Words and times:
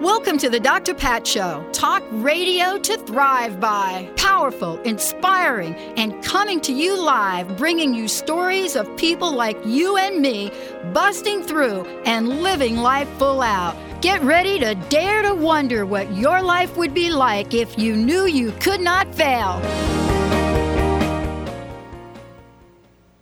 Welcome 0.00 0.38
to 0.38 0.48
the 0.48 0.58
Dr. 0.58 0.94
Pat 0.94 1.26
Show. 1.26 1.62
Talk 1.72 2.02
radio 2.10 2.78
to 2.78 2.96
thrive 2.96 3.60
by. 3.60 4.10
Powerful, 4.16 4.80
inspiring, 4.80 5.74
and 5.74 6.24
coming 6.24 6.58
to 6.62 6.72
you 6.72 6.98
live, 6.98 7.58
bringing 7.58 7.92
you 7.92 8.08
stories 8.08 8.76
of 8.76 8.96
people 8.96 9.30
like 9.30 9.58
you 9.66 9.98
and 9.98 10.22
me 10.22 10.52
busting 10.94 11.42
through 11.42 11.84
and 12.06 12.42
living 12.42 12.78
life 12.78 13.10
full 13.18 13.42
out. 13.42 13.76
Get 14.00 14.22
ready 14.22 14.58
to 14.60 14.74
dare 14.88 15.20
to 15.20 15.34
wonder 15.34 15.84
what 15.84 16.10
your 16.16 16.40
life 16.40 16.78
would 16.78 16.94
be 16.94 17.10
like 17.10 17.52
if 17.52 17.78
you 17.78 17.94
knew 17.94 18.24
you 18.24 18.52
could 18.52 18.80
not 18.80 19.14
fail. 19.14 19.60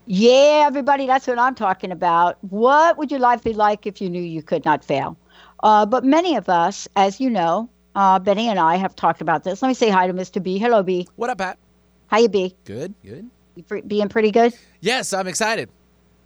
Yeah, 0.06 0.64
everybody, 0.66 1.08
that's 1.08 1.26
what 1.26 1.40
I'm 1.40 1.56
talking 1.56 1.90
about. 1.90 2.38
What 2.44 2.98
would 2.98 3.10
your 3.10 3.20
life 3.20 3.42
be 3.42 3.52
like 3.52 3.84
if 3.84 4.00
you 4.00 4.08
knew 4.08 4.22
you 4.22 4.42
could 4.42 4.64
not 4.64 4.84
fail? 4.84 5.18
Uh, 5.62 5.86
but 5.86 6.04
many 6.04 6.36
of 6.36 6.48
us, 6.48 6.88
as 6.96 7.20
you 7.20 7.30
know, 7.30 7.68
uh, 7.94 8.18
Benny 8.18 8.48
and 8.48 8.58
I 8.58 8.76
have 8.76 8.94
talked 8.94 9.20
about 9.20 9.44
this. 9.44 9.60
Let 9.62 9.68
me 9.68 9.74
say 9.74 9.88
hi 9.90 10.06
to 10.06 10.14
Mr. 10.14 10.42
B. 10.42 10.58
Hello, 10.58 10.82
B. 10.82 11.08
What 11.16 11.30
up, 11.30 11.38
Pat? 11.38 11.58
How 12.06 12.18
you 12.18 12.28
be? 12.28 12.54
Good, 12.64 12.94
good. 13.02 13.28
You 13.56 13.62
pre- 13.64 13.80
being 13.82 14.08
pretty 14.08 14.30
good? 14.30 14.54
Yes, 14.80 15.12
I'm 15.12 15.26
excited. 15.26 15.68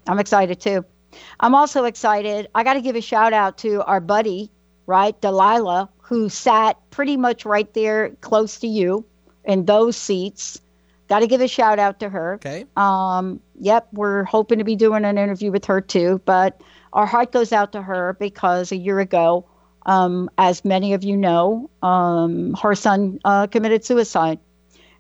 I'm 0.06 0.19
excited 0.19 0.61
too. 0.61 0.84
I'm 1.41 1.55
also 1.55 1.84
excited. 1.84 2.48
I 2.55 2.64
got 2.64 2.74
to 2.74 2.80
give 2.80 2.97
a 2.97 3.00
shout 3.00 3.33
out 3.33 3.58
to 3.58 3.83
our 3.84 4.00
buddy, 4.00 4.50
right, 4.86 5.19
Delilah, 5.20 5.89
who 5.98 6.28
sat 6.28 6.78
pretty 6.91 7.17
much 7.17 7.44
right 7.44 7.72
there 7.74 8.11
close 8.20 8.58
to 8.61 8.67
you 8.67 9.05
in 9.44 9.64
those 9.64 9.96
seats. 9.96 10.61
Got 11.08 11.20
to 11.20 11.27
give 11.27 11.41
a 11.41 11.48
shout 11.48 11.78
out 11.78 12.00
to 12.00 12.08
her. 12.08 12.34
Okay. 12.34 12.64
Um, 12.77 13.41
yep, 13.58 13.89
we're 13.92 14.24
hoping 14.24 14.58
to 14.58 14.64
be 14.64 14.77
doing 14.77 15.05
an 15.05 15.19
interview 15.19 15.50
with 15.50 15.64
her 15.67 15.80
too, 15.80 16.20
but 16.24 16.61
our 16.92 17.06
heart 17.06 17.32
goes 17.32 17.52
out 17.52 17.72
to 17.72 17.82
her 17.82 18.16
because 18.18 18.72
a 18.72 18.76
year 18.76 19.00
ago, 19.00 19.46
um, 19.86 20.30
as 20.38 20.64
many 20.64 20.92
of 20.92 21.02
you 21.02 21.16
know, 21.16 21.70
um, 21.82 22.54
her 22.54 22.74
son 22.74 23.18
uh, 23.24 23.46
committed 23.46 23.84
suicide. 23.84 24.38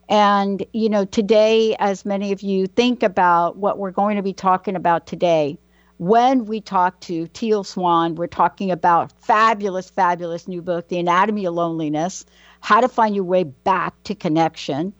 And, 0.08 0.64
you 0.72 0.88
know, 0.88 1.04
today, 1.04 1.76
as 1.78 2.04
many 2.04 2.32
of 2.32 2.42
you 2.42 2.66
think 2.66 3.02
about 3.02 3.56
what 3.56 3.78
we're 3.78 3.92
going 3.92 4.16
to 4.16 4.22
be 4.22 4.32
talking 4.32 4.76
about 4.76 5.06
today, 5.06 5.58
when 5.98 6.46
we 6.46 6.60
talk 6.60 6.98
to 7.00 7.28
Teal 7.28 7.62
Swan, 7.62 8.16
we're 8.16 8.26
talking 8.26 8.70
about 8.70 9.12
fabulous, 9.22 9.88
fabulous 9.88 10.48
new 10.48 10.60
book, 10.60 10.88
The 10.88 10.98
Anatomy 10.98 11.44
of 11.44 11.54
Loneliness, 11.54 12.26
How 12.60 12.80
to 12.80 12.88
Find 12.88 13.14
Your 13.14 13.24
Way 13.24 13.44
Back 13.44 13.94
to 14.04 14.14
Connection. 14.14 14.92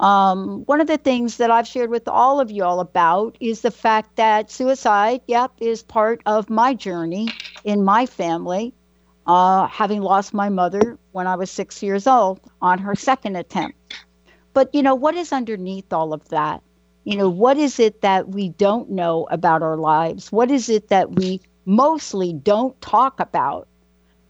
Um, 0.00 0.64
one 0.66 0.80
of 0.80 0.86
the 0.86 0.98
things 0.98 1.36
that 1.38 1.50
I've 1.50 1.66
shared 1.66 1.90
with 1.90 2.08
all 2.08 2.40
of 2.40 2.50
you 2.50 2.64
all 2.64 2.80
about 2.80 3.36
is 3.40 3.60
the 3.62 3.70
fact 3.70 4.16
that 4.16 4.50
suicide, 4.50 5.22
yep, 5.26 5.52
is 5.60 5.82
part 5.82 6.22
of 6.26 6.50
my 6.50 6.74
journey 6.74 7.34
in 7.64 7.84
my 7.84 8.06
family. 8.06 8.74
Uh, 9.26 9.66
having 9.68 10.00
lost 10.00 10.32
my 10.32 10.48
mother 10.48 10.98
when 11.12 11.26
I 11.26 11.36
was 11.36 11.50
six 11.50 11.82
years 11.82 12.06
old 12.06 12.40
on 12.62 12.78
her 12.78 12.94
second 12.94 13.36
attempt. 13.36 13.76
But, 14.54 14.74
you 14.74 14.82
know, 14.82 14.94
what 14.94 15.14
is 15.14 15.32
underneath 15.32 15.92
all 15.92 16.12
of 16.12 16.28
that? 16.30 16.62
You 17.04 17.16
know, 17.16 17.28
what 17.30 17.56
is 17.58 17.78
it 17.78 18.00
that 18.02 18.28
we 18.28 18.48
don't 18.50 18.90
know 18.90 19.26
about 19.30 19.62
our 19.62 19.76
lives? 19.76 20.32
What 20.32 20.50
is 20.50 20.68
it 20.68 20.88
that 20.88 21.12
we 21.12 21.40
mostly 21.66 22.32
don't 22.32 22.80
talk 22.80 23.20
about? 23.20 23.68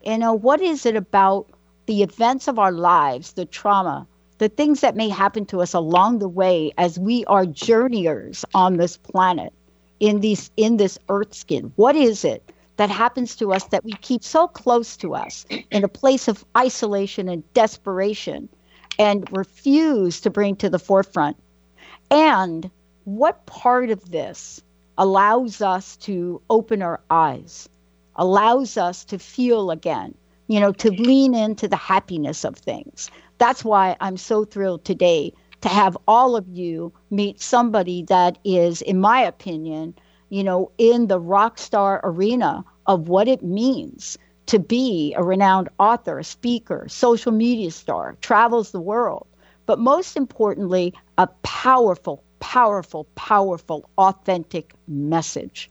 You 0.05 0.19
know, 0.19 0.35
what 0.35 0.61
is 0.61 0.87
it 0.87 0.97
about 0.97 1.51
the 1.87 2.03
events 2.03 2.49
of 2.49 2.59
our 2.59 2.73
lives, 2.73 3.33
the 3.35 3.47
trauma, 3.47 4.07
the 4.39 4.49
things 4.49 4.81
that 4.81 4.97
may 4.97 5.09
happen 5.09 5.45
to 5.47 5.61
us 5.61 5.75
along 5.75 6.19
the 6.19 6.29
way 6.29 6.73
as 6.79 6.99
we 6.99 7.25
are 7.27 7.45
journeyers 7.45 8.45
on 8.55 8.77
this 8.77 8.97
planet 8.97 9.53
in 10.01 10.21
these 10.21 10.51
in 10.57 10.77
this 10.77 10.99
earth 11.09 11.35
skin. 11.35 11.73
What 11.77 11.97
is 11.97 12.25
it 12.25 12.53
that 12.77 12.91
happens 12.91 13.35
to 13.37 13.53
us 13.53 13.65
that 13.65 13.85
we 13.85 13.93
keep 13.95 14.23
so 14.23 14.47
close 14.47 14.97
to 14.99 15.15
us 15.15 15.45
in 15.71 15.83
a 15.83 15.89
place 15.89 16.29
of 16.29 16.45
isolation 16.57 17.29
and 17.29 17.43
desperation 17.53 18.49
and 18.99 19.29
refuse 19.37 20.21
to 20.21 20.31
bring 20.31 20.55
to 20.57 20.71
the 20.71 20.79
forefront? 20.79 21.37
And 22.11 22.71
what 23.05 23.45
part 23.47 23.91
of 23.91 24.11
this 24.11 24.61
allows 24.99 25.61
us 25.61 25.97
to 25.97 26.41
open 26.51 26.83
our 26.83 27.01
eyes 27.11 27.69
allows 28.17 28.77
us 28.77 29.05
to 29.05 29.19
feel 29.19 29.71
again 29.71 30.13
you 30.49 30.59
know 30.59 30.73
to 30.73 30.91
lean 30.91 31.35
into 31.35 31.69
the 31.69 31.77
happiness 31.77 32.45
of 32.45 32.57
things 32.57 33.11
that's 33.39 33.65
why 33.65 33.97
I'm 34.01 34.17
so 34.17 34.45
thrilled 34.45 34.85
today 34.85 35.33
to 35.61 35.69
have 35.69 35.97
all 36.07 36.37
of 36.37 36.49
you 36.49 36.93
meet 37.11 37.41
somebody 37.41 38.05
that 38.05 38.39
is, 38.45 38.83
in 38.83 39.01
my 39.01 39.21
opinion, 39.21 39.95
you 40.29 40.45
know, 40.45 40.71
in 40.79 41.07
the 41.09 41.19
rock 41.19 41.59
star 41.59 42.01
arena 42.05 42.65
of 42.87 43.09
what 43.09 43.29
it 43.29 43.43
means 43.43 44.19
to 44.47 44.59
be 44.59 45.15
a 45.17 45.23
renowned 45.23 45.69
author, 45.79 46.19
a 46.19 46.25
speaker, 46.25 46.87
social 46.89 47.33
media 47.33 47.71
star, 47.71 48.17
travels 48.21 48.71
the 48.71 48.81
world, 48.81 49.27
but 49.67 49.79
most 49.79 50.17
importantly, 50.17 50.95
a 51.19 51.27
powerful, 51.43 52.23
powerful, 52.41 53.07
powerful, 53.15 53.89
authentic 53.99 54.75
message. 54.87 55.71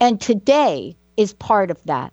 And 0.00 0.20
today 0.20 0.96
is 1.16 1.34
part 1.34 1.70
of 1.70 1.82
that 1.84 2.12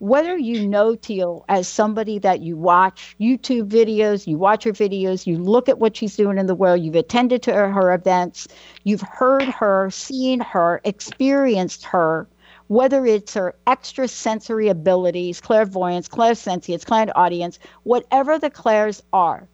whether 0.00 0.34
you 0.36 0.66
know 0.66 0.94
Teal 0.94 1.44
as 1.50 1.68
somebody 1.68 2.18
that 2.20 2.40
you 2.40 2.56
watch 2.56 3.14
YouTube 3.20 3.68
videos, 3.68 4.26
you 4.26 4.38
watch 4.38 4.64
her 4.64 4.72
videos, 4.72 5.26
you 5.26 5.36
look 5.36 5.68
at 5.68 5.78
what 5.78 5.94
she's 5.94 6.16
doing 6.16 6.38
in 6.38 6.46
the 6.46 6.54
world, 6.54 6.80
you've 6.80 6.94
attended 6.94 7.42
to 7.42 7.52
her, 7.52 7.70
her 7.70 7.92
events, 7.92 8.48
you've 8.84 9.02
heard 9.02 9.44
her, 9.44 9.90
seen 9.90 10.40
her, 10.40 10.80
experienced 10.84 11.84
her, 11.84 12.26
whether 12.68 13.04
it's 13.04 13.34
her 13.34 13.54
extrasensory 13.66 14.68
abilities, 14.68 15.38
clairvoyance, 15.38 16.08
clairsentience, 16.08 16.86
clairaudience, 16.86 17.58
whatever 17.82 18.38
the 18.38 18.50
clairs 18.50 19.02
are, 19.12 19.46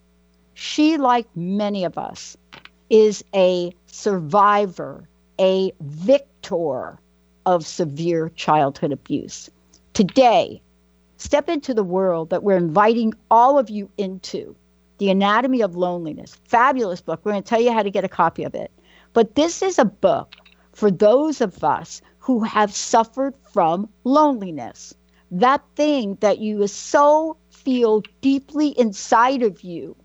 she, 0.55 0.97
like 0.97 1.27
many 1.35 1.83
of 1.83 1.99
us, 1.99 2.37
is 2.89 3.25
a 3.35 3.73
survivor, 3.87 5.09
a 5.41 5.73
victor 5.81 7.01
of 7.47 7.67
severe 7.67 8.29
childhood 8.37 8.93
abuse 8.93 9.51
Today, 9.97 10.61
step 11.17 11.49
into 11.49 11.73
the 11.73 11.83
world 11.83 12.29
that 12.29 12.43
we're 12.43 12.59
inviting 12.59 13.15
all 13.31 13.59
of 13.59 13.71
you 13.71 13.89
into 13.97 14.55
The 14.99 15.09
Anatomy 15.09 15.63
of 15.63 15.75
Loneliness. 15.75 16.37
Fabulous 16.45 17.01
book. 17.01 17.23
We're 17.25 17.33
going 17.33 17.43
to 17.43 17.49
tell 17.49 17.63
you 17.63 17.73
how 17.73 17.83
to 17.83 17.91
get 17.91 18.05
a 18.05 18.09
copy 18.11 18.45
of 18.45 18.55
it. 18.55 18.71
But 19.15 19.37
this 19.37 19.63
is 19.63 19.79
a 19.79 19.87
book 19.87 20.35
for 20.75 20.91
those 20.91 21.41
of 21.41 21.65
us 21.65 22.03
who 22.19 22.43
have 22.45 22.75
suffered 22.75 23.33
from 23.55 23.89
loneliness. 24.05 24.93
That 25.31 25.63
thing 25.77 26.19
that 26.21 26.41
you 26.41 26.67
so 26.67 27.39
feel 27.49 28.03
deeply 28.21 28.79
inside 28.79 29.43
of 29.43 29.63
you 29.63 29.97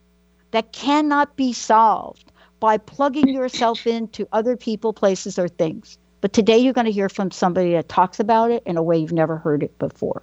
that 0.52 0.72
cannot 0.72 1.35
be 1.35 1.52
solved 1.52 2.31
by 2.62 2.78
plugging 2.78 3.28
yourself 3.28 3.85
into 3.85 4.25
other 4.31 4.56
people, 4.56 4.94
places, 4.94 5.38
or 5.38 5.50
things. 5.50 5.97
But 6.22 6.34
today 6.34 6.59
you're 6.59 6.74
going 6.74 6.86
to 6.86 6.92
hear 6.92 7.09
from 7.09 7.32
somebody 7.32 7.74
that 7.74 7.90
talks 7.90 8.20
about 8.20 8.52
it 8.52 8.62
in 8.66 8.78
a 8.78 8.84
way 8.84 8.98
you've 8.98 9.12
never 9.12 9.38
heard 9.38 9.64
it 9.64 9.78
before. 9.80 10.22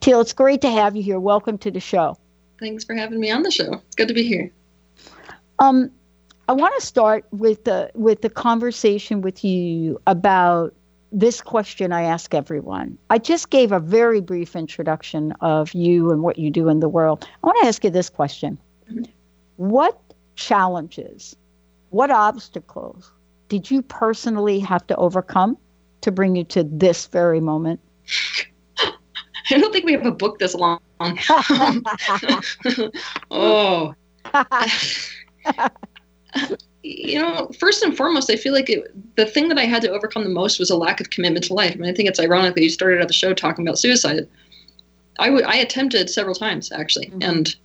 Teal, 0.00 0.20
it's 0.20 0.32
great 0.32 0.62
to 0.62 0.70
have 0.70 0.96
you 0.96 1.02
here. 1.02 1.20
Welcome 1.20 1.58
to 1.58 1.70
the 1.70 1.80
show. 1.80 2.18
Thanks 2.58 2.84
for 2.84 2.94
having 2.94 3.20
me 3.20 3.30
on 3.30 3.42
the 3.42 3.50
show. 3.50 3.74
It's 3.74 3.96
good 3.96 4.08
to 4.08 4.14
be 4.14 4.22
here. 4.22 4.50
Um, 5.58 5.90
I 6.48 6.52
want 6.52 6.74
to 6.78 6.86
start 6.86 7.26
with 7.32 7.64
the 7.64 7.90
with 7.94 8.22
the 8.22 8.30
conversation 8.30 9.20
with 9.20 9.44
you 9.44 10.00
about 10.06 10.74
this 11.12 11.40
question 11.40 11.92
I 11.92 12.02
ask 12.02 12.34
everyone. 12.34 12.96
I 13.10 13.18
just 13.18 13.50
gave 13.50 13.72
a 13.72 13.80
very 13.80 14.20
brief 14.20 14.56
introduction 14.56 15.32
of 15.40 15.72
you 15.74 16.10
and 16.12 16.22
what 16.22 16.38
you 16.38 16.50
do 16.50 16.68
in 16.68 16.80
the 16.80 16.88
world. 16.88 17.26
I 17.42 17.46
want 17.46 17.58
to 17.62 17.68
ask 17.68 17.84
you 17.84 17.90
this 17.90 18.08
question. 18.08 18.58
Mm-hmm. 18.90 19.04
What 19.56 20.00
challenges, 20.36 21.36
what 21.90 22.10
obstacles 22.10 23.10
did 23.48 23.70
you 23.70 23.82
personally 23.82 24.58
have 24.60 24.86
to 24.88 24.96
overcome 24.96 25.56
to 26.00 26.10
bring 26.10 26.36
you 26.36 26.44
to 26.44 26.64
this 26.64 27.06
very 27.06 27.40
moment? 27.40 27.80
I 29.50 29.58
don't 29.58 29.72
think 29.72 29.84
we 29.84 29.92
have 29.92 30.06
a 30.06 30.10
book 30.10 30.38
this 30.38 30.54
long. 30.54 30.80
oh. 33.30 33.94
you 36.82 37.20
know, 37.20 37.50
first 37.58 37.82
and 37.82 37.96
foremost, 37.96 38.30
I 38.30 38.36
feel 38.36 38.52
like 38.52 38.68
it, 38.68 38.84
the 39.16 39.26
thing 39.26 39.48
that 39.48 39.58
I 39.58 39.64
had 39.64 39.82
to 39.82 39.90
overcome 39.90 40.24
the 40.24 40.30
most 40.30 40.58
was 40.58 40.70
a 40.70 40.76
lack 40.76 41.00
of 41.00 41.10
commitment 41.10 41.44
to 41.46 41.54
life. 41.54 41.72
I 41.74 41.76
mean, 41.76 41.90
I 41.90 41.94
think 41.94 42.08
it's 42.08 42.18
ironic 42.18 42.54
that 42.54 42.62
you 42.62 42.70
started 42.70 43.00
out 43.00 43.08
the 43.08 43.14
show 43.14 43.34
talking 43.34 43.66
about 43.66 43.78
suicide. 43.78 44.28
I, 45.18 45.26
w- 45.26 45.46
I 45.46 45.56
attempted 45.56 46.10
several 46.10 46.34
times, 46.34 46.72
actually. 46.72 47.06
Mm-hmm. 47.06 47.22
And 47.22 47.56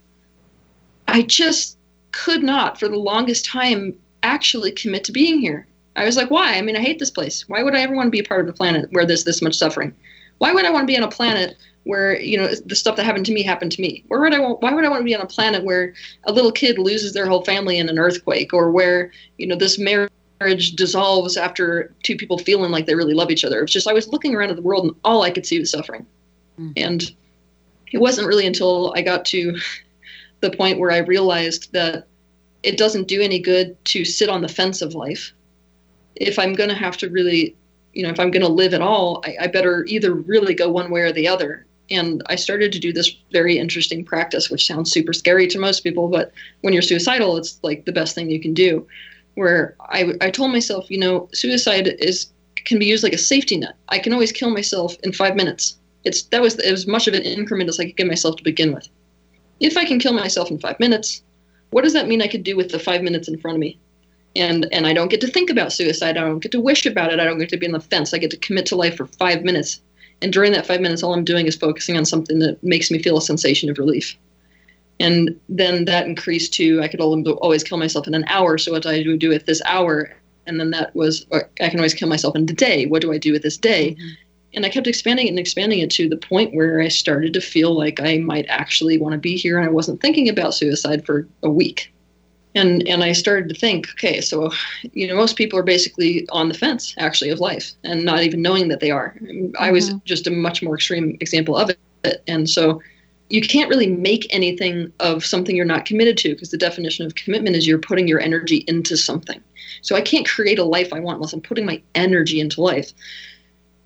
I 1.08 1.24
just 1.24 1.78
could 2.12 2.44
not, 2.44 2.80
for 2.80 2.88
the 2.88 2.98
longest 2.98 3.46
time, 3.46 3.98
actually 4.24 4.72
commit 4.72 5.04
to 5.06 5.12
being 5.12 5.40
here. 5.40 5.68
I 5.96 6.06
was 6.06 6.16
like, 6.16 6.32
why? 6.32 6.56
I 6.58 6.62
mean, 6.62 6.78
I 6.78 6.82
hate 6.82 7.00
this 7.00 7.12
place. 7.12 7.48
Why 7.50 7.64
would 7.64 7.76
I 7.76 7.82
ever 7.82 7.96
want 7.96 8.08
to 8.08 8.12
be 8.12 8.20
a 8.20 8.24
part 8.24 8.42
of 8.42 8.48
a 8.48 8.54
planet 8.54 8.92
where 8.92 9.06
there's 9.06 9.26
this 9.26 9.42
much 9.42 9.56
suffering? 9.56 9.94
Why 10.38 10.54
would 10.54 10.66
I 10.66 10.72
want 10.72 10.84
to 10.84 10.92
be 10.92 10.98
on 10.98 11.04
a 11.04 11.12
planet 11.12 11.56
where 11.84 12.20
you 12.20 12.38
know 12.38 12.48
the 12.66 12.76
stuff 12.76 12.96
that 12.96 13.06
happened 13.06 13.26
to 13.28 13.34
me 13.34 13.44
happened 13.44 13.72
to 13.74 13.82
me? 13.82 14.04
Where 14.08 14.20
would 14.22 14.34
I 14.34 14.40
want? 14.40 14.62
Why 14.62 14.74
would 14.74 14.86
I 14.86 14.90
want 14.90 15.02
to 15.02 15.06
be 15.06 15.16
on 15.16 15.22
a 15.22 15.28
planet 15.28 15.64
where 15.64 15.94
a 16.24 16.32
little 16.32 16.52
kid 16.52 16.80
loses 16.80 17.14
their 17.14 17.28
whole 17.28 17.44
family 17.44 17.78
in 17.78 17.90
an 17.90 18.00
earthquake, 18.00 18.54
or 18.54 18.72
where 18.72 19.12
you 19.38 19.46
know 19.46 19.56
this 19.56 19.78
marriage 19.78 20.72
dissolves 20.72 21.38
after 21.38 21.94
two 22.04 22.16
people 22.16 22.38
feeling 22.38 22.72
like 22.72 22.86
they 22.86 22.96
really 22.96 23.14
love 23.14 23.30
each 23.30 23.46
other? 23.46 23.62
It's 23.62 23.74
just 23.74 23.88
I 23.88 23.94
was 23.94 24.08
looking 24.08 24.34
around 24.34 24.50
at 24.50 24.56
the 24.56 24.62
world 24.62 24.86
and 24.86 24.96
all 25.04 25.22
I 25.22 25.30
could 25.30 25.46
see 25.46 25.60
was 25.60 25.70
suffering, 25.70 26.06
mm. 26.60 26.74
and 26.76 27.12
it 27.92 28.00
wasn't 28.00 28.28
really 28.28 28.48
until 28.48 28.94
I 28.96 29.02
got 29.02 29.26
to 29.26 29.58
the 30.40 30.50
point 30.52 30.80
where 30.80 30.92
I 30.92 31.00
realized 31.00 31.72
that 31.74 32.08
it 32.64 32.78
doesn't 32.78 33.08
do 33.08 33.22
any 33.22 33.40
good 33.40 33.84
to 33.86 34.06
sit 34.06 34.30
on 34.30 34.42
the 34.42 34.48
fence 34.48 34.82
of 34.82 34.96
life. 34.96 35.34
If 36.16 36.38
I'm 36.38 36.54
going 36.54 36.70
to 36.70 36.76
have 36.76 36.98
to 36.98 37.10
really, 37.10 37.56
you 37.94 38.04
know, 38.04 38.10
if 38.10 38.20
I'm 38.20 38.32
going 38.32 38.46
to 38.46 38.52
live 38.52 38.74
at 38.74 38.82
all, 38.82 39.24
I, 39.26 39.36
I, 39.42 39.48
better 39.48 39.86
either 39.86 40.14
really 40.14 40.54
go 40.54 40.70
one 40.70 40.92
way 40.92 41.02
or 41.02 41.12
the 41.12 41.28
other. 41.28 41.66
And 41.90 42.24
I 42.28 42.36
started 42.36 42.72
to 42.72 42.80
do 42.80 42.94
this 42.94 43.16
very 43.32 43.58
interesting 43.58 44.06
practice, 44.06 44.50
which 44.50 44.66
sounds 44.66 44.92
super 44.92 45.14
scary 45.14 45.48
to 45.48 45.60
most 45.60 45.82
people, 45.82 46.08
but 46.08 46.32
when 46.62 46.74
you're 46.74 46.82
suicidal, 46.82 47.38
it's 47.38 47.60
like 47.64 47.86
the 47.86 47.92
best 47.92 48.16
thing 48.16 48.30
you 48.30 48.42
can 48.42 48.54
do. 48.54 48.88
Where 49.36 49.76
I, 49.80 50.14
I 50.22 50.30
told 50.30 50.52
myself, 50.52 50.90
you 50.90 50.98
know, 50.98 51.30
suicide 51.34 51.88
is 52.00 52.32
can 52.66 52.80
be 52.80 52.86
used 52.86 53.04
like 53.04 53.14
a 53.14 53.18
safety 53.18 53.58
net. 53.58 53.76
I 53.90 54.00
can 54.00 54.14
always 54.14 54.32
kill 54.32 54.52
myself 54.52 54.96
in 55.04 55.12
five 55.12 55.36
minutes. 55.36 55.78
It's 56.04 56.24
that 56.24 56.42
was 56.42 56.56
as 56.60 56.88
much 56.88 57.08
of 57.08 57.14
an 57.14 57.24
increment 57.24 57.70
as 57.70 57.80
I 57.80 57.86
could 57.86 57.98
give 57.98 58.08
myself 58.08 58.36
to 58.38 58.44
begin 58.44 58.74
with. 58.74 58.88
If 59.60 59.78
I 59.78 59.86
can 59.86 60.00
kill 60.00 60.14
myself 60.14 60.50
in 60.50 60.60
five 60.60 60.80
minutes, 60.80 61.24
what 61.72 61.84
does 61.84 61.94
that 61.94 62.08
mean 62.08 62.22
I 62.22 62.28
could 62.28 62.44
do 62.44 62.56
with 62.56 62.72
the 62.72 62.80
five 62.80 63.02
minutes 63.02 63.28
in 63.28 63.38
front 63.38 63.56
of 63.56 63.60
me? 63.60 63.80
And 64.36 64.68
and 64.72 64.88
I 64.88 64.94
don't 64.94 65.10
get 65.10 65.22
to 65.22 65.28
think 65.28 65.50
about 65.50 65.74
suicide. 65.74 66.18
I 66.18 66.22
don't 66.22 66.40
get 66.40 66.52
to 66.54 66.62
wish 66.62 66.86
about 66.86 67.12
it. 67.12 67.20
I 67.20 67.26
don't 67.26 67.40
get 67.40 67.50
to 67.50 67.58
be 67.58 67.66
on 67.66 67.74
the 67.74 67.80
fence. 67.80 68.14
I 68.14 68.18
get 68.18 68.32
to 68.32 68.38
commit 68.38 68.66
to 68.68 68.76
life 68.76 68.96
for 68.96 69.06
five 69.06 69.44
minutes. 69.44 69.82
And 70.22 70.32
during 70.32 70.52
that 70.54 70.66
five 70.68 70.82
minutes, 70.82 71.04
all 71.04 71.14
I'm 71.14 71.24
doing 71.24 71.48
is 71.48 71.56
focusing 71.56 71.98
on 71.98 72.06
something 72.06 72.40
that 72.40 72.64
makes 72.64 72.92
me 72.92 73.02
feel 73.02 73.18
a 73.18 73.22
sensation 73.22 73.70
of 73.70 73.78
relief. 73.78 74.18
And 75.00 75.40
then 75.50 75.86
that 75.86 76.06
increased 76.06 76.54
to 76.54 76.82
I 76.82 76.88
could 76.88 77.02
always 77.02 77.64
kill 77.64 77.78
myself 77.78 78.08
in 78.08 78.14
an 78.14 78.26
hour. 78.28 78.58
So 78.58 78.72
what 78.72 78.84
do 78.84 78.90
I 78.90 79.04
do 79.04 79.30
with 79.30 79.46
this 79.46 79.62
hour? 79.66 80.14
And 80.48 80.60
then 80.60 80.72
that 80.72 80.96
was 80.96 81.26
I 81.32 81.70
can 81.70 81.80
always 81.80 81.94
kill 81.94 82.08
myself 82.08 82.36
in 82.36 82.46
the 82.46 82.54
day. 82.54 82.86
What 82.86 83.02
do 83.02 83.12
I 83.12 83.18
do 83.18 83.32
with 83.32 83.44
this 83.44 83.58
day? 83.58 83.92
Mm-hmm 83.92 84.08
and 84.54 84.66
I 84.66 84.70
kept 84.70 84.88
expanding 84.88 85.28
it 85.28 85.30
and 85.30 85.40
expanding 85.40 85.80
it 85.80 85.92
to 85.92 86.10
the 86.10 86.18
point 86.18 86.54
where 86.54 86.82
I 86.82 86.90
started 86.90 87.34
to 87.34 87.42
feel 87.42 87.74
like 87.74 88.00
I 88.02 88.18
might 88.18 88.46
actually 88.50 88.98
want 88.98 89.14
to 89.14 89.20
be 89.20 89.38
here, 89.38 89.58
and 89.58 89.68
I 89.68 89.72
wasn't 89.72 90.02
thinking 90.02 90.30
about 90.30 90.54
suicide 90.54 91.06
for 91.06 91.28
a 91.44 91.50
week. 91.50 91.94
And 92.54 92.86
and 92.88 93.04
I 93.04 93.14
started 93.14 93.48
to 93.50 93.56
think, 93.56 93.90
okay, 93.92 94.20
so 94.20 94.52
you 94.94 95.08
know, 95.08 95.16
most 95.16 95.38
people 95.38 95.58
are 95.58 95.64
basically 95.64 96.28
on 96.30 96.50
the 96.50 96.54
fence 96.54 96.94
actually 96.98 97.30
of 97.30 97.40
life, 97.40 97.72
and 97.84 98.04
not 98.04 98.24
even 98.24 98.42
knowing 98.42 98.68
that 98.68 98.82
they 98.82 98.92
are. 98.92 99.16
Mm-hmm. 99.22 99.56
I 99.58 99.72
was 99.72 99.90
mm-hmm. 99.90 100.00
just 100.06 100.28
a 100.28 100.32
much 100.32 100.62
more 100.62 100.76
extreme 100.76 101.18
example 101.22 101.56
of 101.56 101.70
it, 101.70 102.24
and 102.28 102.50
so 102.50 102.82
you 103.32 103.42
can't 103.42 103.70
really 103.70 103.88
make 103.88 104.28
anything 104.34 104.92
of 105.00 105.26
something 105.26 105.56
you're 105.56 105.66
not 105.66 105.86
committed 105.86 106.18
to 106.18 106.30
because 106.30 106.52
the 106.52 106.58
definition 106.58 107.06
of 107.06 107.16
commitment 107.16 107.56
is 107.56 107.66
you're 107.66 107.80
putting 107.80 108.08
your 108.08 108.20
energy 108.20 108.66
into 108.68 108.98
something. 108.98 109.42
So 109.82 109.96
I 109.96 110.02
can't 110.02 110.28
create 110.28 110.60
a 110.60 110.66
life 110.66 110.92
I 110.92 111.00
want 111.00 111.16
unless 111.16 111.34
I'm 111.34 111.42
putting 111.42 111.66
my 111.66 111.82
energy 111.96 112.42
into 112.42 112.62
life. 112.62 112.92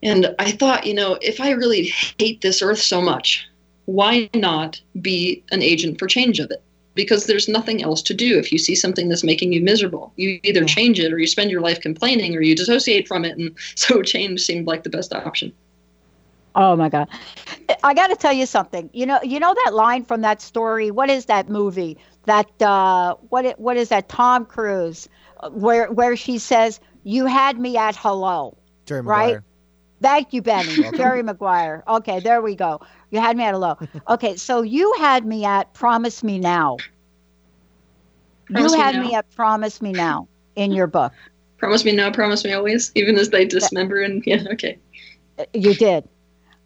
And 0.02 0.36
I 0.40 0.52
thought, 0.52 0.86
you 0.86 0.94
know, 0.94 1.18
if 1.22 1.40
I 1.40 1.52
really 1.52 1.94
hate 2.20 2.42
this 2.42 2.62
earth 2.62 2.82
so 2.82 3.02
much, 3.02 3.48
why 3.86 4.30
not 4.34 4.82
be 5.00 5.44
an 5.52 5.62
agent 5.62 6.00
for 6.00 6.08
change 6.08 6.40
of 6.40 6.50
it? 6.50 6.64
Because 6.96 7.26
there's 7.26 7.48
nothing 7.48 7.84
else 7.84 8.02
to 8.04 8.14
do 8.14 8.40
if 8.40 8.52
you 8.52 8.58
see 8.58 8.74
something 8.74 9.10
that's 9.10 9.24
making 9.24 9.54
you 9.54 9.62
miserable. 9.62 10.14
You 10.16 10.40
either 10.44 10.66
change 10.66 11.00
it 11.00 11.14
or 11.14 11.20
you 11.20 11.28
spend 11.28 11.52
your 11.52 11.62
life 11.62 11.82
complaining 11.82 12.36
or 12.36 12.42
you 12.42 12.56
dissociate 12.56 13.08
from 13.08 13.26
it. 13.26 13.38
And 13.38 13.56
so 13.76 14.02
change 14.02 14.42
seemed 14.42 14.68
like 14.68 14.84
the 14.84 14.90
best 14.90 15.14
option. 15.14 15.54
Oh 16.56 16.76
my 16.76 16.88
God. 16.88 17.10
I 17.84 17.94
got 17.94 18.08
to 18.08 18.16
tell 18.16 18.32
you 18.32 18.46
something. 18.46 18.90
You 18.94 19.06
know, 19.06 19.20
you 19.22 19.40
know 19.40 19.54
that 19.66 19.74
line 19.74 20.06
from 20.06 20.22
that 20.22 20.42
story. 20.42 20.90
What 20.90 21.10
is 21.10 21.26
that 21.26 21.50
movie? 21.50 21.98
That 22.26 22.50
uh, 22.62 23.16
what? 23.30 23.46
It, 23.46 23.60
What 23.60 23.78
is 23.78 23.90
that? 23.90 24.08
Tom 24.10 24.46
Cruise, 24.46 25.10
where 25.52 25.92
where 25.92 26.16
she 26.16 26.40
says, 26.40 26.80
"You 27.04 27.26
had 27.26 27.60
me 27.60 27.78
at 27.78 27.96
hello." 27.96 28.58
Jerry 28.86 29.02
right? 29.02 29.40
Thank 30.02 30.34
you, 30.34 30.42
Benny. 30.42 30.92
Jerry 30.96 31.24
Maguire. 31.24 31.84
Okay, 31.88 32.20
there 32.20 32.42
we 32.42 32.56
go. 32.56 32.82
You 33.12 33.20
had 33.20 33.38
me 33.38 33.44
at 33.44 33.54
a 33.54 33.58
low. 33.58 33.78
Okay, 34.10 34.36
so 34.36 34.62
you 34.62 34.94
had 35.00 35.26
me 35.26 35.46
at 35.46 35.74
promise 35.74 36.24
me 36.24 36.40
now. 36.40 36.78
Promise 38.52 38.74
you 38.74 38.78
had 38.80 38.96
me, 38.96 39.08
me, 39.08 39.16
at 39.16 39.30
promise 39.36 39.82
me 39.82 39.92
now 39.92 40.28
in 40.56 40.72
your 40.72 40.88
book. 40.88 41.14
Promise 41.58 41.86
me 41.86 41.94
now, 41.94 42.12
promise 42.12 42.44
me 42.44 42.54
always, 42.54 42.92
even 42.96 43.18
as 43.18 43.30
they 43.30 43.46
dismember 43.46 44.02
and 44.02 44.24
yeah, 44.26 44.44
okay. 44.52 44.78
You 45.54 45.74
did. 45.74 46.08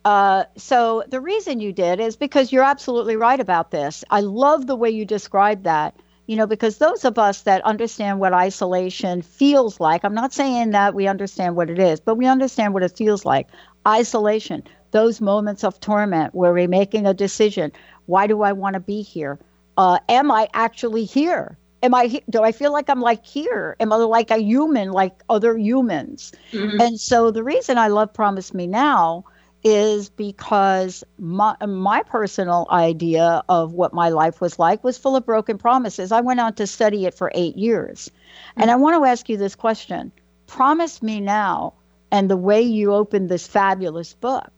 Uh, 0.05 0.45
so 0.57 1.03
the 1.07 1.19
reason 1.19 1.59
you 1.59 1.73
did 1.73 1.99
is 1.99 2.15
because 2.15 2.51
you're 2.51 2.63
absolutely 2.63 3.15
right 3.15 3.39
about 3.39 3.71
this. 3.71 4.03
I 4.09 4.21
love 4.21 4.67
the 4.67 4.75
way 4.75 4.89
you 4.89 5.05
described 5.05 5.63
that 5.65 5.95
you 6.29 6.35
know, 6.35 6.45
because 6.45 6.77
those 6.77 7.05
of 7.05 7.17
us 7.17 7.41
that 7.41 7.65
understand 7.65 8.19
what 8.19 8.33
isolation 8.33 9.23
feels 9.23 9.79
like, 9.79 10.03
I'm 10.03 10.13
not 10.13 10.31
saying 10.31 10.69
that 10.71 10.93
we 10.93 11.07
understand 11.07 11.55
what 11.55 11.71
it 11.71 11.79
is, 11.79 11.99
but 11.99 12.17
we 12.17 12.27
understand 12.27 12.75
what 12.75 12.83
it 12.83 12.95
feels 12.95 13.25
like. 13.25 13.47
Isolation, 13.87 14.61
those 14.91 15.21
moments 15.21 15.63
of 15.63 15.79
torment 15.79 16.33
where 16.33 16.53
we're 16.53 16.67
making 16.67 17.05
a 17.05 17.13
decision. 17.13 17.71
Why 18.05 18.27
do 18.27 18.41
I 18.41 18.53
want 18.53 18.73
to 18.73 18.79
be 18.79 19.01
here? 19.01 19.39
Uh, 19.77 19.99
am 20.09 20.31
I 20.31 20.49
actually 20.53 21.05
here? 21.05 21.57
Am 21.81 21.93
I? 21.93 22.21
Do 22.29 22.43
I 22.43 22.51
feel 22.51 22.73
like 22.73 22.89
I'm 22.89 23.01
like 23.01 23.25
here? 23.25 23.75
Am 23.79 23.93
I 23.93 23.95
like 23.95 24.31
a 24.31 24.37
human, 24.37 24.91
like 24.91 25.23
other 25.29 25.57
humans? 25.57 26.33
Mm-hmm. 26.51 26.81
And 26.81 26.99
so 26.99 27.31
the 27.31 27.43
reason 27.43 27.77
I 27.77 27.87
love 27.87 28.13
Promise 28.13 28.53
Me 28.53 28.67
Now 28.67 29.23
is 29.63 30.09
because 30.09 31.03
my, 31.17 31.55
my 31.65 32.01
personal 32.03 32.65
idea 32.71 33.43
of 33.49 33.73
what 33.73 33.93
my 33.93 34.09
life 34.09 34.39
was 34.39 34.57
like 34.57 34.83
was 34.83 34.97
full 34.97 35.15
of 35.15 35.25
broken 35.25 35.57
promises. 35.57 36.11
I 36.11 36.21
went 36.21 36.39
on 36.39 36.53
to 36.55 36.67
study 36.67 37.05
it 37.05 37.13
for 37.13 37.31
eight 37.35 37.57
years. 37.57 38.09
Mm-hmm. 38.09 38.61
And 38.61 38.71
I 38.71 38.75
want 38.75 39.01
to 39.01 39.09
ask 39.09 39.29
you 39.29 39.37
this 39.37 39.55
question 39.55 40.11
Promise 40.47 41.03
me 41.03 41.19
now, 41.19 41.73
and 42.11 42.29
the 42.29 42.37
way 42.37 42.61
you 42.61 42.93
opened 42.93 43.29
this 43.29 43.47
fabulous 43.47 44.13
book, 44.13 44.51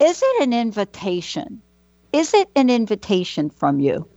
is 0.00 0.22
it 0.24 0.42
an 0.42 0.52
invitation? 0.52 1.62
Is 2.12 2.34
it 2.34 2.48
an 2.56 2.70
invitation 2.70 3.50
from 3.50 3.80
you? 3.80 4.08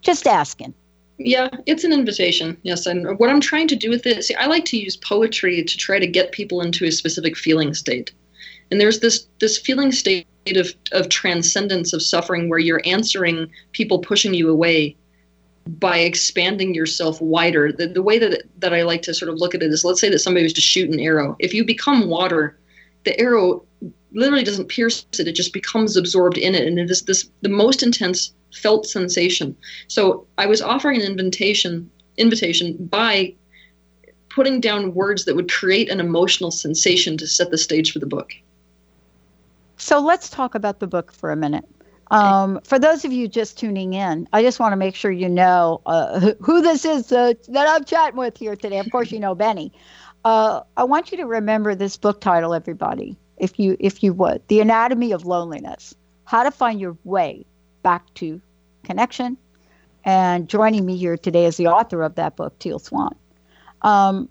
Just 0.00 0.26
asking. 0.26 0.74
Yeah, 1.18 1.48
it's 1.66 1.84
an 1.84 1.92
invitation. 1.92 2.56
Yes, 2.62 2.86
and 2.86 3.18
what 3.18 3.30
I'm 3.30 3.40
trying 3.40 3.68
to 3.68 3.76
do 3.76 3.90
with 3.90 4.06
it, 4.06 4.22
see, 4.22 4.34
I 4.34 4.46
like 4.46 4.64
to 4.66 4.78
use 4.78 4.96
poetry 4.96 5.62
to 5.62 5.76
try 5.76 5.98
to 5.98 6.06
get 6.06 6.32
people 6.32 6.60
into 6.60 6.84
a 6.84 6.92
specific 6.92 7.36
feeling 7.36 7.74
state 7.74 8.12
and 8.70 8.80
there's 8.80 9.00
this 9.00 9.26
this 9.40 9.58
feeling 9.58 9.92
state 9.92 10.26
of 10.54 10.72
of 10.92 11.08
transcendence 11.08 11.92
of 11.92 12.02
suffering 12.02 12.48
where 12.48 12.58
you're 12.58 12.82
answering 12.84 13.50
people 13.72 13.98
pushing 13.98 14.34
you 14.34 14.50
away 14.50 14.96
by 15.66 15.98
expanding 15.98 16.74
yourself 16.74 17.20
wider 17.20 17.72
the, 17.72 17.88
the 17.88 18.02
way 18.02 18.18
that 18.18 18.42
that 18.58 18.72
i 18.72 18.82
like 18.82 19.02
to 19.02 19.14
sort 19.14 19.28
of 19.28 19.36
look 19.36 19.54
at 19.54 19.62
it 19.62 19.72
is 19.72 19.84
let's 19.84 20.00
say 20.00 20.08
that 20.08 20.20
somebody 20.20 20.44
was 20.44 20.52
to 20.52 20.60
shoot 20.60 20.90
an 20.90 21.00
arrow 21.00 21.36
if 21.38 21.52
you 21.52 21.64
become 21.64 22.08
water 22.08 22.58
the 23.04 23.18
arrow 23.20 23.64
literally 24.16 24.44
doesn't 24.44 24.68
pierce 24.68 25.06
it 25.18 25.28
it 25.28 25.36
just 25.36 25.52
becomes 25.52 25.96
absorbed 25.96 26.38
in 26.38 26.54
it 26.54 26.66
and 26.66 26.78
it 26.78 26.90
is 26.90 27.02
this 27.02 27.30
the 27.42 27.48
most 27.48 27.82
intense 27.82 28.34
felt 28.52 28.86
sensation 28.86 29.56
so 29.88 30.26
i 30.38 30.46
was 30.46 30.60
offering 30.60 31.00
an 31.00 31.06
invitation 31.06 31.88
invitation 32.16 32.76
by 32.86 33.32
putting 34.28 34.60
down 34.60 34.94
words 34.94 35.24
that 35.24 35.36
would 35.36 35.50
create 35.50 35.90
an 35.90 36.00
emotional 36.00 36.50
sensation 36.50 37.16
to 37.16 37.26
set 37.26 37.50
the 37.50 37.58
stage 37.58 37.92
for 37.92 37.98
the 37.98 38.06
book 38.06 38.32
so 39.76 40.00
let's 40.00 40.28
talk 40.30 40.54
about 40.54 40.80
the 40.80 40.86
book 40.86 41.12
for 41.12 41.30
a 41.30 41.36
minute. 41.36 41.64
Um, 42.10 42.60
for 42.64 42.78
those 42.78 43.04
of 43.04 43.12
you 43.12 43.28
just 43.28 43.58
tuning 43.58 43.94
in, 43.94 44.28
I 44.32 44.42
just 44.42 44.60
want 44.60 44.72
to 44.72 44.76
make 44.76 44.94
sure 44.94 45.10
you 45.10 45.28
know 45.28 45.80
uh, 45.86 46.32
who 46.40 46.62
this 46.62 46.84
is 46.84 47.12
uh, 47.12 47.34
that 47.48 47.68
I'm 47.68 47.84
chatting 47.84 48.18
with 48.18 48.36
here 48.36 48.56
today. 48.56 48.78
Of 48.78 48.90
course, 48.90 49.12
you 49.12 49.20
know 49.20 49.34
Benny. 49.34 49.72
Uh, 50.24 50.62
I 50.76 50.84
want 50.84 51.10
you 51.10 51.18
to 51.18 51.26
remember 51.26 51.74
this 51.74 51.96
book 51.96 52.20
title, 52.20 52.52
everybody, 52.54 53.16
if 53.38 53.58
you 53.58 53.76
if 53.80 54.02
you 54.02 54.12
would, 54.14 54.42
"The 54.48 54.60
Anatomy 54.60 55.12
of 55.12 55.24
Loneliness: 55.24 55.94
How 56.24 56.42
to 56.42 56.50
Find 56.50 56.80
Your 56.80 56.96
Way 57.04 57.44
Back 57.82 58.12
to 58.14 58.40
Connection." 58.84 59.36
And 60.04 60.48
joining 60.48 60.86
me 60.86 60.96
here 60.96 61.16
today 61.16 61.46
is 61.46 61.56
the 61.56 61.66
author 61.66 62.02
of 62.02 62.14
that 62.14 62.36
book, 62.36 62.56
Teal 62.60 62.78
Swan. 62.78 63.14
Um, 63.82 64.28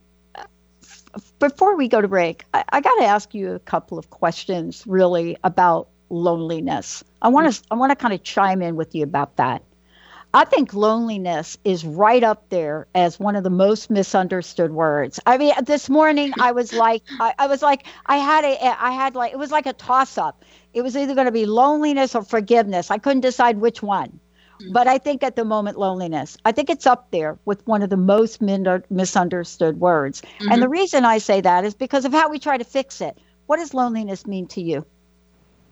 before 1.39 1.75
we 1.75 1.87
go 1.87 2.01
to 2.01 2.07
break, 2.07 2.45
I, 2.53 2.63
I 2.69 2.81
got 2.81 2.95
to 2.95 3.05
ask 3.05 3.33
you 3.33 3.51
a 3.51 3.59
couple 3.59 3.97
of 3.97 4.09
questions, 4.09 4.83
really, 4.87 5.37
about 5.43 5.89
loneliness. 6.09 7.03
I 7.21 7.27
want 7.27 7.53
to 7.53 7.63
I 7.71 7.75
want 7.75 7.91
to 7.91 7.95
kind 7.95 8.13
of 8.13 8.23
chime 8.23 8.61
in 8.61 8.75
with 8.75 8.95
you 8.95 9.03
about 9.03 9.35
that. 9.37 9.63
I 10.35 10.45
think 10.45 10.73
loneliness 10.73 11.57
is 11.63 11.85
right 11.85 12.23
up 12.23 12.49
there 12.49 12.87
as 12.93 13.19
one 13.19 13.35
of 13.35 13.43
the 13.43 13.49
most 13.49 13.89
misunderstood 13.89 14.71
words. 14.71 15.19
I 15.25 15.37
mean, 15.37 15.53
this 15.63 15.89
morning 15.89 16.33
I 16.39 16.51
was 16.51 16.73
like, 16.85 17.03
I, 17.19 17.33
I 17.39 17.47
was 17.47 17.61
like, 17.61 17.85
I 18.05 18.17
had 18.17 18.43
a, 18.43 18.83
I 18.83 18.91
had 18.91 19.15
like, 19.15 19.31
it 19.31 19.39
was 19.39 19.51
like 19.51 19.65
a 19.65 19.73
toss 19.73 20.17
up. 20.17 20.43
It 20.73 20.81
was 20.81 20.95
either 20.95 21.15
going 21.15 21.25
to 21.25 21.31
be 21.31 21.45
loneliness 21.45 22.15
or 22.15 22.23
forgiveness. 22.23 22.91
I 22.91 22.97
couldn't 22.97 23.21
decide 23.21 23.57
which 23.59 23.81
one, 23.81 24.19
Mm-hmm. 24.61 24.71
But 24.71 24.87
I 24.87 24.97
think 24.97 25.23
at 25.23 25.35
the 25.35 25.43
moment, 25.43 25.77
loneliness, 25.77 26.37
I 26.45 26.51
think 26.51 26.69
it's 26.69 26.87
up 26.87 27.11
there 27.11 27.37
with 27.45 27.65
one 27.67 27.81
of 27.81 27.89
the 27.89 27.97
most 27.97 28.41
misunderstood 28.41 29.79
words. 29.79 30.21
Mm-hmm. 30.21 30.51
And 30.51 30.61
the 30.61 30.69
reason 30.69 31.03
I 31.03 31.17
say 31.17 31.41
that 31.41 31.65
is 31.65 31.73
because 31.73 32.05
of 32.05 32.13
how 32.13 32.29
we 32.29 32.39
try 32.39 32.57
to 32.57 32.63
fix 32.63 33.01
it. 33.01 33.17
What 33.47 33.57
does 33.57 33.73
loneliness 33.73 34.25
mean 34.25 34.47
to 34.47 34.61
you? 34.61 34.85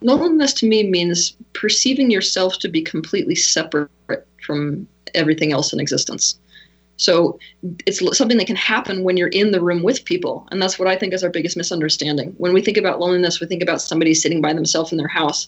Loneliness 0.01 0.53
to 0.55 0.67
me 0.67 0.83
means 0.89 1.35
perceiving 1.53 2.11
yourself 2.11 2.59
to 2.59 2.67
be 2.67 2.81
completely 2.81 3.35
separate 3.35 3.89
from 4.43 4.87
everything 5.13 5.51
else 5.51 5.73
in 5.73 5.79
existence. 5.79 6.39
So 6.97 7.39
it's 7.85 7.99
something 8.17 8.37
that 8.37 8.47
can 8.47 8.55
happen 8.55 9.03
when 9.03 9.17
you're 9.17 9.29
in 9.29 9.51
the 9.51 9.61
room 9.61 9.81
with 9.81 10.05
people. 10.05 10.47
And 10.51 10.61
that's 10.61 10.77
what 10.77 10.87
I 10.87 10.95
think 10.95 11.13
is 11.13 11.23
our 11.23 11.29
biggest 11.29 11.57
misunderstanding. 11.57 12.35
When 12.37 12.53
we 12.53 12.61
think 12.61 12.77
about 12.77 12.99
loneliness, 12.99 13.39
we 13.39 13.47
think 13.47 13.63
about 13.63 13.81
somebody 13.81 14.13
sitting 14.13 14.41
by 14.41 14.53
themselves 14.53 14.91
in 14.91 14.97
their 14.97 15.07
house. 15.07 15.47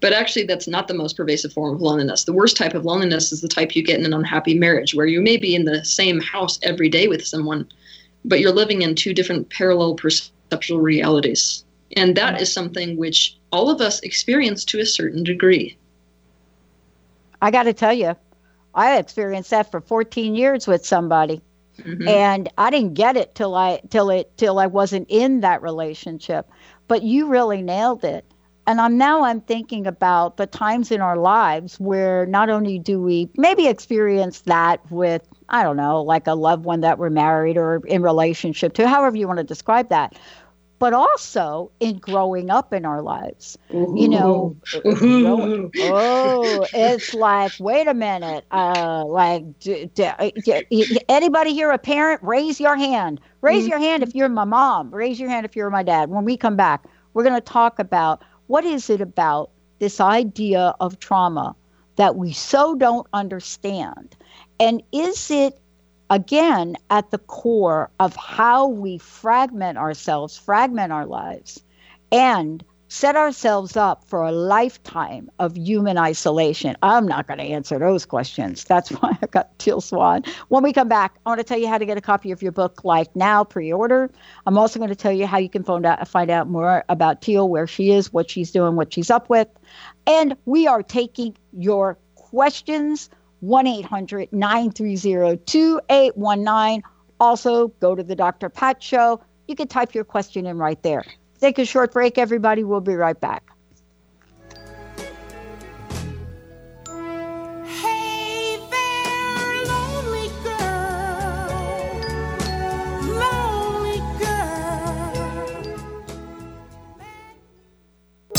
But 0.00 0.12
actually, 0.12 0.44
that's 0.44 0.68
not 0.68 0.88
the 0.88 0.94
most 0.94 1.16
pervasive 1.16 1.52
form 1.52 1.74
of 1.74 1.80
loneliness. 1.80 2.24
The 2.24 2.32
worst 2.32 2.56
type 2.56 2.74
of 2.74 2.84
loneliness 2.84 3.32
is 3.32 3.40
the 3.40 3.48
type 3.48 3.74
you 3.74 3.82
get 3.82 3.98
in 3.98 4.04
an 4.04 4.12
unhappy 4.12 4.54
marriage, 4.54 4.94
where 4.94 5.06
you 5.06 5.22
may 5.22 5.38
be 5.38 5.54
in 5.54 5.64
the 5.64 5.84
same 5.84 6.20
house 6.20 6.58
every 6.62 6.90
day 6.90 7.08
with 7.08 7.26
someone, 7.26 7.66
but 8.24 8.40
you're 8.40 8.52
living 8.52 8.82
in 8.82 8.94
two 8.94 9.14
different 9.14 9.48
parallel 9.48 9.94
perceptual 9.94 10.80
realities. 10.80 11.64
And 11.96 12.16
that 12.16 12.40
is 12.40 12.52
something 12.52 12.96
which 12.96 13.36
all 13.50 13.70
of 13.70 13.80
us 13.80 14.00
experience 14.00 14.64
to 14.66 14.80
a 14.80 14.86
certain 14.86 15.24
degree. 15.24 15.76
I 17.40 17.50
got 17.50 17.64
to 17.64 17.72
tell 17.72 17.92
you, 17.92 18.14
I 18.74 18.98
experienced 18.98 19.50
that 19.50 19.70
for 19.70 19.80
14 19.80 20.34
years 20.34 20.66
with 20.66 20.84
somebody. 20.86 21.42
Mm-hmm. 21.78 22.08
And 22.08 22.48
I 22.58 22.70
didn't 22.70 22.94
get 22.94 23.16
it 23.16 23.34
till 23.34 23.54
I 23.54 23.80
till 23.88 24.10
it 24.10 24.36
till 24.36 24.58
I 24.58 24.66
wasn't 24.66 25.06
in 25.08 25.40
that 25.40 25.62
relationship. 25.62 26.50
But 26.86 27.02
you 27.02 27.28
really 27.28 27.62
nailed 27.62 28.04
it. 28.04 28.24
And 28.66 28.80
I'm 28.80 28.96
now 28.96 29.24
I'm 29.24 29.40
thinking 29.40 29.86
about 29.86 30.36
the 30.36 30.46
times 30.46 30.92
in 30.92 31.00
our 31.00 31.16
lives 31.16 31.80
where 31.80 32.26
not 32.26 32.48
only 32.48 32.78
do 32.78 33.00
we 33.00 33.28
maybe 33.36 33.66
experience 33.66 34.42
that 34.42 34.88
with 34.90 35.22
I 35.48 35.62
don't 35.62 35.76
know, 35.76 36.02
like 36.02 36.26
a 36.26 36.34
loved 36.34 36.64
one 36.64 36.80
that 36.82 36.98
we're 36.98 37.10
married 37.10 37.56
or 37.56 37.82
in 37.86 38.02
relationship 38.02 38.74
to, 38.74 38.88
however 38.88 39.16
you 39.16 39.26
want 39.26 39.38
to 39.38 39.44
describe 39.44 39.88
that, 39.88 40.16
but 40.82 40.92
also 40.92 41.70
in 41.78 41.96
growing 41.98 42.50
up 42.50 42.72
in 42.72 42.84
our 42.84 43.02
lives. 43.02 43.56
Ooh. 43.72 43.94
You 43.96 44.08
know, 44.08 44.56
growing, 44.82 45.70
oh, 45.76 46.66
it's 46.74 47.14
like, 47.28 47.52
wait 47.60 47.86
a 47.86 47.94
minute, 47.94 48.44
uh, 48.50 49.04
like, 49.06 49.60
d- 49.60 49.88
d- 49.94 51.00
anybody 51.08 51.54
here 51.54 51.70
a 51.70 51.78
parent? 51.78 52.20
Raise 52.24 52.58
your 52.58 52.74
hand. 52.74 53.20
Raise 53.42 53.62
mm-hmm. 53.62 53.70
your 53.70 53.78
hand 53.78 54.02
if 54.02 54.12
you're 54.12 54.28
my 54.28 54.42
mom. 54.42 54.92
Raise 54.92 55.20
your 55.20 55.30
hand 55.30 55.46
if 55.46 55.54
you're 55.54 55.70
my 55.70 55.84
dad. 55.84 56.10
When 56.10 56.24
we 56.24 56.36
come 56.36 56.56
back, 56.56 56.84
we're 57.14 57.22
going 57.22 57.36
to 57.36 57.40
talk 57.40 57.78
about 57.78 58.24
what 58.48 58.64
is 58.64 58.90
it 58.90 59.00
about 59.00 59.50
this 59.78 60.00
idea 60.00 60.74
of 60.80 60.98
trauma 60.98 61.54
that 61.94 62.16
we 62.16 62.32
so 62.32 62.74
don't 62.74 63.06
understand, 63.12 64.16
and 64.58 64.82
is 64.90 65.30
it 65.30 65.60
again 66.12 66.76
at 66.90 67.10
the 67.10 67.18
core 67.18 67.90
of 67.98 68.14
how 68.14 68.68
we 68.68 68.98
fragment 68.98 69.78
ourselves, 69.78 70.36
fragment 70.36 70.92
our 70.92 71.06
lives, 71.06 71.64
and 72.12 72.62
set 72.88 73.16
ourselves 73.16 73.78
up 73.78 74.04
for 74.04 74.22
a 74.22 74.30
lifetime 74.30 75.30
of 75.38 75.56
human 75.56 75.96
isolation? 75.96 76.76
I'm 76.82 77.08
not 77.08 77.26
going 77.26 77.38
to 77.38 77.44
answer 77.44 77.78
those 77.78 78.04
questions. 78.04 78.64
That's 78.64 78.90
why 79.00 79.16
I 79.22 79.26
got 79.26 79.58
Teal 79.58 79.80
Swan. 79.80 80.22
When 80.48 80.62
we 80.62 80.74
come 80.74 80.88
back, 80.88 81.16
I 81.24 81.30
want 81.30 81.38
to 81.38 81.44
tell 81.44 81.58
you 81.58 81.66
how 81.66 81.78
to 81.78 81.86
get 81.86 81.96
a 81.96 82.02
copy 82.02 82.30
of 82.30 82.42
your 82.42 82.52
book, 82.52 82.84
like 82.84 83.16
now, 83.16 83.42
pre 83.42 83.72
order. 83.72 84.10
I'm 84.44 84.58
also 84.58 84.78
going 84.78 84.90
to 84.90 84.94
tell 84.94 85.12
you 85.12 85.26
how 85.26 85.38
you 85.38 85.48
can 85.48 85.64
find 85.64 85.86
out, 85.86 86.06
find 86.06 86.30
out 86.30 86.46
more 86.46 86.84
about 86.90 87.22
Teal, 87.22 87.48
where 87.48 87.66
she 87.66 87.90
is, 87.90 88.12
what 88.12 88.30
she's 88.30 88.50
doing, 88.50 88.76
what 88.76 88.92
she's 88.92 89.10
up 89.10 89.30
with. 89.30 89.48
And 90.06 90.36
we 90.44 90.66
are 90.66 90.82
taking 90.82 91.38
your 91.54 91.96
questions 92.16 93.08
1 93.42 93.66
800 93.66 94.32
930 94.32 95.36
2819. 95.44 96.82
Also, 97.18 97.68
go 97.80 97.94
to 97.94 98.02
the 98.02 98.14
Dr. 98.14 98.48
Pat 98.48 98.82
Show. 98.82 99.20
You 99.48 99.56
can 99.56 99.66
type 99.68 99.94
your 99.94 100.04
question 100.04 100.46
in 100.46 100.58
right 100.58 100.80
there. 100.82 101.04
Take 101.40 101.58
a 101.58 101.64
short 101.64 101.92
break, 101.92 102.18
everybody. 102.18 102.62
We'll 102.62 102.80
be 102.80 102.94
right 102.94 103.20
back. 103.20 103.51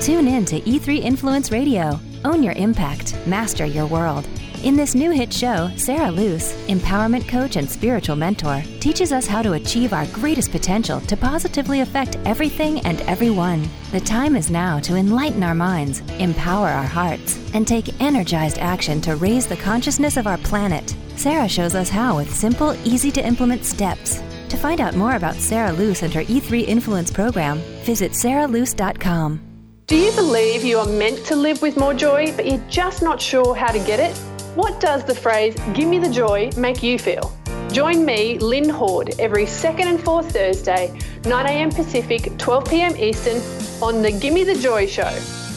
Tune 0.00 0.28
in 0.28 0.46
to 0.46 0.58
E3 0.62 1.00
Influence 1.00 1.52
Radio. 1.52 2.00
Own 2.24 2.42
your 2.42 2.54
impact, 2.54 3.14
master 3.26 3.66
your 3.66 3.84
world. 3.84 4.26
In 4.62 4.74
this 4.74 4.94
new 4.94 5.10
hit 5.10 5.30
show, 5.30 5.70
Sarah 5.76 6.10
Luce, 6.10 6.54
empowerment 6.68 7.28
coach 7.28 7.56
and 7.56 7.68
spiritual 7.68 8.16
mentor, 8.16 8.62
teaches 8.80 9.12
us 9.12 9.26
how 9.26 9.42
to 9.42 9.52
achieve 9.52 9.92
our 9.92 10.06
greatest 10.06 10.52
potential 10.52 11.02
to 11.02 11.18
positively 11.18 11.82
affect 11.82 12.16
everything 12.24 12.80
and 12.80 13.02
everyone. 13.02 13.68
The 13.92 14.00
time 14.00 14.36
is 14.36 14.50
now 14.50 14.78
to 14.80 14.96
enlighten 14.96 15.42
our 15.42 15.54
minds, 15.54 16.00
empower 16.18 16.68
our 16.68 16.86
hearts, 16.86 17.38
and 17.52 17.68
take 17.68 18.00
energized 18.00 18.58
action 18.58 19.02
to 19.02 19.16
raise 19.16 19.46
the 19.46 19.56
consciousness 19.58 20.16
of 20.16 20.26
our 20.26 20.38
planet. 20.38 20.96
Sarah 21.16 21.48
shows 21.48 21.74
us 21.74 21.90
how 21.90 22.16
with 22.16 22.34
simple, 22.34 22.74
easy 22.88 23.10
to 23.10 23.26
implement 23.26 23.66
steps. 23.66 24.22
To 24.48 24.56
find 24.56 24.80
out 24.80 24.96
more 24.96 25.16
about 25.16 25.34
Sarah 25.34 25.72
Luce 25.72 26.02
and 26.02 26.14
her 26.14 26.24
E3 26.24 26.66
Influence 26.66 27.10
program, 27.10 27.58
visit 27.84 28.12
sarahluce.com. 28.12 29.49
Do 29.90 29.96
you 29.96 30.12
believe 30.12 30.62
you 30.62 30.78
are 30.78 30.86
meant 30.86 31.26
to 31.26 31.34
live 31.34 31.62
with 31.62 31.76
more 31.76 31.92
joy, 31.92 32.32
but 32.36 32.46
you're 32.46 32.64
just 32.68 33.02
not 33.02 33.20
sure 33.20 33.56
how 33.56 33.72
to 33.72 33.78
get 33.80 33.98
it? 33.98 34.16
What 34.54 34.78
does 34.78 35.02
the 35.02 35.16
phrase, 35.16 35.56
give 35.74 35.88
me 35.88 35.98
the 35.98 36.08
joy, 36.08 36.48
make 36.56 36.80
you 36.80 36.96
feel? 36.96 37.36
Join 37.72 38.04
me, 38.04 38.38
Lynn 38.38 38.68
Hord, 38.68 39.16
every 39.18 39.46
second 39.46 39.88
and 39.88 40.00
fourth 40.00 40.30
Thursday, 40.30 40.96
9am 41.22 41.74
Pacific, 41.74 42.22
12pm 42.38 43.00
Eastern, 43.00 43.38
on 43.82 44.00
the 44.00 44.12
Gimme 44.12 44.44
the 44.44 44.54
Joy 44.54 44.86
Show, 44.86 45.12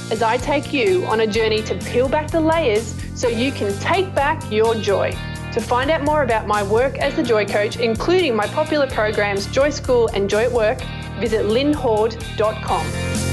as 0.09 0.23
I 0.23 0.37
take 0.37 0.73
you 0.73 1.05
on 1.05 1.19
a 1.19 1.27
journey 1.27 1.61
to 1.61 1.75
peel 1.75 2.09
back 2.09 2.31
the 2.31 2.41
layers 2.41 2.95
so 3.13 3.27
you 3.27 3.51
can 3.51 3.71
take 3.81 4.15
back 4.15 4.51
your 4.51 4.73
joy. 4.73 5.11
To 5.51 5.61
find 5.61 5.91
out 5.91 6.01
more 6.01 6.23
about 6.23 6.47
my 6.47 6.63
work 6.63 6.97
as 6.97 7.15
the 7.15 7.21
Joy 7.21 7.45
Coach, 7.45 7.77
including 7.77 8.35
my 8.35 8.47
popular 8.47 8.87
programs 8.87 9.45
Joy 9.45 9.69
School 9.69 10.07
and 10.15 10.27
Joy 10.27 10.45
at 10.45 10.51
Work, 10.51 10.81
visit 11.19 11.45
lynnhorde.com. 11.45 13.32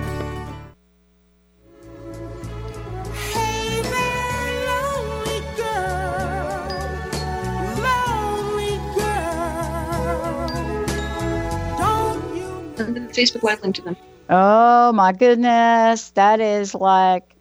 Facebook 12.87 13.43
Live 13.43 13.61
link 13.61 13.75
to 13.75 13.81
them. 13.81 13.97
Oh 14.29 14.91
my 14.93 15.11
goodness, 15.11 16.11
that 16.11 16.39
is 16.39 16.73
like, 16.73 17.35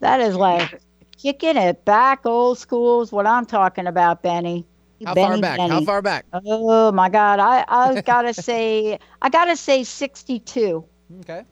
that 0.00 0.20
is 0.20 0.36
like 0.36 0.80
kicking 1.16 1.56
it 1.56 1.84
back 1.84 2.24
old 2.24 2.58
school 2.58 3.02
is 3.02 3.10
what 3.10 3.26
I'm 3.26 3.44
talking 3.46 3.86
about, 3.86 4.22
Benny. 4.22 4.64
How 5.04 5.14
Benny, 5.14 5.28
far 5.28 5.40
back? 5.40 5.56
Benny. 5.58 5.70
How 5.70 5.80
far 5.84 6.02
back? 6.02 6.26
Oh 6.32 6.92
my 6.92 7.08
God, 7.08 7.38
I 7.40 7.64
I 7.68 8.00
gotta 8.06 8.34
say, 8.34 8.98
I 9.22 9.28
gotta 9.28 9.56
say 9.56 9.84
62. 9.84 10.84
Okay. 11.20 11.42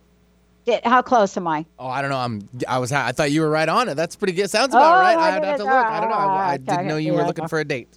Did- 0.64 0.84
How 0.84 1.00
close 1.00 1.36
am 1.36 1.46
I? 1.46 1.64
Oh, 1.78 1.86
I 1.86 2.00
don't 2.02 2.10
know. 2.10 2.16
I'm. 2.18 2.48
I 2.66 2.78
was. 2.78 2.90
I 2.90 3.12
thought 3.12 3.30
you 3.30 3.40
were 3.42 3.50
right 3.50 3.68
on 3.68 3.88
it. 3.88 3.94
That's 3.94 4.16
pretty 4.16 4.32
good. 4.32 4.50
Sounds 4.50 4.74
about 4.74 4.96
Oh, 4.96 5.00
right. 5.00 5.16
my 5.16 5.22
I'd 5.36 5.44
have 5.44 5.56
to 5.58 5.64
look. 5.64 5.72
I 5.72 6.00
don't 6.00 6.10
know. 6.10 6.16
I, 6.16 6.50
I 6.52 6.56
didn't 6.56 6.88
know 6.88 6.96
you 6.96 7.12
were 7.12 7.22
looking 7.24 7.46
for 7.46 7.60
a 7.60 7.64
date. 7.64 7.88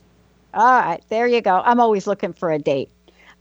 All 0.53 0.79
right, 0.81 1.03
there 1.09 1.27
you 1.27 1.41
go. 1.41 1.61
I'm 1.65 1.79
always 1.79 2.05
looking 2.07 2.33
for 2.33 2.51
a 2.51 2.59
date. 2.59 2.89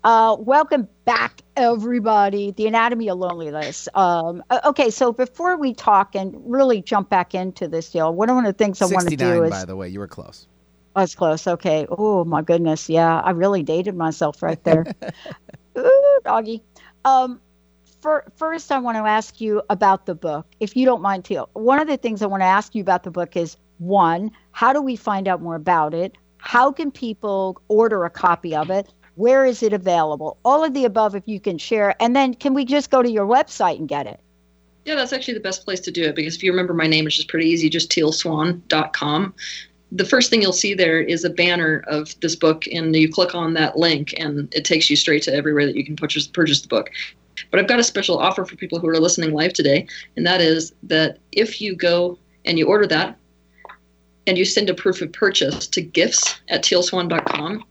Uh, 0.04 0.36
welcome 0.38 0.88
back, 1.04 1.42
everybody. 1.56 2.52
The 2.52 2.68
Anatomy 2.68 3.08
of 3.08 3.18
Loneliness. 3.18 3.88
Um, 3.94 4.44
okay, 4.64 4.90
so 4.90 5.12
before 5.12 5.56
we 5.56 5.74
talk 5.74 6.14
and 6.14 6.40
really 6.46 6.80
jump 6.82 7.08
back 7.10 7.34
into 7.34 7.66
this 7.66 7.90
deal, 7.90 8.14
one 8.14 8.30
of 8.30 8.44
the 8.44 8.52
things 8.52 8.80
I 8.80 8.86
want 8.86 9.08
to 9.08 9.16
do 9.16 9.42
is 9.44 9.50
by 9.50 9.64
the 9.64 9.74
way. 9.74 9.88
You 9.88 9.98
were 9.98 10.06
close. 10.06 10.46
I 10.94 11.02
was 11.02 11.14
close. 11.14 11.46
Okay. 11.46 11.86
Oh 11.90 12.24
my 12.24 12.42
goodness. 12.42 12.88
Yeah, 12.88 13.20
I 13.20 13.30
really 13.30 13.62
dated 13.62 13.96
myself 13.96 14.42
right 14.42 14.62
there. 14.62 14.86
Ooh, 15.78 16.20
doggy. 16.24 16.62
Um, 17.04 17.40
for, 18.00 18.24
first, 18.36 18.70
I 18.70 18.78
want 18.78 18.96
to 18.96 19.00
ask 19.00 19.40
you 19.40 19.62
about 19.68 20.06
the 20.06 20.14
book, 20.14 20.46
if 20.60 20.76
you 20.76 20.84
don't 20.84 21.02
mind, 21.02 21.24
Teal. 21.24 21.50
One 21.54 21.80
of 21.80 21.88
the 21.88 21.96
things 21.96 22.22
I 22.22 22.26
want 22.26 22.42
to 22.42 22.46
ask 22.46 22.74
you 22.74 22.82
about 22.82 23.02
the 23.02 23.10
book 23.10 23.36
is 23.36 23.56
one, 23.78 24.30
how 24.52 24.72
do 24.72 24.80
we 24.80 24.94
find 24.94 25.26
out 25.26 25.42
more 25.42 25.56
about 25.56 25.92
it? 25.92 26.16
How 26.38 26.70
can 26.70 26.92
people 26.92 27.60
order 27.66 28.04
a 28.04 28.10
copy 28.10 28.54
of 28.54 28.70
it? 28.70 28.92
Where 29.18 29.44
is 29.44 29.64
it 29.64 29.72
available? 29.72 30.38
All 30.44 30.62
of 30.62 30.74
the 30.74 30.84
above, 30.84 31.16
if 31.16 31.24
you 31.26 31.40
can 31.40 31.58
share. 31.58 32.00
And 32.00 32.14
then 32.14 32.34
can 32.34 32.54
we 32.54 32.64
just 32.64 32.88
go 32.88 33.02
to 33.02 33.10
your 33.10 33.26
website 33.26 33.76
and 33.76 33.88
get 33.88 34.06
it? 34.06 34.20
Yeah, 34.84 34.94
that's 34.94 35.12
actually 35.12 35.34
the 35.34 35.40
best 35.40 35.64
place 35.64 35.80
to 35.80 35.90
do 35.90 36.04
it 36.04 36.14
because 36.14 36.36
if 36.36 36.44
you 36.44 36.52
remember 36.52 36.72
my 36.72 36.86
name, 36.86 37.04
it's 37.04 37.16
just 37.16 37.26
pretty 37.26 37.48
easy, 37.48 37.68
just 37.68 37.90
tealswan.com. 37.90 39.34
The 39.90 40.04
first 40.04 40.30
thing 40.30 40.40
you'll 40.40 40.52
see 40.52 40.72
there 40.72 41.00
is 41.00 41.24
a 41.24 41.30
banner 41.30 41.82
of 41.88 42.14
this 42.20 42.36
book, 42.36 42.66
and 42.72 42.94
you 42.94 43.10
click 43.10 43.34
on 43.34 43.54
that 43.54 43.76
link, 43.76 44.14
and 44.18 44.54
it 44.54 44.64
takes 44.64 44.88
you 44.88 44.94
straight 44.94 45.24
to 45.24 45.34
everywhere 45.34 45.66
that 45.66 45.74
you 45.74 45.84
can 45.84 45.96
purchase, 45.96 46.28
purchase 46.28 46.60
the 46.60 46.68
book. 46.68 46.90
But 47.50 47.58
I've 47.58 47.66
got 47.66 47.80
a 47.80 47.84
special 47.84 48.18
offer 48.18 48.44
for 48.44 48.54
people 48.54 48.78
who 48.78 48.88
are 48.88 49.00
listening 49.00 49.32
live 49.32 49.52
today, 49.52 49.88
and 50.16 50.24
that 50.28 50.40
is 50.40 50.74
that 50.84 51.18
if 51.32 51.60
you 51.60 51.74
go 51.74 52.18
and 52.44 52.56
you 52.56 52.68
order 52.68 52.86
that 52.86 53.16
and 54.28 54.38
you 54.38 54.44
send 54.44 54.70
a 54.70 54.74
proof 54.74 55.02
of 55.02 55.12
purchase 55.12 55.66
to 55.66 55.82
gifts 55.82 56.40
at 56.48 56.62
tealswan.com, 56.62 57.64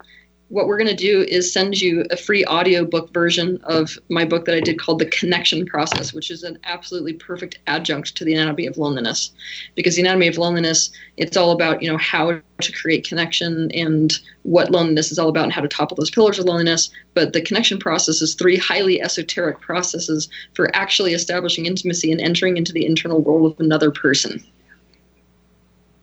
what 0.49 0.67
we're 0.67 0.77
going 0.77 0.87
to 0.87 0.95
do 0.95 1.25
is 1.27 1.51
send 1.51 1.81
you 1.81 2.05
a 2.09 2.15
free 2.15 2.45
audiobook 2.45 3.11
version 3.13 3.59
of 3.63 3.97
my 4.07 4.23
book 4.23 4.45
that 4.45 4.55
I 4.55 4.61
did 4.61 4.79
called 4.79 4.99
The 4.99 5.07
Connection 5.07 5.65
Process, 5.65 6.13
which 6.13 6.31
is 6.31 6.43
an 6.43 6.57
absolutely 6.63 7.13
perfect 7.13 7.59
adjunct 7.67 8.15
to 8.15 8.23
the 8.23 8.33
anatomy 8.33 8.65
of 8.65 8.77
loneliness. 8.77 9.31
Because 9.75 9.95
the 9.95 10.01
anatomy 10.03 10.27
of 10.27 10.37
loneliness, 10.37 10.89
it's 11.17 11.35
all 11.35 11.51
about, 11.51 11.81
you 11.81 11.91
know, 11.91 11.97
how 11.97 12.39
to 12.61 12.71
create 12.71 13.05
connection 13.05 13.69
and 13.71 14.13
what 14.43 14.71
loneliness 14.71 15.11
is 15.11 15.19
all 15.19 15.27
about 15.27 15.43
and 15.43 15.53
how 15.53 15.61
to 15.61 15.67
topple 15.67 15.95
those 15.95 16.11
pillars 16.11 16.39
of 16.39 16.45
loneliness. 16.45 16.89
But 17.13 17.33
the 17.33 17.41
connection 17.41 17.77
process 17.77 18.21
is 18.21 18.33
three 18.33 18.55
highly 18.55 19.01
esoteric 19.01 19.59
processes 19.59 20.29
for 20.53 20.73
actually 20.73 21.13
establishing 21.13 21.65
intimacy 21.65 22.09
and 22.09 22.21
entering 22.21 22.55
into 22.55 22.71
the 22.71 22.85
internal 22.85 23.21
world 23.21 23.51
of 23.51 23.59
another 23.59 23.91
person. 23.91 24.41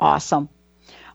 Awesome. 0.01 0.51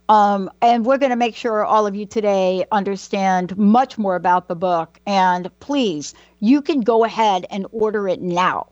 Um, 0.10 0.50
and 0.63 0.88
we're 0.88 0.98
going 0.98 1.12
to 1.12 1.15
make 1.15 1.36
sure 1.36 1.63
all 1.63 1.86
of 1.86 1.95
you 1.95 2.08
today 2.08 2.65
understand 2.72 3.56
much 3.58 4.00
more 4.00 4.15
about 4.15 4.48
the 4.48 4.56
book. 4.56 5.00
And 5.06 5.52
please, 5.60 6.15
you 6.39 6.63
can 6.63 6.82
go 6.82 7.06
ahead 7.06 7.45
and 7.52 7.67
order 7.72 8.08
it 8.08 8.19
now. 8.19 8.67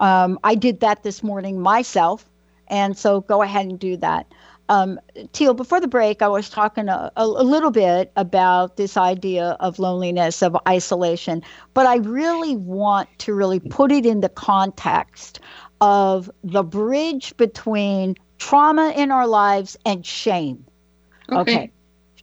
Um, 0.00 0.38
I 0.44 0.54
did 0.54 0.80
that 0.80 1.02
this 1.02 1.22
morning 1.22 1.60
myself. 1.60 2.28
And 2.68 2.96
so 2.96 3.22
go 3.22 3.40
ahead 3.40 3.66
and 3.66 3.78
do 3.78 3.96
that. 3.98 4.26
Um, 4.68 5.00
Teal, 5.32 5.54
before 5.54 5.80
the 5.80 5.88
break, 5.88 6.22
I 6.22 6.28
was 6.28 6.48
talking 6.48 6.88
a, 6.88 7.10
a, 7.16 7.24
a 7.24 7.44
little 7.44 7.70
bit 7.70 8.12
about 8.16 8.76
this 8.76 8.96
idea 8.96 9.56
of 9.60 9.78
loneliness, 9.78 10.42
of 10.42 10.56
isolation, 10.68 11.42
but 11.74 11.86
I 11.86 11.96
really 11.96 12.56
want 12.56 13.08
to 13.18 13.34
really 13.34 13.60
put 13.60 13.92
it 13.92 14.06
in 14.06 14.20
the 14.20 14.28
context 14.28 15.40
of 15.80 16.30
the 16.44 16.62
bridge 16.62 17.36
between 17.36 18.14
trauma 18.38 18.92
in 18.96 19.10
our 19.10 19.26
lives 19.26 19.76
and 19.84 20.06
shame. 20.06 20.64
Okay. 21.40 21.72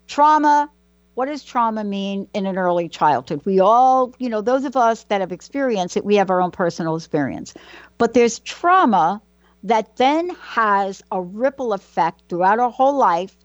Trauma, 0.07 0.69
what 1.15 1.25
does 1.25 1.43
trauma 1.43 1.83
mean 1.83 2.27
in 2.33 2.45
an 2.45 2.57
early 2.57 2.87
childhood? 2.87 3.41
We 3.45 3.59
all, 3.59 4.13
you 4.19 4.29
know, 4.29 4.41
those 4.41 4.65
of 4.65 4.75
us 4.75 5.03
that 5.05 5.21
have 5.21 5.31
experienced 5.31 5.97
it, 5.97 6.05
we 6.05 6.15
have 6.15 6.29
our 6.29 6.41
own 6.41 6.51
personal 6.51 6.95
experience. 6.95 7.53
But 7.97 8.13
there's 8.13 8.39
trauma 8.39 9.21
that 9.63 9.97
then 9.97 10.29
has 10.41 11.03
a 11.11 11.21
ripple 11.21 11.73
effect 11.73 12.21
throughout 12.29 12.59
our 12.59 12.71
whole 12.71 12.95
life, 12.95 13.35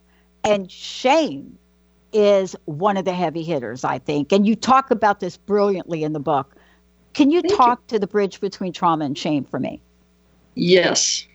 and 0.45 0.71
shame 0.71 1.59
is 2.13 2.55
one 2.67 2.97
of 2.97 3.05
the 3.05 3.13
heavy 3.13 3.43
hitters, 3.43 3.83
I 3.83 3.99
think. 3.99 4.31
And 4.33 4.47
you 4.47 4.55
talk 4.55 4.91
about 4.93 5.19
this 5.19 5.37
brilliantly 5.37 6.05
in 6.05 6.13
the 6.13 6.21
book. 6.21 6.55
Can 7.13 7.31
you 7.31 7.43
talk 7.43 7.87
to 7.89 7.99
the 7.99 8.07
bridge 8.07 8.41
between 8.41 8.73
trauma 8.73 9.05
and 9.05 9.19
shame 9.19 9.45
for 9.45 9.59
me? 9.59 9.81
Yes. 10.55 11.27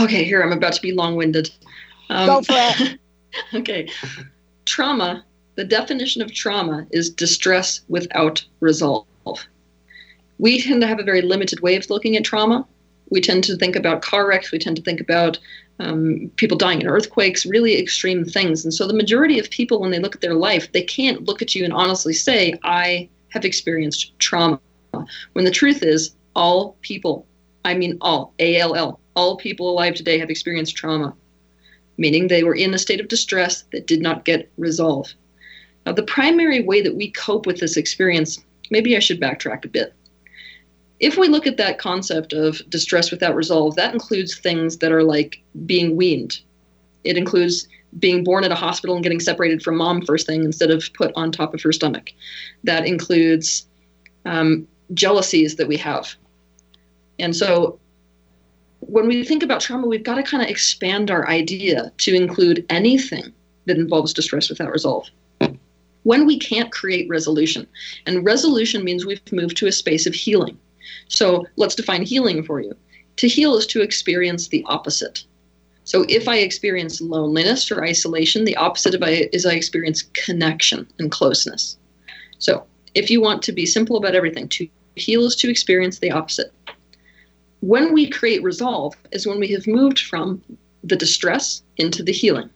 Okay, 0.00 0.24
here 0.24 0.42
I'm 0.42 0.52
about 0.52 0.72
to 0.72 0.82
be 0.82 0.92
long-winded. 0.92 1.50
Um, 2.10 2.26
Go 2.26 2.42
for 2.42 2.54
it. 2.56 2.98
okay. 3.54 3.88
Trauma, 4.64 5.24
the 5.56 5.64
definition 5.64 6.22
of 6.22 6.32
trauma 6.32 6.86
is 6.90 7.10
distress 7.10 7.80
without 7.88 8.44
resolve. 8.60 9.06
We 10.38 10.62
tend 10.62 10.80
to 10.82 10.86
have 10.86 11.00
a 11.00 11.04
very 11.04 11.22
limited 11.22 11.60
way 11.60 11.76
of 11.76 11.90
looking 11.90 12.16
at 12.16 12.24
trauma. 12.24 12.66
We 13.10 13.20
tend 13.20 13.44
to 13.44 13.56
think 13.56 13.74
about 13.74 14.02
car 14.02 14.28
wrecks, 14.28 14.52
we 14.52 14.58
tend 14.58 14.76
to 14.76 14.82
think 14.82 15.00
about 15.00 15.38
um, 15.80 16.30
people 16.36 16.56
dying 16.56 16.80
in 16.80 16.86
earthquakes, 16.88 17.46
really 17.46 17.78
extreme 17.78 18.24
things. 18.24 18.64
And 18.64 18.74
so 18.74 18.86
the 18.86 18.94
majority 18.94 19.38
of 19.38 19.50
people, 19.50 19.80
when 19.80 19.90
they 19.90 19.98
look 19.98 20.14
at 20.14 20.20
their 20.20 20.34
life, 20.34 20.70
they 20.72 20.82
can't 20.82 21.24
look 21.24 21.40
at 21.40 21.54
you 21.54 21.64
and 21.64 21.72
honestly 21.72 22.12
say, 22.12 22.54
I 22.64 23.08
have 23.30 23.44
experienced 23.44 24.18
trauma. 24.18 24.60
When 25.32 25.44
the 25.44 25.50
truth 25.50 25.82
is, 25.82 26.14
all 26.34 26.76
people, 26.82 27.26
I 27.64 27.74
mean 27.74 27.98
all, 28.00 28.32
A 28.38 28.58
L 28.58 28.74
L, 28.74 29.00
all 29.14 29.36
people 29.36 29.70
alive 29.70 29.94
today 29.94 30.18
have 30.18 30.30
experienced 30.30 30.76
trauma 30.76 31.14
meaning 31.98 32.28
they 32.28 32.44
were 32.44 32.54
in 32.54 32.72
a 32.72 32.78
state 32.78 33.00
of 33.00 33.08
distress 33.08 33.64
that 33.72 33.86
did 33.86 34.00
not 34.00 34.24
get 34.24 34.50
resolved. 34.56 35.14
Now, 35.84 35.92
the 35.92 36.02
primary 36.02 36.62
way 36.62 36.80
that 36.80 36.96
we 36.96 37.10
cope 37.10 37.46
with 37.46 37.60
this 37.60 37.76
experience, 37.76 38.42
maybe 38.70 38.96
I 38.96 39.00
should 39.00 39.20
backtrack 39.20 39.64
a 39.64 39.68
bit. 39.68 39.92
If 41.00 41.16
we 41.16 41.28
look 41.28 41.46
at 41.46 41.56
that 41.58 41.78
concept 41.78 42.32
of 42.32 42.60
distress 42.68 43.10
without 43.10 43.34
resolve, 43.34 43.76
that 43.76 43.92
includes 43.92 44.36
things 44.36 44.78
that 44.78 44.92
are 44.92 45.04
like 45.04 45.40
being 45.66 45.96
weaned. 45.96 46.40
It 47.04 47.16
includes 47.16 47.68
being 47.98 48.24
born 48.24 48.44
at 48.44 48.52
a 48.52 48.56
hospital 48.56 48.96
and 48.96 49.02
getting 49.02 49.20
separated 49.20 49.62
from 49.62 49.76
mom 49.76 50.02
first 50.02 50.26
thing 50.26 50.44
instead 50.44 50.70
of 50.70 50.84
put 50.94 51.12
on 51.14 51.32
top 51.32 51.54
of 51.54 51.62
her 51.62 51.72
stomach. 51.72 52.12
That 52.64 52.86
includes 52.86 53.66
um, 54.24 54.66
jealousies 54.94 55.56
that 55.56 55.68
we 55.68 55.76
have. 55.78 56.14
And 57.18 57.34
so 57.34 57.78
when 58.80 59.06
we 59.06 59.24
think 59.24 59.42
about 59.42 59.60
trauma, 59.60 59.86
we've 59.86 60.04
got 60.04 60.14
to 60.16 60.22
kind 60.22 60.42
of 60.42 60.48
expand 60.48 61.10
our 61.10 61.28
idea 61.28 61.92
to 61.98 62.14
include 62.14 62.64
anything 62.70 63.32
that 63.66 63.76
involves 63.76 64.12
distress 64.12 64.48
without 64.48 64.72
resolve. 64.72 65.08
When 66.04 66.26
we 66.26 66.38
can't 66.38 66.72
create 66.72 67.08
resolution, 67.08 67.66
and 68.06 68.24
resolution 68.24 68.84
means 68.84 69.04
we've 69.04 69.20
moved 69.32 69.56
to 69.58 69.66
a 69.66 69.72
space 69.72 70.06
of 70.06 70.14
healing. 70.14 70.58
So 71.08 71.46
let's 71.56 71.74
define 71.74 72.02
healing 72.02 72.42
for 72.42 72.60
you. 72.60 72.74
To 73.16 73.28
heal 73.28 73.56
is 73.56 73.66
to 73.68 73.82
experience 73.82 74.48
the 74.48 74.64
opposite. 74.66 75.24
So 75.84 76.04
if 76.08 76.28
I 76.28 76.36
experience 76.38 77.00
loneliness 77.00 77.70
or 77.70 77.84
isolation, 77.84 78.44
the 78.44 78.56
opposite 78.56 78.94
of 78.94 79.02
I 79.02 79.28
is 79.32 79.44
I 79.44 79.54
experience 79.54 80.02
connection 80.12 80.86
and 80.98 81.10
closeness. 81.10 81.76
So 82.38 82.64
if 82.94 83.10
you 83.10 83.20
want 83.20 83.42
to 83.42 83.52
be 83.52 83.66
simple 83.66 83.96
about 83.96 84.14
everything, 84.14 84.48
to 84.48 84.68
heal 84.96 85.24
is 85.24 85.36
to 85.36 85.50
experience 85.50 85.98
the 85.98 86.10
opposite. 86.10 86.52
When 87.60 87.92
we 87.92 88.08
create 88.08 88.42
resolve 88.42 88.94
is 89.12 89.26
when 89.26 89.40
we 89.40 89.48
have 89.48 89.66
moved 89.66 90.00
from 90.00 90.42
the 90.84 90.96
distress 90.96 91.62
into 91.76 92.02
the 92.02 92.12
healing. 92.12 92.50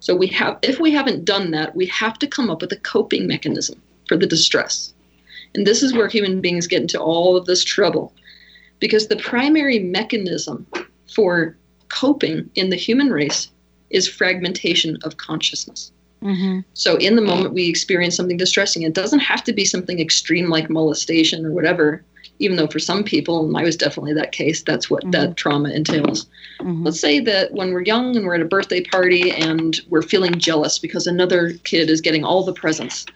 So 0.00 0.14
we 0.14 0.28
have 0.28 0.58
if 0.62 0.78
we 0.78 0.92
haven't 0.92 1.24
done 1.24 1.50
that, 1.50 1.74
we 1.74 1.86
have 1.86 2.18
to 2.20 2.26
come 2.26 2.50
up 2.50 2.60
with 2.60 2.72
a 2.72 2.76
coping 2.76 3.26
mechanism 3.26 3.80
for 4.06 4.16
the 4.16 4.26
distress. 4.26 4.94
And 5.54 5.66
this 5.66 5.82
is 5.82 5.92
where 5.92 6.08
human 6.08 6.40
beings 6.40 6.66
get 6.66 6.82
into 6.82 7.00
all 7.00 7.36
of 7.36 7.46
this 7.46 7.64
trouble. 7.64 8.12
Because 8.80 9.08
the 9.08 9.16
primary 9.16 9.80
mechanism 9.80 10.66
for 11.12 11.56
coping 11.88 12.48
in 12.54 12.70
the 12.70 12.76
human 12.76 13.10
race 13.10 13.48
is 13.90 14.06
fragmentation 14.06 14.98
of 15.02 15.16
consciousness. 15.16 15.90
Mm-hmm. 16.22 16.60
So, 16.74 16.96
in 16.96 17.16
the 17.16 17.22
moment 17.22 17.54
we 17.54 17.68
experience 17.68 18.16
something 18.16 18.36
distressing, 18.36 18.82
it 18.82 18.92
doesn't 18.92 19.20
have 19.20 19.44
to 19.44 19.52
be 19.52 19.64
something 19.64 20.00
extreme 20.00 20.48
like 20.48 20.68
molestation 20.68 21.46
or 21.46 21.52
whatever, 21.52 22.04
even 22.38 22.56
though 22.56 22.66
for 22.66 22.78
some 22.78 23.02
people, 23.02 23.44
and 23.44 23.56
I 23.56 23.62
was 23.62 23.76
definitely 23.76 24.14
that 24.14 24.32
case, 24.32 24.62
that's 24.62 24.88
what 24.88 25.02
mm-hmm. 25.02 25.10
that 25.12 25.36
trauma 25.36 25.70
entails. 25.70 26.26
Mm-hmm. 26.60 26.84
Let's 26.84 27.00
say 27.00 27.20
that 27.20 27.52
when 27.52 27.72
we're 27.72 27.82
young 27.82 28.16
and 28.16 28.26
we're 28.26 28.36
at 28.36 28.40
a 28.40 28.46
birthday 28.46 28.82
party 28.82 29.30
and 29.32 29.80
we're 29.88 30.02
feeling 30.02 30.38
jealous 30.38 30.78
because 30.78 31.06
another 31.06 31.52
kid 31.64 31.90
is 31.90 32.00
getting 32.00 32.24
all 32.24 32.44
the 32.44 32.52
presents, 32.52 33.06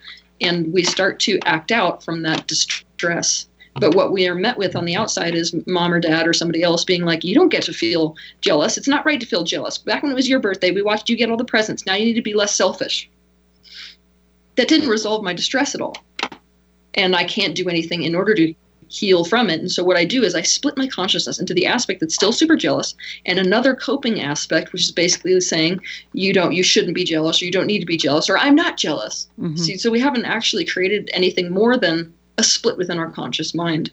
and 0.41 0.73
we 0.73 0.83
start 0.83 1.19
to 1.21 1.39
act 1.45 1.71
out 1.71 2.03
from 2.03 2.23
that 2.23 2.47
distress. 2.47 3.47
But 3.75 3.95
what 3.95 4.11
we 4.11 4.27
are 4.27 4.35
met 4.35 4.57
with 4.57 4.75
on 4.75 4.85
the 4.85 4.95
outside 4.95 5.33
is 5.33 5.55
mom 5.65 5.93
or 5.93 5.99
dad 5.99 6.27
or 6.27 6.33
somebody 6.33 6.61
else 6.61 6.83
being 6.83 7.05
like, 7.05 7.23
You 7.23 7.33
don't 7.33 7.49
get 7.49 7.63
to 7.63 7.73
feel 7.73 8.15
jealous. 8.41 8.77
It's 8.77 8.87
not 8.87 9.05
right 9.05 9.19
to 9.19 9.25
feel 9.25 9.43
jealous. 9.43 9.79
Back 9.79 10.03
when 10.03 10.11
it 10.11 10.15
was 10.15 10.29
your 10.29 10.39
birthday, 10.39 10.71
we 10.71 10.83
watched 10.83 11.09
you 11.09 11.17
get 11.17 11.31
all 11.31 11.37
the 11.37 11.45
presents. 11.45 11.85
Now 11.85 11.95
you 11.95 12.05
need 12.05 12.13
to 12.13 12.21
be 12.21 12.35
less 12.35 12.53
selfish. 12.53 13.09
That 14.55 14.67
didn't 14.67 14.89
resolve 14.89 15.23
my 15.23 15.33
distress 15.33 15.73
at 15.73 15.81
all. 15.81 15.97
And 16.93 17.15
I 17.15 17.23
can't 17.23 17.55
do 17.55 17.67
anything 17.67 18.03
in 18.03 18.13
order 18.13 18.35
to 18.35 18.53
heal 18.93 19.25
from 19.25 19.49
it. 19.49 19.59
And 19.59 19.71
so 19.71 19.83
what 19.83 19.97
I 19.97 20.05
do 20.05 20.23
is 20.23 20.35
I 20.35 20.43
split 20.43 20.77
my 20.77 20.87
consciousness 20.87 21.39
into 21.39 21.53
the 21.53 21.65
aspect 21.65 21.99
that's 21.99 22.13
still 22.13 22.31
super 22.31 22.55
jealous 22.55 22.93
and 23.25 23.39
another 23.39 23.75
coping 23.75 24.21
aspect, 24.21 24.71
which 24.71 24.83
is 24.83 24.91
basically 24.91 25.39
saying 25.41 25.79
you 26.13 26.31
don't, 26.31 26.53
you 26.53 26.63
shouldn't 26.63 26.95
be 26.95 27.03
jealous, 27.03 27.41
or 27.41 27.45
you 27.45 27.51
don't 27.51 27.67
need 27.67 27.79
to 27.79 27.85
be 27.85 27.97
jealous, 27.97 28.29
or 28.29 28.37
I'm 28.37 28.55
not 28.55 28.77
jealous. 28.77 29.27
Mm-hmm. 29.39 29.55
See, 29.57 29.77
so 29.77 29.89
we 29.89 29.99
haven't 29.99 30.25
actually 30.25 30.65
created 30.65 31.09
anything 31.13 31.51
more 31.51 31.75
than 31.75 32.13
a 32.37 32.43
split 32.43 32.77
within 32.77 32.99
our 32.99 33.09
conscious 33.09 33.55
mind. 33.55 33.91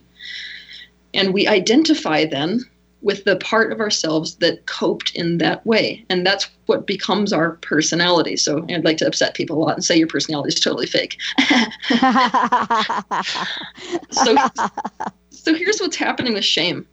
And 1.13 1.33
we 1.33 1.47
identify 1.47 2.25
then 2.25 2.63
with 3.01 3.23
the 3.23 3.35
part 3.37 3.71
of 3.71 3.79
ourselves 3.79 4.35
that 4.35 4.65
coped 4.67 5.15
in 5.15 5.39
that 5.39 5.65
way. 5.65 6.05
And 6.09 6.25
that's 6.25 6.47
what 6.67 6.85
becomes 6.85 7.33
our 7.33 7.53
personality. 7.57 8.37
So 8.37 8.65
I'd 8.69 8.85
like 8.85 8.97
to 8.97 9.07
upset 9.07 9.33
people 9.33 9.57
a 9.57 9.61
lot 9.61 9.75
and 9.75 9.83
say 9.83 9.97
your 9.97 10.07
personality 10.07 10.49
is 10.49 10.59
totally 10.59 10.85
fake. 10.85 11.17
so, 14.11 14.35
so 15.31 15.53
here's 15.55 15.79
what's 15.79 15.95
happening 15.95 16.33
with 16.33 16.45
shame. 16.45 16.87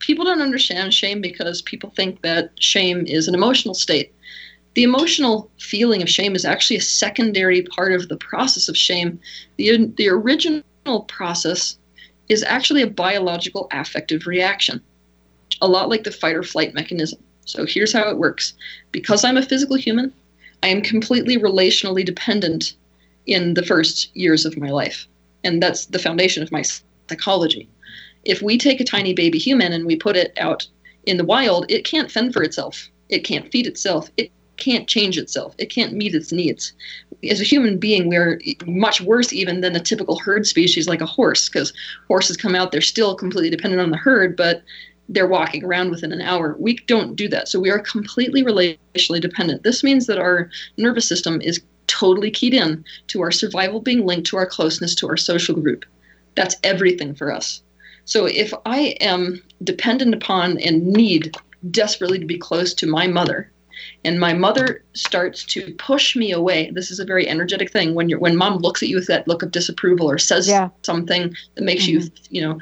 People 0.00 0.24
don't 0.24 0.42
understand 0.42 0.92
shame 0.92 1.20
because 1.20 1.62
people 1.62 1.90
think 1.90 2.22
that 2.22 2.50
shame 2.58 3.06
is 3.06 3.28
an 3.28 3.34
emotional 3.34 3.74
state. 3.74 4.12
The 4.74 4.82
emotional 4.82 5.48
feeling 5.60 6.02
of 6.02 6.10
shame 6.10 6.34
is 6.34 6.44
actually 6.44 6.76
a 6.76 6.82
secondary 6.82 7.62
part 7.62 7.92
of 7.92 8.08
the 8.08 8.16
process 8.16 8.68
of 8.68 8.76
shame. 8.76 9.20
The, 9.56 9.86
the 9.96 10.08
original 10.08 10.64
process 11.06 11.78
is 12.28 12.42
actually 12.42 12.82
a 12.82 12.88
biological 12.88 13.68
affective 13.70 14.26
reaction 14.26 14.82
a 15.60 15.68
lot 15.68 15.88
like 15.88 16.04
the 16.04 16.10
fight 16.10 16.36
or 16.36 16.42
flight 16.42 16.74
mechanism. 16.74 17.18
So 17.44 17.66
here's 17.66 17.92
how 17.92 18.08
it 18.08 18.18
works. 18.18 18.54
Because 18.92 19.24
I'm 19.24 19.36
a 19.36 19.42
physical 19.42 19.76
human, 19.76 20.12
I 20.62 20.68
am 20.68 20.82
completely 20.82 21.36
relationally 21.36 22.04
dependent 22.04 22.74
in 23.26 23.54
the 23.54 23.64
first 23.64 24.14
years 24.16 24.44
of 24.44 24.56
my 24.56 24.70
life. 24.70 25.06
And 25.44 25.62
that's 25.62 25.86
the 25.86 25.98
foundation 25.98 26.42
of 26.42 26.52
my 26.52 26.62
psychology. 27.08 27.68
If 28.24 28.40
we 28.40 28.56
take 28.56 28.80
a 28.80 28.84
tiny 28.84 29.12
baby 29.12 29.38
human 29.38 29.72
and 29.72 29.84
we 29.84 29.96
put 29.96 30.16
it 30.16 30.32
out 30.38 30.66
in 31.04 31.18
the 31.18 31.24
wild, 31.24 31.70
it 31.70 31.84
can't 31.84 32.10
fend 32.10 32.32
for 32.32 32.42
itself. 32.42 32.88
It 33.10 33.20
can't 33.20 33.50
feed 33.52 33.66
itself. 33.66 34.10
It 34.16 34.30
can't 34.56 34.88
change 34.88 35.18
itself. 35.18 35.54
It 35.58 35.66
can't 35.66 35.92
meet 35.92 36.14
its 36.14 36.32
needs. 36.32 36.72
As 37.28 37.40
a 37.40 37.44
human 37.44 37.78
being, 37.78 38.08
we're 38.08 38.40
much 38.66 39.00
worse 39.00 39.32
even 39.32 39.60
than 39.60 39.76
a 39.76 39.80
typical 39.80 40.18
herd 40.18 40.46
species 40.46 40.88
like 40.88 41.00
a 41.00 41.06
horse, 41.06 41.48
because 41.48 41.74
horses 42.08 42.36
come 42.36 42.54
out, 42.54 42.72
they're 42.72 42.80
still 42.80 43.14
completely 43.14 43.50
dependent 43.50 43.82
on 43.82 43.90
the 43.90 43.96
herd, 43.96 44.36
but 44.36 44.62
they're 45.08 45.26
walking 45.26 45.64
around 45.64 45.90
within 45.90 46.12
an 46.12 46.20
hour. 46.20 46.56
We 46.58 46.76
don't 46.86 47.14
do 47.14 47.28
that. 47.28 47.48
So 47.48 47.60
we 47.60 47.70
are 47.70 47.78
completely 47.78 48.42
relationally 48.42 49.20
dependent. 49.20 49.62
This 49.62 49.84
means 49.84 50.06
that 50.06 50.18
our 50.18 50.50
nervous 50.76 51.06
system 51.06 51.40
is 51.40 51.62
totally 51.86 52.30
keyed 52.30 52.54
in 52.54 52.84
to 53.08 53.20
our 53.20 53.30
survival 53.30 53.80
being 53.80 54.06
linked 54.06 54.26
to 54.28 54.36
our 54.36 54.46
closeness 54.46 54.94
to 54.96 55.08
our 55.08 55.16
social 55.16 55.54
group. 55.54 55.84
That's 56.34 56.56
everything 56.64 57.14
for 57.14 57.32
us. 57.32 57.62
So 58.06 58.26
if 58.26 58.52
I 58.66 58.96
am 59.00 59.42
dependent 59.62 60.14
upon 60.14 60.58
and 60.58 60.86
need 60.86 61.36
desperately 61.70 62.18
to 62.18 62.26
be 62.26 62.38
close 62.38 62.74
to 62.74 62.86
my 62.86 63.06
mother, 63.06 63.50
and 64.04 64.20
my 64.20 64.32
mother 64.32 64.82
starts 64.92 65.44
to 65.44 65.74
push 65.74 66.14
me 66.14 66.32
away. 66.32 66.70
This 66.70 66.90
is 66.90 67.00
a 67.00 67.04
very 67.04 67.28
energetic 67.28 67.70
thing 67.72 67.94
when 67.94 68.08
you're 68.08 68.18
when 68.18 68.36
mom 68.36 68.58
looks 68.58 68.82
at 68.82 68.88
you 68.88 68.96
with 68.96 69.08
that 69.08 69.26
look 69.26 69.42
of 69.42 69.50
disapproval 69.50 70.10
or 70.10 70.18
says 70.18 70.46
yeah. 70.46 70.68
something 70.82 71.34
that 71.54 71.64
makes 71.64 71.84
mm-hmm. 71.84 72.04
you 72.04 72.10
you 72.30 72.40
know 72.40 72.60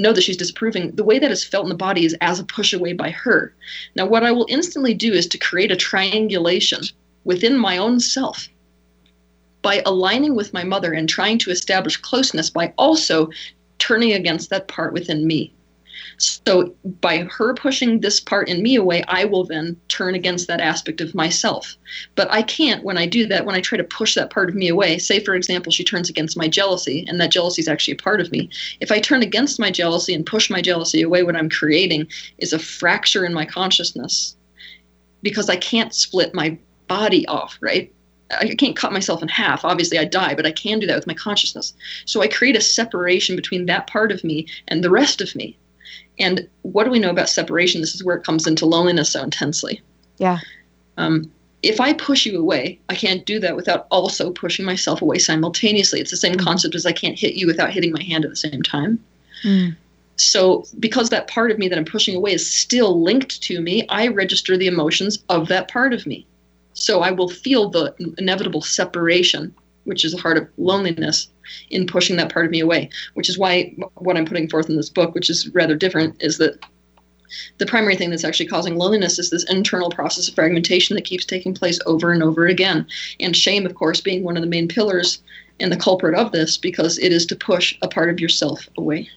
know 0.00 0.12
that 0.12 0.22
she's 0.22 0.36
disapproving, 0.36 0.90
the 0.92 1.04
way 1.04 1.18
that 1.18 1.30
is 1.30 1.44
felt 1.44 1.64
in 1.64 1.68
the 1.68 1.74
body 1.74 2.04
is 2.04 2.16
as 2.20 2.40
a 2.40 2.44
push 2.44 2.72
away 2.72 2.92
by 2.92 3.10
her. 3.10 3.54
Now, 3.94 4.06
what 4.06 4.24
I 4.24 4.32
will 4.32 4.46
instantly 4.48 4.94
do 4.94 5.12
is 5.12 5.26
to 5.28 5.38
create 5.38 5.70
a 5.70 5.76
triangulation 5.76 6.80
within 7.24 7.58
my 7.58 7.78
own 7.78 8.00
self 8.00 8.48
by 9.62 9.82
aligning 9.84 10.34
with 10.34 10.54
my 10.54 10.64
mother 10.64 10.92
and 10.92 11.08
trying 11.08 11.38
to 11.38 11.50
establish 11.50 11.96
closeness 11.96 12.50
by 12.50 12.72
also 12.78 13.28
turning 13.78 14.12
against 14.12 14.50
that 14.50 14.68
part 14.68 14.92
within 14.92 15.26
me. 15.26 15.52
So 16.18 16.74
by 17.00 17.28
her 17.30 17.54
pushing 17.54 18.00
this 18.00 18.20
part 18.20 18.48
in 18.48 18.62
me 18.62 18.76
away, 18.76 19.02
I 19.08 19.24
will 19.24 19.44
then 19.44 19.76
turn 19.88 20.14
against 20.14 20.48
that 20.48 20.60
aspect 20.60 21.00
of 21.00 21.14
myself. 21.14 21.76
But 22.14 22.30
I 22.30 22.42
can't 22.42 22.84
when 22.84 22.98
I 22.98 23.06
do 23.06 23.26
that, 23.26 23.46
when 23.46 23.54
I 23.54 23.60
try 23.60 23.78
to 23.78 23.84
push 23.84 24.14
that 24.14 24.30
part 24.30 24.48
of 24.48 24.54
me 24.54 24.68
away. 24.68 24.98
Say, 24.98 25.20
for 25.20 25.34
example, 25.34 25.72
she 25.72 25.84
turns 25.84 26.08
against 26.08 26.36
my 26.36 26.48
jealousy, 26.48 27.04
and 27.08 27.20
that 27.20 27.32
jealousy 27.32 27.62
is 27.62 27.68
actually 27.68 27.94
a 27.94 28.02
part 28.02 28.20
of 28.20 28.30
me. 28.32 28.50
If 28.80 28.92
I 28.92 29.00
turn 29.00 29.22
against 29.22 29.60
my 29.60 29.70
jealousy 29.70 30.14
and 30.14 30.26
push 30.26 30.50
my 30.50 30.60
jealousy 30.60 31.02
away, 31.02 31.22
what 31.22 31.36
I'm 31.36 31.50
creating 31.50 32.08
is 32.38 32.52
a 32.52 32.58
fracture 32.58 33.24
in 33.24 33.34
my 33.34 33.44
consciousness 33.44 34.36
because 35.22 35.48
I 35.48 35.56
can't 35.56 35.94
split 35.94 36.34
my 36.34 36.58
body 36.88 37.26
off, 37.26 37.58
right? 37.60 37.92
I 38.38 38.54
can't 38.54 38.76
cut 38.76 38.92
myself 38.92 39.22
in 39.22 39.28
half. 39.28 39.64
Obviously, 39.64 39.98
I 39.98 40.04
die, 40.04 40.34
but 40.34 40.46
I 40.46 40.52
can 40.52 40.78
do 40.78 40.86
that 40.86 40.96
with 40.96 41.06
my 41.06 41.14
consciousness. 41.14 41.74
So 42.04 42.22
I 42.22 42.28
create 42.28 42.56
a 42.56 42.60
separation 42.60 43.36
between 43.36 43.66
that 43.66 43.86
part 43.86 44.12
of 44.12 44.22
me 44.22 44.46
and 44.68 44.84
the 44.84 44.90
rest 44.90 45.20
of 45.20 45.34
me. 45.34 45.58
And 46.20 46.48
what 46.62 46.84
do 46.84 46.90
we 46.90 46.98
know 46.98 47.10
about 47.10 47.28
separation? 47.28 47.80
This 47.80 47.94
is 47.94 48.04
where 48.04 48.16
it 48.16 48.24
comes 48.24 48.46
into 48.46 48.66
loneliness 48.66 49.10
so 49.10 49.22
intensely. 49.22 49.80
Yeah. 50.18 50.38
Um, 50.98 51.30
if 51.62 51.80
I 51.80 51.92
push 51.92 52.26
you 52.26 52.38
away, 52.38 52.78
I 52.88 52.94
can't 52.94 53.26
do 53.26 53.38
that 53.40 53.56
without 53.56 53.86
also 53.90 54.30
pushing 54.30 54.64
myself 54.64 55.02
away 55.02 55.18
simultaneously. 55.18 56.00
It's 56.00 56.10
the 56.10 56.16
same 56.16 56.34
mm. 56.34 56.44
concept 56.44 56.74
as 56.74 56.86
I 56.86 56.92
can't 56.92 57.18
hit 57.18 57.34
you 57.34 57.46
without 57.46 57.70
hitting 57.70 57.92
my 57.92 58.02
hand 58.02 58.24
at 58.24 58.30
the 58.30 58.36
same 58.36 58.62
time. 58.62 58.98
Mm. 59.44 59.76
So, 60.16 60.64
because 60.78 61.08
that 61.08 61.28
part 61.28 61.50
of 61.50 61.58
me 61.58 61.68
that 61.68 61.78
I'm 61.78 61.84
pushing 61.84 62.14
away 62.14 62.32
is 62.32 62.48
still 62.48 63.02
linked 63.02 63.42
to 63.42 63.60
me, 63.60 63.86
I 63.88 64.08
register 64.08 64.56
the 64.56 64.66
emotions 64.66 65.22
of 65.30 65.48
that 65.48 65.68
part 65.68 65.94
of 65.94 66.06
me. 66.06 66.26
So, 66.74 67.00
I 67.00 67.10
will 67.10 67.28
feel 67.28 67.70
the 67.70 67.94
inevitable 68.18 68.60
separation, 68.60 69.54
which 69.84 70.04
is 70.04 70.12
the 70.12 70.20
heart 70.20 70.36
of 70.36 70.48
loneliness, 70.58 71.28
in 71.70 71.86
pushing 71.86 72.16
that 72.16 72.32
part 72.32 72.46
of 72.46 72.52
me 72.52 72.60
away, 72.60 72.88
which 73.14 73.28
is 73.28 73.38
why 73.38 73.74
what 73.94 74.16
I'm 74.16 74.26
putting 74.26 74.48
forth 74.48 74.68
in 74.68 74.76
this 74.76 74.90
book, 74.90 75.14
which 75.14 75.30
is 75.30 75.48
rather 75.48 75.74
different, 75.74 76.22
is 76.22 76.38
that 76.38 76.58
the 77.58 77.66
primary 77.66 77.96
thing 77.96 78.10
that's 78.10 78.24
actually 78.24 78.46
causing 78.46 78.76
loneliness 78.76 79.18
is 79.18 79.30
this 79.30 79.48
internal 79.50 79.90
process 79.90 80.28
of 80.28 80.34
fragmentation 80.34 80.96
that 80.96 81.04
keeps 81.04 81.24
taking 81.24 81.54
place 81.54 81.78
over 81.86 82.12
and 82.12 82.22
over 82.22 82.46
again. 82.46 82.86
And 83.20 83.36
shame, 83.36 83.66
of 83.66 83.74
course, 83.74 84.00
being 84.00 84.24
one 84.24 84.36
of 84.36 84.42
the 84.42 84.48
main 84.48 84.68
pillars 84.68 85.22
and 85.60 85.70
the 85.70 85.76
culprit 85.76 86.14
of 86.14 86.32
this 86.32 86.56
because 86.56 86.98
it 86.98 87.12
is 87.12 87.26
to 87.26 87.36
push 87.36 87.76
a 87.82 87.88
part 87.88 88.10
of 88.10 88.18
yourself 88.18 88.68
away. 88.76 89.08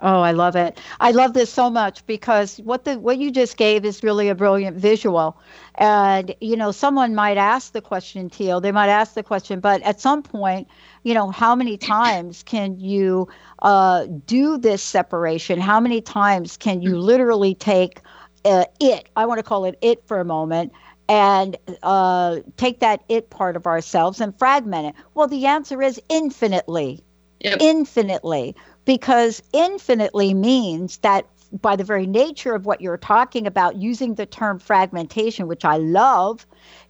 Oh, 0.00 0.20
I 0.20 0.30
love 0.30 0.54
it. 0.54 0.78
I 1.00 1.10
love 1.10 1.34
this 1.34 1.52
so 1.52 1.70
much 1.70 2.06
because 2.06 2.58
what 2.58 2.84
the 2.84 2.98
what 2.98 3.18
you 3.18 3.30
just 3.32 3.56
gave 3.56 3.84
is 3.84 4.02
really 4.02 4.28
a 4.28 4.34
brilliant 4.34 4.76
visual. 4.76 5.36
And 5.74 6.34
you 6.40 6.56
know, 6.56 6.70
someone 6.70 7.14
might 7.14 7.36
ask 7.36 7.72
the 7.72 7.80
question, 7.80 8.30
Teal, 8.30 8.60
they 8.60 8.70
might 8.70 8.88
ask 8.88 9.14
the 9.14 9.22
question, 9.22 9.58
but 9.58 9.82
at 9.82 10.00
some 10.00 10.22
point, 10.22 10.68
you 11.02 11.14
know, 11.14 11.30
how 11.30 11.56
many 11.56 11.76
times 11.76 12.44
can 12.44 12.78
you 12.78 13.28
uh, 13.62 14.06
do 14.26 14.56
this 14.56 14.82
separation? 14.82 15.60
How 15.60 15.80
many 15.80 16.00
times 16.00 16.56
can 16.56 16.80
you 16.80 16.98
literally 16.98 17.54
take 17.54 18.00
uh, 18.44 18.64
it? 18.80 19.08
I 19.16 19.26
want 19.26 19.38
to 19.38 19.42
call 19.42 19.64
it 19.64 19.78
it 19.80 20.06
for 20.06 20.20
a 20.20 20.24
moment 20.24 20.72
and 21.08 21.56
uh, 21.82 22.38
take 22.56 22.80
that 22.80 23.02
it 23.08 23.30
part 23.30 23.56
of 23.56 23.66
ourselves 23.66 24.20
and 24.20 24.38
fragment 24.38 24.86
it? 24.86 24.94
Well, 25.14 25.26
the 25.26 25.46
answer 25.46 25.82
is 25.82 26.00
infinitely. 26.08 27.02
Yep. 27.40 27.58
Infinitely 27.60 28.56
because 28.88 29.42
infinitely 29.52 30.32
means 30.32 30.96
that 30.98 31.26
by 31.60 31.76
the 31.76 31.84
very 31.84 32.06
nature 32.06 32.54
of 32.54 32.64
what 32.64 32.80
you're 32.80 32.96
talking 32.96 33.46
about, 33.46 33.76
using 33.76 34.14
the 34.14 34.24
term 34.24 34.58
fragmentation, 34.58 35.46
which 35.46 35.62
I 35.62 35.76
love, 35.76 36.46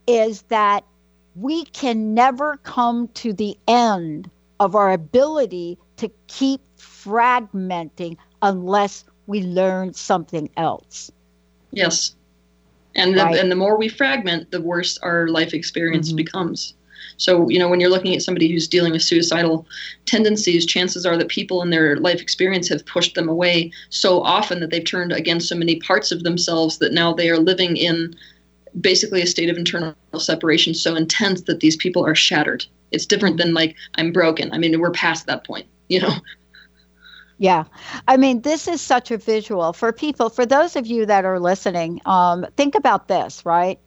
is 0.07 0.43
that 0.43 0.85
we 1.35 1.65
can 1.65 2.15
never 2.15 2.59
come 2.59 3.09
to 3.15 3.33
the 3.33 3.59
end 3.67 4.31
of 4.61 4.77
our 4.77 4.93
ability 4.93 5.77
to 5.97 6.09
keep 6.29 6.61
fragmenting 6.79 8.17
unless 8.43 9.05
we 9.27 9.43
learn 9.43 9.93
something 9.93 10.49
else. 10.57 11.11
Yes. 11.73 12.15
And 12.95 13.19
the, 13.19 13.25
Right. 13.25 13.41
and 13.41 13.51
the 13.51 13.57
more 13.57 13.77
we 13.77 13.89
fragment, 13.89 14.53
the 14.53 14.61
worse 14.61 14.99
our 14.99 15.27
life 15.27 15.53
experience 15.53 16.13
Mhm. 16.13 16.17
becomes. 16.17 16.75
So, 17.19 17.49
you 17.49 17.59
know, 17.59 17.69
when 17.69 17.81
you're 17.81 17.91
looking 17.91 18.15
at 18.15 18.23
somebody 18.23 18.51
who's 18.51 18.67
dealing 18.67 18.93
with 18.93 19.03
suicidal 19.03 19.67
tendencies, 20.07 20.65
chances 20.65 21.05
are 21.05 21.17
that 21.17 21.29
people 21.29 21.63
in 21.63 21.71
their 21.71 21.97
life 21.97 22.23
experience 22.23 22.69
have 22.69 22.87
pushed 22.87 23.15
them 23.15 23.29
away 23.29 23.71
so 23.91 24.23
often 24.23 24.61
that 24.61 24.71
they've 24.71 24.85
turned 24.85 25.13
against 25.13 25.49
so 25.49 25.57
many 25.57 25.77
parts 25.81 26.11
of 26.11 26.23
themselves 26.23 26.79
that 26.79 26.93
now 26.93 27.13
they 27.13 27.29
are 27.29 27.39
living 27.39 27.77
in 27.77 28.15
basically 28.81 29.21
a 29.21 29.27
state 29.27 29.51
of 29.51 29.57
internal 29.57 29.95
separation 30.17 30.75
so 30.75 30.95
intense 30.95 31.43
that 31.43 31.61
these 31.61 31.77
people 31.77 32.07
are 32.07 32.15
shattered. 32.15 32.65
It's 32.93 33.07
different 33.07 33.37
than 33.37 33.53
like, 33.53 33.77
I'm 33.97 34.13
broken. 34.13 34.53
I 34.53 34.59
mean, 34.59 34.79
we're 34.81 34.91
past 34.91 35.27
that 35.27 35.45
point, 35.45 35.67
you 35.89 36.01
know? 36.01 36.15
Yeah. 37.39 37.65
I 38.09 38.17
mean, 38.17 38.43
this 38.43 38.67
is 38.67 38.81
such 38.81 39.11
a 39.11 39.17
visual 39.17 39.73
for 39.73 39.93
people, 39.93 40.29
for 40.29 40.45
those 40.45 40.75
of 40.75 40.87
you 40.87 41.07
that 41.07 41.25
are 41.25 41.39
listening, 41.39 42.01
um, 42.05 42.47
think 42.57 42.75
about 42.75 43.07
this, 43.09 43.47
right? 43.47 43.79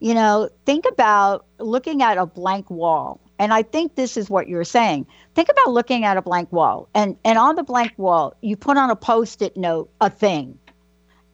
You 0.00 0.14
know, 0.14 0.48
think 0.64 0.84
about 0.86 1.46
looking 1.58 2.02
at 2.02 2.18
a 2.18 2.26
blank 2.26 2.70
wall. 2.70 3.20
And 3.38 3.52
I 3.52 3.62
think 3.62 3.94
this 3.94 4.16
is 4.16 4.28
what 4.28 4.48
you're 4.48 4.64
saying. 4.64 5.06
Think 5.34 5.48
about 5.48 5.72
looking 5.72 6.04
at 6.04 6.16
a 6.16 6.22
blank 6.22 6.52
wall. 6.52 6.88
And, 6.94 7.16
and 7.24 7.38
on 7.38 7.54
the 7.54 7.62
blank 7.62 7.92
wall, 7.96 8.34
you 8.40 8.56
put 8.56 8.76
on 8.76 8.90
a 8.90 8.96
post 8.96 9.42
it 9.42 9.56
note, 9.56 9.90
a 10.00 10.10
thing. 10.10 10.58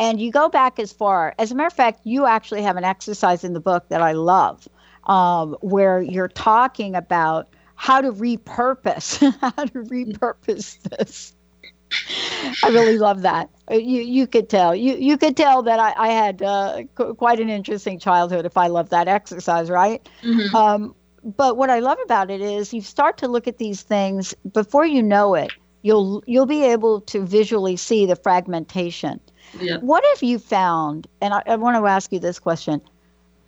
And 0.01 0.21
you 0.21 0.31
go 0.31 0.49
back 0.49 0.79
as 0.79 0.93
far. 0.93 1.35
As 1.39 1.53
a 1.53 1.55
matter 1.55 1.69
of 1.69 1.73
fact, 1.73 2.01
you 2.05 2.27
actually 2.27 2.63
have 2.63 2.77
an 2.77 2.85
exercise 2.85 3.45
in 3.45 3.53
the 3.53 3.61
book 3.61 3.89
that 3.89 4.03
I 4.03 4.13
love 4.13 4.69
um, 5.05 5.57
where 5.61 6.01
you're 6.01 6.29
talking 6.29 6.95
about 6.95 7.49
how 7.77 8.01
to 8.01 8.13
repurpose, 8.13 9.19
how 9.41 9.65
to 9.65 9.83
repurpose 9.83 10.79
this. 10.83 11.35
I 12.63 12.69
really 12.69 12.99
love 12.99 13.23
that. 13.23 13.49
Uh, 13.71 13.75
You 13.75 14.01
you 14.03 14.27
could 14.27 14.49
tell 14.49 14.75
you 14.75 14.95
you 14.95 15.17
could 15.17 15.37
tell 15.37 15.63
that 15.63 15.79
I, 15.79 15.95
I 15.97 16.09
had 16.09 16.43
uh, 16.43 16.83
qu- 16.95 17.15
quite 17.15 17.41
an 17.41 17.49
interesting 17.49 17.99
childhood 17.99 18.45
if 18.47 18.57
I 18.57 18.67
love 18.69 18.91
that 18.91 19.09
exercise, 19.09 19.71
right? 19.71 20.07
Mhm. 20.23 20.55
Um, 20.55 20.95
but 21.37 21.57
what 21.57 21.71
I 21.71 21.79
love 21.79 21.99
about 22.05 22.31
it 22.31 22.41
is 22.41 22.75
you 22.75 22.83
start 22.83 23.17
to 23.19 23.29
look 23.29 23.47
at 23.49 23.59
these 23.59 23.83
things 23.83 24.35
before 24.53 24.85
you 24.87 25.03
know 25.03 25.35
it. 25.35 25.53
You'll 25.83 26.23
you'll 26.27 26.47
be 26.47 26.65
able 26.65 27.01
to 27.03 27.25
visually 27.25 27.77
see 27.77 28.07
the 28.07 28.17
fragmentation. 28.17 29.21
Yeah. 29.61 29.79
What 29.79 30.05
have 30.13 30.23
you 30.23 30.39
found? 30.39 31.07
And 31.21 31.33
I, 31.35 31.43
I 31.47 31.57
want 31.57 31.77
to 31.77 31.87
ask 31.87 32.13
you 32.13 32.19
this 32.19 32.39
question. 32.39 32.81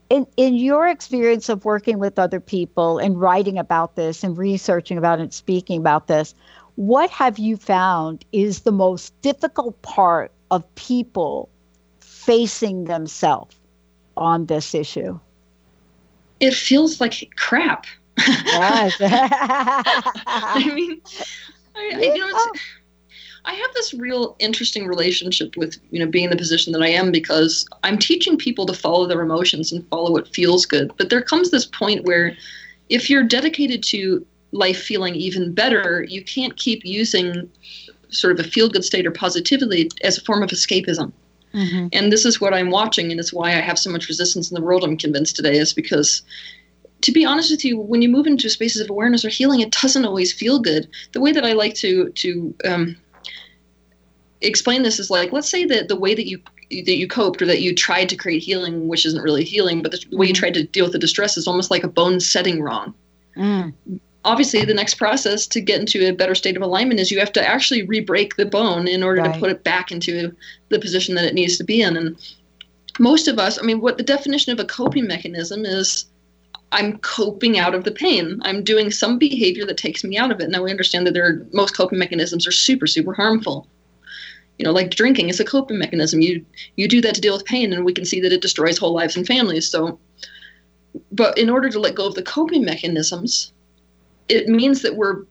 In, 0.08 0.24
in 0.36 0.54
your 0.54 0.86
experience 0.86 1.48
of 1.48 1.64
working 1.64 1.98
with 1.98 2.16
other 2.16 2.38
people 2.38 2.98
and 2.98 3.20
writing 3.20 3.58
about 3.58 3.96
this 3.96 4.22
and 4.22 4.38
researching 4.38 4.98
about 4.98 5.18
it 5.18 5.22
and 5.22 5.34
speaking 5.34 5.80
about 5.80 6.06
this, 6.06 6.32
what 6.76 7.10
have 7.10 7.38
you 7.38 7.56
found 7.56 8.24
is 8.32 8.60
the 8.60 8.72
most 8.72 9.18
difficult 9.22 9.80
part 9.82 10.30
of 10.50 10.74
people 10.76 11.48
facing 12.00 12.84
themselves 12.84 13.56
on 14.16 14.46
this 14.46 14.74
issue? 14.74 15.18
It 16.40 16.54
feels 16.54 17.00
like 17.00 17.30
crap. 17.36 17.86
Yes. 18.18 18.96
I 19.00 20.72
mean, 20.74 21.00
I, 21.74 21.92
I, 21.94 21.98
you 21.98 22.18
know, 22.18 22.28
it's, 22.28 22.60
I 23.46 23.54
have 23.54 23.74
this 23.74 23.94
real 23.94 24.36
interesting 24.38 24.86
relationship 24.86 25.56
with 25.56 25.78
you 25.90 26.00
know 26.00 26.10
being 26.10 26.24
in 26.24 26.30
the 26.30 26.36
position 26.36 26.72
that 26.72 26.82
I 26.82 26.88
am 26.88 27.12
because 27.12 27.66
I'm 27.84 27.98
teaching 27.98 28.36
people 28.36 28.66
to 28.66 28.74
follow 28.74 29.06
their 29.06 29.22
emotions 29.22 29.72
and 29.72 29.86
follow 29.88 30.10
what 30.10 30.28
feels 30.28 30.66
good. 30.66 30.92
But 30.98 31.10
there 31.10 31.22
comes 31.22 31.50
this 31.50 31.66
point 31.66 32.04
where, 32.04 32.36
if 32.88 33.08
you're 33.08 33.22
dedicated 33.22 33.82
to 33.84 34.26
life 34.52 34.80
feeling 34.80 35.14
even 35.14 35.52
better, 35.52 36.04
you 36.08 36.22
can't 36.22 36.56
keep 36.56 36.84
using 36.84 37.50
sort 38.08 38.38
of 38.38 38.44
a 38.44 38.48
feel 38.48 38.68
good 38.68 38.84
state 38.84 39.06
or 39.06 39.10
positivity 39.10 39.88
as 40.02 40.18
a 40.18 40.20
form 40.22 40.42
of 40.42 40.50
escapism. 40.50 41.12
Mhm. 41.54 41.88
And 41.92 42.12
this 42.12 42.24
is 42.24 42.40
what 42.40 42.54
I'm 42.54 42.70
watching, 42.70 43.10
and 43.10 43.18
it's 43.18 43.32
why 43.32 43.48
I 43.50 43.60
have 43.60 43.78
so 43.78 43.90
much 43.90 44.08
resistance 44.08 44.50
in 44.50 44.54
the 44.54 44.60
world. 44.60 44.84
I'm 44.84 44.96
convinced 44.96 45.36
today 45.36 45.56
is 45.56 45.72
because, 45.72 46.22
to 47.02 47.12
be 47.12 47.24
honest 47.24 47.50
with 47.50 47.64
you, 47.64 47.78
when 47.78 48.02
you 48.02 48.08
move 48.08 48.26
into 48.26 48.48
spaces 48.48 48.82
of 48.82 48.90
awareness 48.90 49.24
or 49.24 49.28
healing, 49.28 49.60
it 49.60 49.72
doesn't 49.82 50.04
always 50.04 50.32
feel 50.32 50.58
good. 50.58 50.88
The 51.12 51.20
way 51.20 51.32
that 51.32 51.44
I 51.44 51.52
like 51.52 51.74
to 51.76 52.10
to 52.10 52.54
um, 52.64 52.96
explain 54.42 54.82
this 54.82 54.98
is 54.98 55.10
like, 55.10 55.32
let's 55.32 55.50
say 55.50 55.64
that 55.66 55.88
the 55.88 55.96
way 55.96 56.14
that 56.14 56.26
you 56.26 56.38
that 56.70 56.96
you 56.96 57.06
coped 57.06 57.40
or 57.40 57.46
that 57.46 57.62
you 57.62 57.74
tried 57.74 58.08
to 58.08 58.16
create 58.16 58.42
healing, 58.42 58.88
which 58.88 59.06
isn't 59.06 59.22
really 59.22 59.44
healing, 59.44 59.82
but 59.82 59.92
the 59.92 60.16
way 60.16 60.26
you 60.26 60.32
Mhm. 60.32 60.36
tried 60.36 60.54
to 60.54 60.64
deal 60.64 60.84
with 60.84 60.92
the 60.92 60.98
distress 60.98 61.36
is 61.36 61.46
almost 61.46 61.70
like 61.70 61.84
a 61.84 61.88
bone 61.88 62.20
setting 62.20 62.60
wrong 62.60 62.92
Mm. 63.36 63.72
Obviously 64.26 64.64
the 64.64 64.74
next 64.74 64.94
process 64.94 65.46
to 65.46 65.60
get 65.60 65.80
into 65.80 66.06
a 66.06 66.12
better 66.12 66.34
state 66.34 66.56
of 66.56 66.62
alignment 66.62 67.00
is 67.00 67.10
you 67.10 67.18
have 67.20 67.32
to 67.32 67.48
actually 67.48 67.82
re-break 67.84 68.36
the 68.36 68.44
bone 68.44 68.86
in 68.88 69.02
order 69.02 69.22
Right. 69.22 69.32
to 69.34 69.40
put 69.40 69.50
it 69.50 69.64
back 69.64 69.90
into 69.92 70.34
the 70.68 70.78
position 70.78 71.14
that 71.14 71.24
it 71.24 71.34
needs 71.34 71.56
to 71.58 71.64
be 71.64 71.80
in. 71.80 71.96
And 71.96 72.16
most 72.98 73.28
of 73.28 73.38
us 73.38 73.58
i 73.58 73.62
mean 73.62 73.80
what 73.80 73.98
the 73.98 74.02
definition 74.02 74.52
of 74.52 74.58
a 74.58 74.64
coping 74.64 75.06
mechanism 75.06 75.64
is 75.66 76.06
i'm 76.72 76.98
coping 76.98 77.58
out 77.58 77.74
of 77.74 77.84
the 77.84 77.90
pain. 77.92 78.40
I'm 78.42 78.64
doing 78.64 78.90
some 78.90 79.18
behavior 79.18 79.64
that 79.66 79.76
takes 79.76 80.02
me 80.02 80.16
out 80.18 80.32
of 80.32 80.40
it. 80.40 80.48
Now 80.50 80.62
we 80.64 80.70
understand 80.70 81.06
that 81.06 81.14
there 81.14 81.26
are, 81.26 81.46
most 81.52 81.76
coping 81.76 81.98
mechanisms 81.98 82.46
are 82.46 82.52
super 82.52 82.86
super 82.86 83.12
harmful. 83.12 83.68
You 84.58 84.64
know 84.64 84.72
like 84.72 84.90
drinking 84.90 85.28
is 85.28 85.38
a 85.40 85.44
coping 85.44 85.78
mechanism. 85.78 86.20
You 86.22 86.44
you 86.76 86.88
do 86.88 87.00
that 87.02 87.14
to 87.14 87.20
deal 87.20 87.34
with 87.36 87.44
pain 87.44 87.72
and 87.72 87.84
we 87.84 87.92
can 87.92 88.04
see 88.04 88.20
that 88.22 88.32
it 88.32 88.42
destroys 88.42 88.78
whole 88.78 88.94
lives 88.94 89.16
and 89.16 89.26
families. 89.26 89.70
So 89.70 89.98
but 91.12 91.36
in 91.38 91.50
order 91.50 91.68
to 91.68 91.78
let 91.78 91.94
go 91.94 92.06
of 92.06 92.14
the 92.14 92.22
coping 92.22 92.64
mechanisms 92.64 93.52
it 94.28 94.48
means 94.48 94.82
that 94.82 94.96
we're 94.96 95.24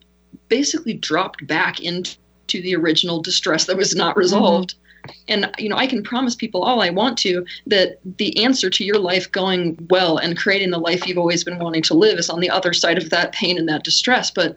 basically 0.47 0.93
dropped 0.93 1.45
back 1.47 1.79
into 1.81 2.17
the 2.49 2.75
original 2.75 3.21
distress 3.21 3.65
that 3.65 3.77
was 3.77 3.95
not 3.95 4.15
resolved. 4.15 4.71
Mm-hmm. 4.71 4.81
And 5.27 5.51
you 5.59 5.69
know, 5.69 5.77
I 5.77 5.85
can 5.85 6.01
promise 6.01 6.35
people 6.35 6.63
all 6.63 6.81
I 6.81 6.89
want 6.89 7.17
to 7.19 7.45
that 7.67 7.99
the 8.17 8.43
answer 8.43 8.69
to 8.71 8.83
your 8.83 8.97
life 8.97 9.31
going 9.31 9.77
well 9.89 10.17
and 10.17 10.37
creating 10.37 10.71
the 10.71 10.79
life 10.79 11.05
you've 11.05 11.19
always 11.19 11.43
been 11.43 11.59
wanting 11.59 11.83
to 11.83 11.93
live 11.93 12.17
is 12.17 12.29
on 12.29 12.39
the 12.39 12.49
other 12.49 12.73
side 12.73 12.97
of 12.97 13.11
that 13.11 13.31
pain 13.31 13.59
and 13.59 13.69
that 13.69 13.83
distress. 13.83 14.31
But 14.31 14.55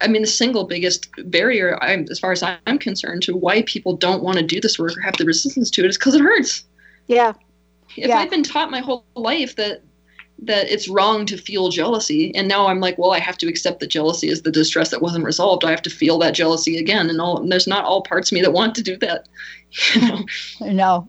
I 0.00 0.08
mean, 0.08 0.22
the 0.22 0.28
single 0.28 0.64
biggest 0.64 1.08
barrier, 1.30 1.78
I'm, 1.82 2.06
as 2.10 2.18
far 2.18 2.32
as 2.32 2.42
I'm 2.42 2.78
concerned, 2.78 3.22
to 3.24 3.36
why 3.36 3.62
people 3.62 3.96
don't 3.96 4.22
want 4.22 4.38
to 4.38 4.44
do 4.44 4.60
this 4.60 4.78
work 4.78 4.96
or 4.96 5.00
have 5.00 5.16
the 5.16 5.24
resistance 5.24 5.70
to 5.72 5.84
it 5.84 5.90
is 5.90 5.98
because 5.98 6.14
it 6.14 6.20
hurts. 6.20 6.64
Yeah. 7.06 7.32
If 7.96 8.08
Yeah. 8.08 8.18
I've 8.18 8.30
been 8.30 8.42
taught 8.42 8.70
my 8.70 8.80
whole 8.80 9.04
life 9.14 9.56
that 9.56 9.82
that 10.42 10.68
it's 10.70 10.88
wrong 10.88 11.24
to 11.26 11.36
feel 11.36 11.68
jealousy, 11.68 12.34
and 12.34 12.48
now 12.48 12.66
I'm 12.66 12.80
like, 12.80 12.98
well, 12.98 13.12
I 13.12 13.18
have 13.18 13.38
to 13.38 13.48
accept 13.48 13.80
that 13.80 13.90
jealousy 13.90 14.28
is 14.28 14.42
the 14.42 14.50
distress 14.50 14.90
that 14.90 15.02
wasn't 15.02 15.24
resolved. 15.24 15.64
I 15.64 15.70
have 15.70 15.82
to 15.82 15.90
feel 15.90 16.18
that 16.18 16.34
jealousy 16.34 16.78
again, 16.78 17.08
and 17.08 17.20
all. 17.20 17.40
And 17.40 17.50
there's 17.50 17.66
not 17.66 17.84
all 17.84 18.02
parts 18.02 18.30
of 18.30 18.36
me 18.36 18.42
that 18.42 18.52
want 18.52 18.74
to 18.74 18.82
do 18.82 18.96
that. 18.98 19.28
You 19.94 20.00
know? 20.00 20.26
I 20.60 20.72
know, 20.72 21.08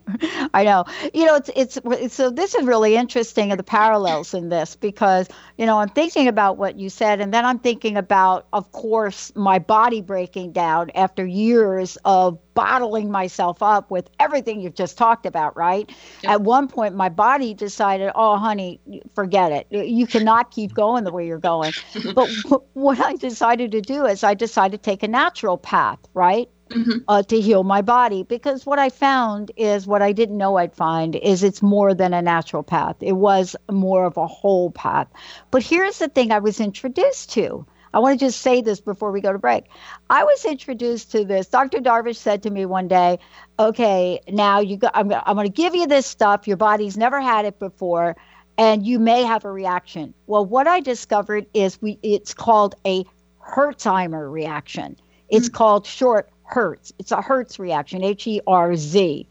I 0.54 0.64
know. 0.64 0.86
You 1.14 1.26
know, 1.26 1.36
it's 1.36 1.80
it's 1.86 2.16
so. 2.16 2.30
This 2.30 2.56
is 2.56 2.66
really 2.66 2.96
interesting 2.96 3.52
of 3.52 3.58
the 3.58 3.64
parallels 3.64 4.34
in 4.34 4.50
this 4.50 4.76
because 4.76 5.28
you 5.58 5.66
know 5.66 5.80
I'm 5.80 5.90
thinking 5.90 6.28
about 6.28 6.58
what 6.58 6.80
you 6.80 6.90
said, 6.90 7.20
and 7.20 7.34
then 7.34 7.46
I'm 7.46 7.60
thinking 7.60 7.98
about, 7.98 8.48
of 8.54 8.72
course, 8.72 9.34
my 9.36 9.60
body 9.60 10.02
breaking 10.02 10.54
down 10.54 10.92
after 10.96 11.26
years 11.26 11.98
of 12.06 12.40
bottling 12.54 13.12
myself 13.12 13.62
up 13.64 13.90
with 13.92 14.10
everything 14.20 14.62
you've 14.62 14.76
just 14.76 14.98
talked 14.98 15.26
about. 15.26 15.58
Right? 15.58 15.92
At 16.24 16.42
one 16.42 16.68
point, 16.68 16.96
my 16.96 17.10
body 17.10 17.54
decided, 17.54 18.12
"Oh, 18.16 18.38
honey, 18.38 18.80
forget 19.14 19.52
it. 19.52 19.68
You 19.72 20.08
cannot 20.08 20.52
keep 20.52 20.74
going 20.74 21.04
the 21.04 21.12
way 21.12 21.28
you're 21.28 21.38
going." 21.38 21.74
but 22.16 22.30
wh- 22.50 22.76
what 22.76 23.00
I 23.00 23.16
decided 23.16 23.72
to 23.74 23.82
do 23.82 24.06
is 24.06 24.24
I 24.24 24.36
decided 24.36 24.84
to 24.84 24.90
take 24.90 25.04
a 25.04 25.08
natural 25.08 25.58
path. 25.58 26.00
Right? 26.14 26.50
Mhm. 26.74 27.04
uh, 27.08 27.24
to 27.24 27.40
heal 27.40 27.64
my 27.64 27.82
body 27.82 28.24
because 28.24 28.66
what 28.66 28.80
I 28.80 28.90
found 28.90 29.52
is 29.58 29.88
what 29.88 30.02
I 30.02 30.12
didn't 30.12 30.38
know 30.38 30.58
I'd 30.58 30.74
find 30.76 31.16
is 31.16 31.44
it's 31.44 31.62
more 31.62 31.94
than 31.94 32.14
a 32.14 32.22
natural 32.22 32.64
path. 32.64 32.96
It 33.02 33.14
was 33.14 33.56
more 33.72 34.06
of 34.06 34.18
a 34.18 34.28
whole 34.28 34.72
path. 34.72 35.08
But 35.52 35.64
here's 35.64 36.00
the 36.00 36.08
thing 36.08 36.32
I 36.32 36.40
was 36.40 36.60
introduced 36.60 37.32
to. 37.34 37.66
I 37.94 38.00
want 38.00 38.20
to 38.20 38.26
just 38.26 38.42
say 38.42 38.62
this 38.62 38.82
before 38.82 39.12
we 39.12 39.22
go 39.22 39.32
to 39.32 39.38
break. 39.38 39.66
I 40.10 40.24
was 40.24 40.46
introduced 40.46 41.12
to 41.12 41.24
this. 41.24 41.48
Dr. 41.48 41.80
Darvish 41.80 42.16
said 42.18 42.42
to 42.44 42.50
me 42.50 42.66
one 42.66 42.88
day, 42.88 43.20
"Okay, 43.60 44.20
now 44.28 44.60
you 44.60 44.78
go, 44.78 44.90
I'm, 44.96 45.12
I'm 45.14 45.36
going 45.36 45.46
to 45.46 45.54
give 45.54 45.76
you 45.76 45.86
this 45.86 46.08
stuff. 46.08 46.48
Your 46.48 46.58
body's 46.58 46.98
never 46.98 47.22
had 47.22 47.46
it 47.46 47.60
before, 47.60 48.16
and 48.58 48.84
you 48.84 48.98
may 48.98 49.24
have 49.24 49.46
a 49.46 49.52
reaction." 49.52 50.16
Well, 50.26 50.44
what 50.44 50.68
I 50.68 50.80
discovered 50.80 51.46
is 51.54 51.80
we 51.84 52.00
it's 52.02 52.34
called 52.34 52.74
a 52.84 53.06
Herxheimer 53.48 54.32
reaction. 54.32 54.96
It's 55.30 55.50
called 55.50 55.86
short 55.86 56.30
Hertz. 56.44 56.94
It's 57.00 57.12
a 57.12 57.22
Hertz 57.22 57.60
reaction, 57.60 58.04
H 58.04 58.28
E 58.28 58.42
R 58.48 58.76
Z. 58.76 59.28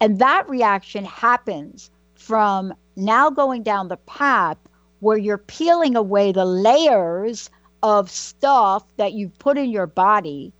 And 0.00 0.18
that 0.18 0.48
reaction 0.48 1.04
happens 1.04 1.90
from 2.14 2.74
now 2.96 3.30
going 3.30 3.62
down 3.62 3.88
the 3.88 3.96
path 3.98 4.58
where 5.00 5.16
you're 5.18 5.38
peeling 5.38 5.96
away 5.96 6.32
the 6.32 6.44
layers 6.44 7.50
of 7.82 8.10
stuff 8.10 8.84
that 8.96 9.12
you've 9.12 9.38
put 9.38 9.58
in 9.58 9.70
your 9.70 9.86
body. 9.86 10.52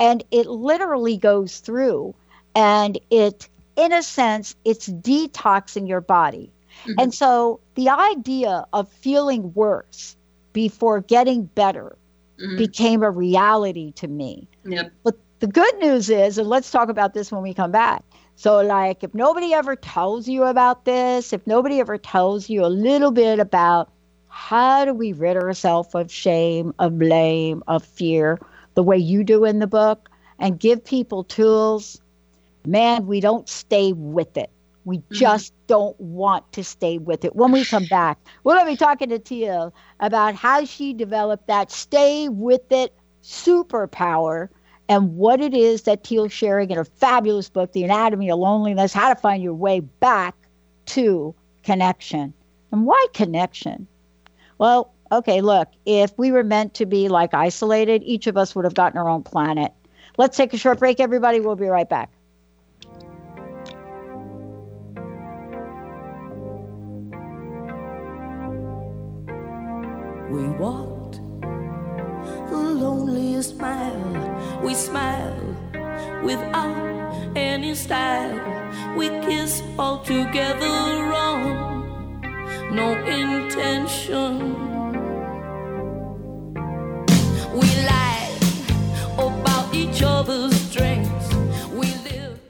And 0.00 0.24
it 0.30 0.46
literally 0.46 1.16
goes 1.16 1.58
through 1.58 2.14
and 2.54 2.98
it, 3.10 3.48
in 3.76 3.92
a 3.92 4.02
sense, 4.02 4.56
it's 4.64 4.88
detoxing 4.88 5.86
your 5.88 6.00
body. 6.00 6.50
And 6.98 7.14
so 7.14 7.60
the 7.76 7.90
idea 7.90 8.66
of 8.72 8.88
feeling 8.90 9.52
worse 9.54 10.16
before 10.52 11.00
getting 11.00 11.44
better 11.44 11.96
Mhm. 12.38 12.58
became 12.58 13.02
a 13.02 13.10
reality 13.10 13.92
to 13.92 14.08
me. 14.08 14.48
Yep. 14.64 14.92
But 15.04 15.21
The 15.42 15.48
good 15.48 15.76
news 15.80 16.08
is, 16.08 16.38
and 16.38 16.48
let's 16.48 16.70
talk 16.70 16.88
about 16.88 17.14
this 17.14 17.32
when 17.32 17.42
we 17.42 17.52
come 17.52 17.72
back. 17.72 18.04
So, 18.36 18.60
like, 18.60 19.02
if 19.02 19.12
nobody 19.12 19.52
ever 19.52 19.74
tells 19.74 20.28
you 20.28 20.44
about 20.44 20.84
this, 20.84 21.32
if 21.32 21.44
nobody 21.48 21.80
ever 21.80 21.98
tells 21.98 22.48
you 22.48 22.64
a 22.64 22.70
little 22.70 23.10
bit 23.10 23.40
about 23.40 23.90
how 24.28 24.84
do 24.84 24.94
we 24.94 25.12
rid 25.12 25.36
ourselves 25.36 25.96
of 25.96 26.12
shame, 26.12 26.72
of 26.78 26.96
blame, 26.96 27.64
of 27.66 27.82
fear, 27.82 28.38
the 28.74 28.84
way 28.84 28.96
you 28.96 29.24
do 29.24 29.44
in 29.44 29.58
the 29.58 29.66
book, 29.66 30.08
and 30.38 30.60
give 30.60 30.84
people 30.84 31.24
tools, 31.24 32.00
man, 32.64 33.08
we 33.08 33.18
don't 33.18 33.48
stay 33.48 33.92
with 33.92 34.36
it. 34.36 34.50
We 34.84 34.98
mm-hmm. 34.98 35.12
just 35.12 35.52
don't 35.66 35.98
want 36.00 36.52
to 36.52 36.62
stay 36.62 36.98
with 36.98 37.24
it. 37.24 37.34
When 37.34 37.50
we 37.50 37.64
come 37.64 37.86
back, 37.90 38.20
we're 38.44 38.54
going 38.54 38.66
to 38.66 38.72
be 38.74 38.76
talking 38.76 39.08
to 39.08 39.18
Teal 39.18 39.74
about 39.98 40.36
how 40.36 40.64
she 40.64 40.92
developed 40.92 41.48
that 41.48 41.72
stay 41.72 42.28
with 42.28 42.70
it 42.70 42.94
superpower 43.24 44.48
and 44.88 45.16
what 45.16 45.40
it 45.40 45.54
is 45.54 45.82
that 45.82 46.04
Teal's 46.04 46.32
sharing 46.32 46.70
in 46.70 46.76
her 46.76 46.84
fabulous 46.84 47.48
book, 47.48 47.72
The 47.72 47.84
Anatomy 47.84 48.30
of 48.30 48.38
Loneliness 48.38 48.92
How 48.92 49.08
to 49.08 49.20
Find 49.20 49.42
Your 49.42 49.54
Way 49.54 49.80
Back 49.80 50.34
to 50.86 51.34
Connection. 51.62 52.34
And 52.72 52.86
why 52.86 53.06
connection? 53.12 53.86
Well, 54.58 54.92
okay, 55.10 55.40
look, 55.40 55.68
if 55.86 56.16
we 56.18 56.32
were 56.32 56.44
meant 56.44 56.74
to 56.74 56.86
be 56.86 57.08
like 57.08 57.34
isolated, 57.34 58.02
each 58.04 58.26
of 58.26 58.36
us 58.36 58.54
would 58.54 58.64
have 58.64 58.74
gotten 58.74 58.98
our 58.98 59.08
own 59.08 59.22
planet. 59.22 59.72
Let's 60.18 60.36
take 60.36 60.52
a 60.52 60.58
short 60.58 60.78
break, 60.78 61.00
everybody. 61.00 61.40
We'll 61.40 61.56
be 61.56 61.66
right 61.66 61.88
back. 61.88 62.10
We 70.30 70.48
walked 70.48 71.20
the 72.50 72.56
loneliest 72.56 73.56
mile. 73.58 74.31
We 74.62 74.74
smiled 74.74 75.56
without 76.22 77.36
any 77.36 77.74
style. 77.74 78.38
We 78.96 79.08
kissed 79.26 79.64
all 79.76 79.98
together 80.04 80.68
wrong. 81.10 82.20
No 82.70 82.92
intention. 83.04 84.38
We 87.52 87.68
lied 87.84 88.38
about 89.18 89.74
each 89.74 90.00
other's 90.02 90.54
strengths. 90.54 91.34
We 91.70 91.88
lived. 92.06 92.40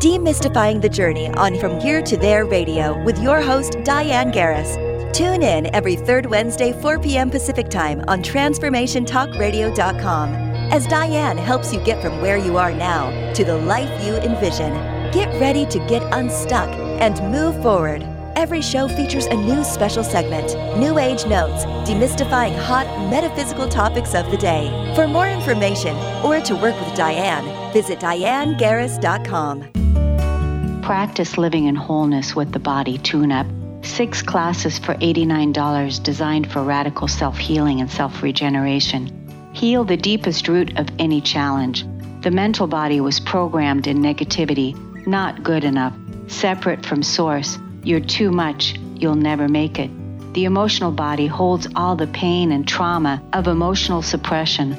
Demystifying 0.00 0.80
the 0.80 0.88
Journey 0.88 1.28
on 1.30 1.58
From 1.58 1.80
Here 1.80 2.02
to 2.02 2.16
There 2.16 2.44
Radio 2.44 3.02
with 3.02 3.20
your 3.20 3.40
host, 3.40 3.78
Diane 3.82 4.30
Garris. 4.30 4.85
Tune 5.12 5.42
in 5.42 5.74
every 5.74 5.96
third 5.96 6.26
Wednesday, 6.26 6.72
4 6.72 6.98
p.m. 6.98 7.30
Pacific 7.30 7.68
Time 7.68 8.02
on 8.08 8.22
TransformationTalkRadio.com 8.22 10.46
as 10.70 10.86
Diane 10.86 11.38
helps 11.38 11.72
you 11.72 11.82
get 11.84 12.02
from 12.02 12.20
where 12.20 12.36
you 12.36 12.58
are 12.58 12.72
now 12.72 13.32
to 13.34 13.44
the 13.44 13.56
life 13.56 14.04
you 14.04 14.16
envision. 14.16 14.72
Get 15.12 15.28
ready 15.40 15.64
to 15.66 15.78
get 15.86 16.02
unstuck 16.12 16.68
and 17.00 17.20
move 17.32 17.62
forward. 17.62 18.04
Every 18.34 18.60
show 18.60 18.88
features 18.88 19.26
a 19.26 19.34
new 19.34 19.62
special 19.64 20.02
segment, 20.04 20.54
New 20.78 20.98
Age 20.98 21.24
Notes, 21.24 21.64
demystifying 21.88 22.54
hot 22.56 22.86
metaphysical 23.08 23.68
topics 23.68 24.14
of 24.14 24.30
the 24.30 24.36
day. 24.36 24.92
For 24.94 25.08
more 25.08 25.28
information 25.28 25.96
or 26.22 26.42
to 26.42 26.54
work 26.54 26.78
with 26.80 26.94
Diane, 26.94 27.72
visit 27.72 27.98
DianeGarris.com. 28.00 30.82
Practice 30.82 31.38
living 31.38 31.64
in 31.64 31.74
wholeness 31.74 32.36
with 32.36 32.52
the 32.52 32.58
body 32.58 32.98
tune 32.98 33.32
up 33.32 33.46
Six 33.82 34.22
classes 34.22 34.78
for 34.78 34.94
$89 34.94 36.02
designed 36.02 36.50
for 36.50 36.62
radical 36.62 37.08
self 37.08 37.38
healing 37.38 37.80
and 37.80 37.90
self 37.90 38.22
regeneration. 38.22 39.50
Heal 39.52 39.84
the 39.84 39.96
deepest 39.96 40.48
root 40.48 40.78
of 40.78 40.88
any 40.98 41.20
challenge. 41.20 41.84
The 42.22 42.30
mental 42.30 42.66
body 42.66 43.00
was 43.00 43.20
programmed 43.20 43.86
in 43.86 43.98
negativity, 43.98 44.74
not 45.06 45.42
good 45.42 45.64
enough, 45.64 45.94
separate 46.26 46.84
from 46.84 47.02
source. 47.02 47.58
You're 47.84 48.00
too 48.00 48.30
much, 48.30 48.74
you'll 48.96 49.14
never 49.14 49.48
make 49.48 49.78
it. 49.78 49.90
The 50.34 50.44
emotional 50.44 50.90
body 50.90 51.26
holds 51.26 51.66
all 51.76 51.96
the 51.96 52.08
pain 52.08 52.52
and 52.52 52.66
trauma 52.66 53.22
of 53.32 53.46
emotional 53.46 54.02
suppression, 54.02 54.76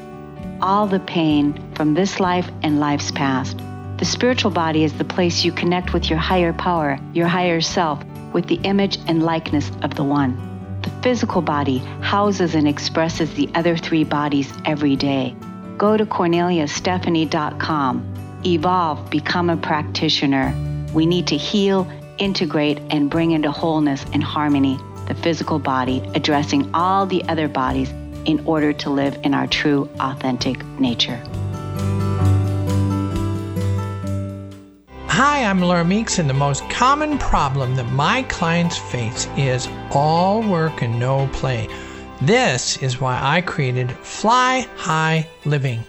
all 0.61 0.85
the 0.85 0.99
pain 0.99 1.73
from 1.73 1.93
this 1.93 2.19
life 2.19 2.49
and 2.61 2.79
life's 2.79 3.11
past. 3.11 3.57
The 3.97 4.05
spiritual 4.05 4.51
body 4.51 4.83
is 4.83 4.93
the 4.93 5.03
place 5.03 5.43
you 5.43 5.51
connect 5.51 5.93
with 5.93 6.09
your 6.09 6.19
higher 6.19 6.53
power, 6.53 6.99
your 7.13 7.27
higher 7.27 7.61
self, 7.61 8.03
with 8.37 8.45
the 8.45 8.61
image 8.65 8.99
and 9.07 9.23
likeness 9.23 9.71
of 9.81 9.95
the 9.95 10.03
One. 10.03 10.37
The 10.83 10.91
physical 11.01 11.41
body 11.41 11.79
houses 12.01 12.53
and 12.53 12.67
expresses 12.67 13.33
the 13.33 13.49
other 13.55 13.75
three 13.75 14.03
bodies 14.03 14.53
every 14.63 14.95
day. 14.95 15.35
Go 15.75 15.97
to 15.97 16.05
corneliastephanie.com. 16.05 18.41
Evolve, 18.45 19.09
become 19.09 19.49
a 19.49 19.57
practitioner. 19.57 20.53
We 20.93 21.07
need 21.07 21.25
to 21.27 21.35
heal, 21.35 21.91
integrate, 22.19 22.79
and 22.91 23.09
bring 23.09 23.31
into 23.31 23.49
wholeness 23.49 24.05
and 24.13 24.23
harmony 24.23 24.77
the 25.07 25.15
physical 25.15 25.57
body, 25.57 26.07
addressing 26.13 26.69
all 26.75 27.07
the 27.07 27.23
other 27.23 27.47
bodies 27.47 27.89
in 28.25 28.45
order 28.45 28.71
to 28.71 28.91
live 28.91 29.17
in 29.23 29.33
our 29.33 29.47
true, 29.47 29.89
authentic 29.99 30.63
nature. 30.79 31.19
Hi, 35.17 35.43
I'm 35.43 35.61
Laura 35.61 35.83
Meeks, 35.83 36.19
and 36.19 36.29
the 36.29 36.35
most 36.35 36.69
common 36.69 37.17
problem 37.17 37.75
that 37.75 37.91
my 37.91 38.21
clients 38.29 38.77
face 38.77 39.27
is 39.35 39.67
all 39.89 40.47
work 40.47 40.83
and 40.83 40.99
no 40.99 41.25
play. 41.33 41.67
This 42.21 42.77
is 42.83 43.01
why 43.01 43.19
I 43.19 43.41
created 43.41 43.91
Fly 43.91 44.67
High 44.75 45.27
Living. 45.43 45.83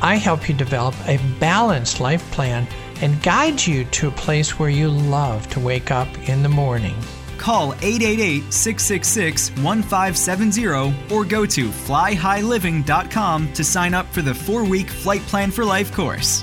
I 0.00 0.14
help 0.14 0.48
you 0.48 0.54
develop 0.54 0.94
a 1.06 1.18
balanced 1.38 2.00
life 2.00 2.24
plan 2.30 2.66
and 3.02 3.22
guide 3.22 3.66
you 3.66 3.84
to 3.84 4.08
a 4.08 4.12
place 4.12 4.58
where 4.58 4.70
you 4.70 4.88
love 4.88 5.46
to 5.48 5.60
wake 5.60 5.90
up 5.90 6.08
in 6.26 6.42
the 6.42 6.48
morning. 6.48 6.96
Call 7.36 7.74
888 7.82 8.50
666 8.50 9.50
1570 9.62 11.14
or 11.14 11.26
go 11.26 11.44
to 11.44 11.68
flyhighliving.com 11.68 13.52
to 13.52 13.62
sign 13.62 13.92
up 13.92 14.06
for 14.06 14.22
the 14.22 14.34
four 14.34 14.64
week 14.64 14.88
Flight 14.88 15.20
Plan 15.20 15.50
for 15.50 15.66
Life 15.66 15.92
course. 15.92 16.42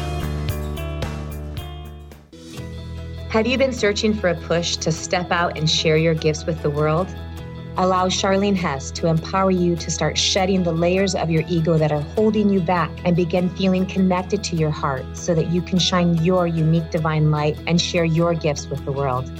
Have 3.31 3.47
you 3.47 3.57
been 3.57 3.71
searching 3.71 4.13
for 4.13 4.27
a 4.27 4.35
push 4.35 4.75
to 4.75 4.91
step 4.91 5.31
out 5.31 5.57
and 5.57 5.69
share 5.69 5.95
your 5.95 6.13
gifts 6.13 6.45
with 6.45 6.61
the 6.61 6.69
world? 6.69 7.07
Allow 7.77 8.09
Charlene 8.09 8.57
Hess 8.57 8.91
to 8.91 9.07
empower 9.07 9.51
you 9.51 9.77
to 9.77 9.89
start 9.89 10.17
shedding 10.17 10.63
the 10.63 10.73
layers 10.73 11.15
of 11.15 11.29
your 11.29 11.45
ego 11.47 11.77
that 11.77 11.93
are 11.93 12.01
holding 12.01 12.49
you 12.49 12.59
back 12.59 12.91
and 13.05 13.15
begin 13.15 13.49
feeling 13.51 13.85
connected 13.85 14.43
to 14.43 14.57
your 14.57 14.69
heart 14.69 15.05
so 15.15 15.33
that 15.33 15.47
you 15.47 15.61
can 15.61 15.79
shine 15.79 16.21
your 16.21 16.45
unique 16.45 16.91
divine 16.91 17.31
light 17.31 17.57
and 17.67 17.79
share 17.79 18.03
your 18.03 18.33
gifts 18.33 18.67
with 18.67 18.83
the 18.83 18.91
world. 18.91 19.31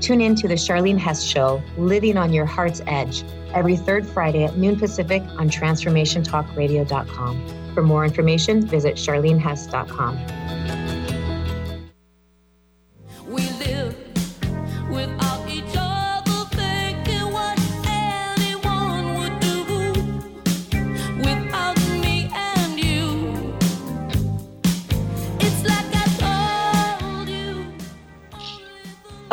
Tune 0.00 0.20
in 0.20 0.36
to 0.36 0.46
the 0.46 0.54
Charlene 0.54 0.96
Hess 0.96 1.24
Show, 1.24 1.60
Living 1.76 2.16
on 2.16 2.32
Your 2.32 2.46
Heart's 2.46 2.82
Edge, 2.86 3.24
every 3.52 3.74
third 3.74 4.06
Friday 4.06 4.44
at 4.44 4.56
noon 4.56 4.78
Pacific 4.78 5.24
on 5.40 5.50
TransformationTalkRadio.com. 5.50 7.74
For 7.74 7.82
more 7.82 8.04
information, 8.04 8.64
visit 8.64 8.94
charlenehess.com. 8.94 10.91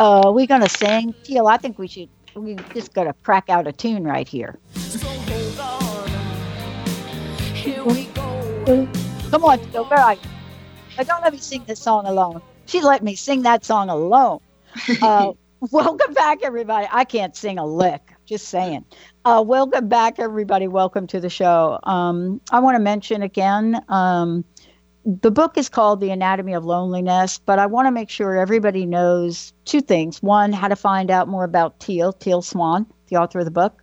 Uh, 0.00 0.32
we 0.34 0.46
gonna 0.46 0.66
sing? 0.66 1.14
Teal, 1.24 1.46
I 1.46 1.58
think 1.58 1.78
we 1.78 1.86
should. 1.86 2.08
We 2.34 2.54
just 2.72 2.94
gotta 2.94 3.12
crack 3.22 3.50
out 3.50 3.66
a 3.66 3.72
tune 3.72 4.04
right 4.04 4.26
here. 4.26 4.58
Come 9.30 9.44
on, 9.44 9.58
Teal, 9.58 9.84
where 9.84 10.00
are 10.00 10.14
you? 10.14 10.20
Uh, 10.98 11.04
don't 11.04 11.20
let 11.20 11.34
me 11.34 11.38
sing 11.38 11.64
this 11.66 11.82
song 11.82 12.06
alone. 12.06 12.40
She 12.64 12.80
let 12.80 13.02
me 13.02 13.14
sing 13.14 13.42
that 13.42 13.62
song 13.66 13.90
alone. 13.90 14.40
Uh, 15.02 15.32
welcome 15.70 16.14
back, 16.14 16.38
everybody. 16.42 16.86
I 16.90 17.04
can't 17.04 17.36
sing 17.36 17.58
a 17.58 17.66
lick. 17.66 18.00
Just 18.24 18.48
saying. 18.48 18.86
Uh, 19.26 19.44
welcome 19.46 19.88
back, 19.88 20.18
everybody. 20.18 20.66
Welcome 20.66 21.08
to 21.08 21.20
the 21.20 21.28
show. 21.28 21.78
Um, 21.82 22.40
I 22.52 22.60
want 22.60 22.76
to 22.76 22.82
mention 22.82 23.20
again 23.20 23.84
um, 23.90 24.46
the 25.04 25.30
book 25.30 25.56
is 25.56 25.68
called 25.68 26.00
The 26.00 26.10
Anatomy 26.10 26.52
of 26.52 26.64
Loneliness, 26.64 27.38
but 27.38 27.58
I 27.58 27.66
want 27.66 27.86
to 27.86 27.90
make 27.90 28.10
sure 28.10 28.36
everybody 28.36 28.84
knows 28.84 29.52
two 29.64 29.80
things. 29.80 30.22
One, 30.22 30.52
how 30.52 30.68
to 30.68 30.76
find 30.76 31.10
out 31.10 31.28
more 31.28 31.44
about 31.44 31.80
Teal, 31.80 32.12
Teal 32.12 32.42
Swan, 32.42 32.86
the 33.08 33.16
author 33.16 33.38
of 33.38 33.46
the 33.46 33.50
book, 33.50 33.82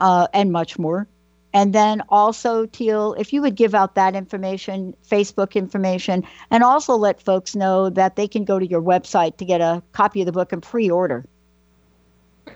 uh, 0.00 0.26
and 0.34 0.50
much 0.50 0.78
more. 0.78 1.06
And 1.52 1.72
then 1.72 2.02
also, 2.08 2.66
Teal, 2.66 3.14
if 3.18 3.32
you 3.32 3.42
would 3.42 3.56
give 3.56 3.74
out 3.74 3.94
that 3.96 4.14
information, 4.14 4.94
Facebook 5.08 5.54
information, 5.54 6.24
and 6.50 6.62
also 6.62 6.94
let 6.94 7.20
folks 7.20 7.56
know 7.56 7.90
that 7.90 8.16
they 8.16 8.28
can 8.28 8.44
go 8.44 8.58
to 8.58 8.66
your 8.66 8.82
website 8.82 9.36
to 9.38 9.44
get 9.44 9.60
a 9.60 9.82
copy 9.92 10.20
of 10.20 10.26
the 10.26 10.32
book 10.32 10.52
and 10.52 10.62
pre 10.62 10.90
order. 10.90 11.24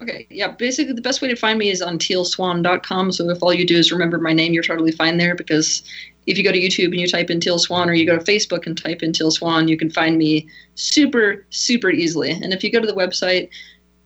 Okay, 0.02 0.26
yeah, 0.30 0.48
basically 0.48 0.92
the 0.92 1.00
best 1.00 1.22
way 1.22 1.28
to 1.28 1.36
find 1.36 1.58
me 1.58 1.70
is 1.70 1.80
on 1.80 1.98
tealswan.com. 1.98 3.12
So 3.12 3.30
if 3.30 3.42
all 3.42 3.54
you 3.54 3.66
do 3.66 3.76
is 3.76 3.92
remember 3.92 4.18
my 4.18 4.32
name, 4.32 4.52
you're 4.52 4.62
totally 4.62 4.92
fine 4.92 5.18
there 5.18 5.34
because 5.34 5.82
if 6.26 6.38
you 6.38 6.44
go 6.44 6.52
to 6.52 6.60
YouTube 6.60 6.86
and 6.86 7.00
you 7.00 7.06
type 7.06 7.30
in 7.30 7.40
Teal 7.40 7.58
Swan 7.58 7.88
or 7.88 7.94
you 7.94 8.06
go 8.06 8.18
to 8.18 8.24
Facebook 8.24 8.66
and 8.66 8.76
type 8.76 9.02
in 9.02 9.12
Teal 9.12 9.30
Swan, 9.30 9.68
you 9.68 9.76
can 9.76 9.90
find 9.90 10.16
me 10.16 10.48
super, 10.74 11.46
super 11.50 11.90
easily. 11.90 12.30
And 12.30 12.52
if 12.52 12.64
you 12.64 12.72
go 12.72 12.80
to 12.80 12.86
the 12.86 12.94
website, 12.94 13.50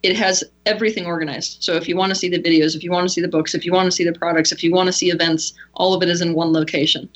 it 0.03 0.17
has 0.17 0.45
everything 0.67 1.07
organized. 1.07 1.63
So 1.63 1.75
if 1.75 1.89
you 1.89 1.97
want 1.97 2.11
to 2.11 2.15
see 2.15 2.29
the 2.29 2.41
videos, 2.41 2.77
if 2.77 2.85
you 2.85 2.91
want 2.91 3.09
to 3.09 3.13
see 3.13 3.21
the 3.21 3.29
books, 3.29 3.55
if 3.55 3.65
you 3.65 3.73
want 3.73 3.87
to 3.87 3.93
see 3.93 4.05
the 4.05 4.13
products, 4.13 4.53
if 4.53 4.63
you 4.63 4.73
want 4.73 4.87
to 4.87 4.93
see 4.93 5.11
events, 5.11 5.55
all 5.75 5.95
of 5.95 6.03
it 6.03 6.09
is 6.09 6.21
in 6.21 6.35
one 6.35 6.53
location. 6.53 7.09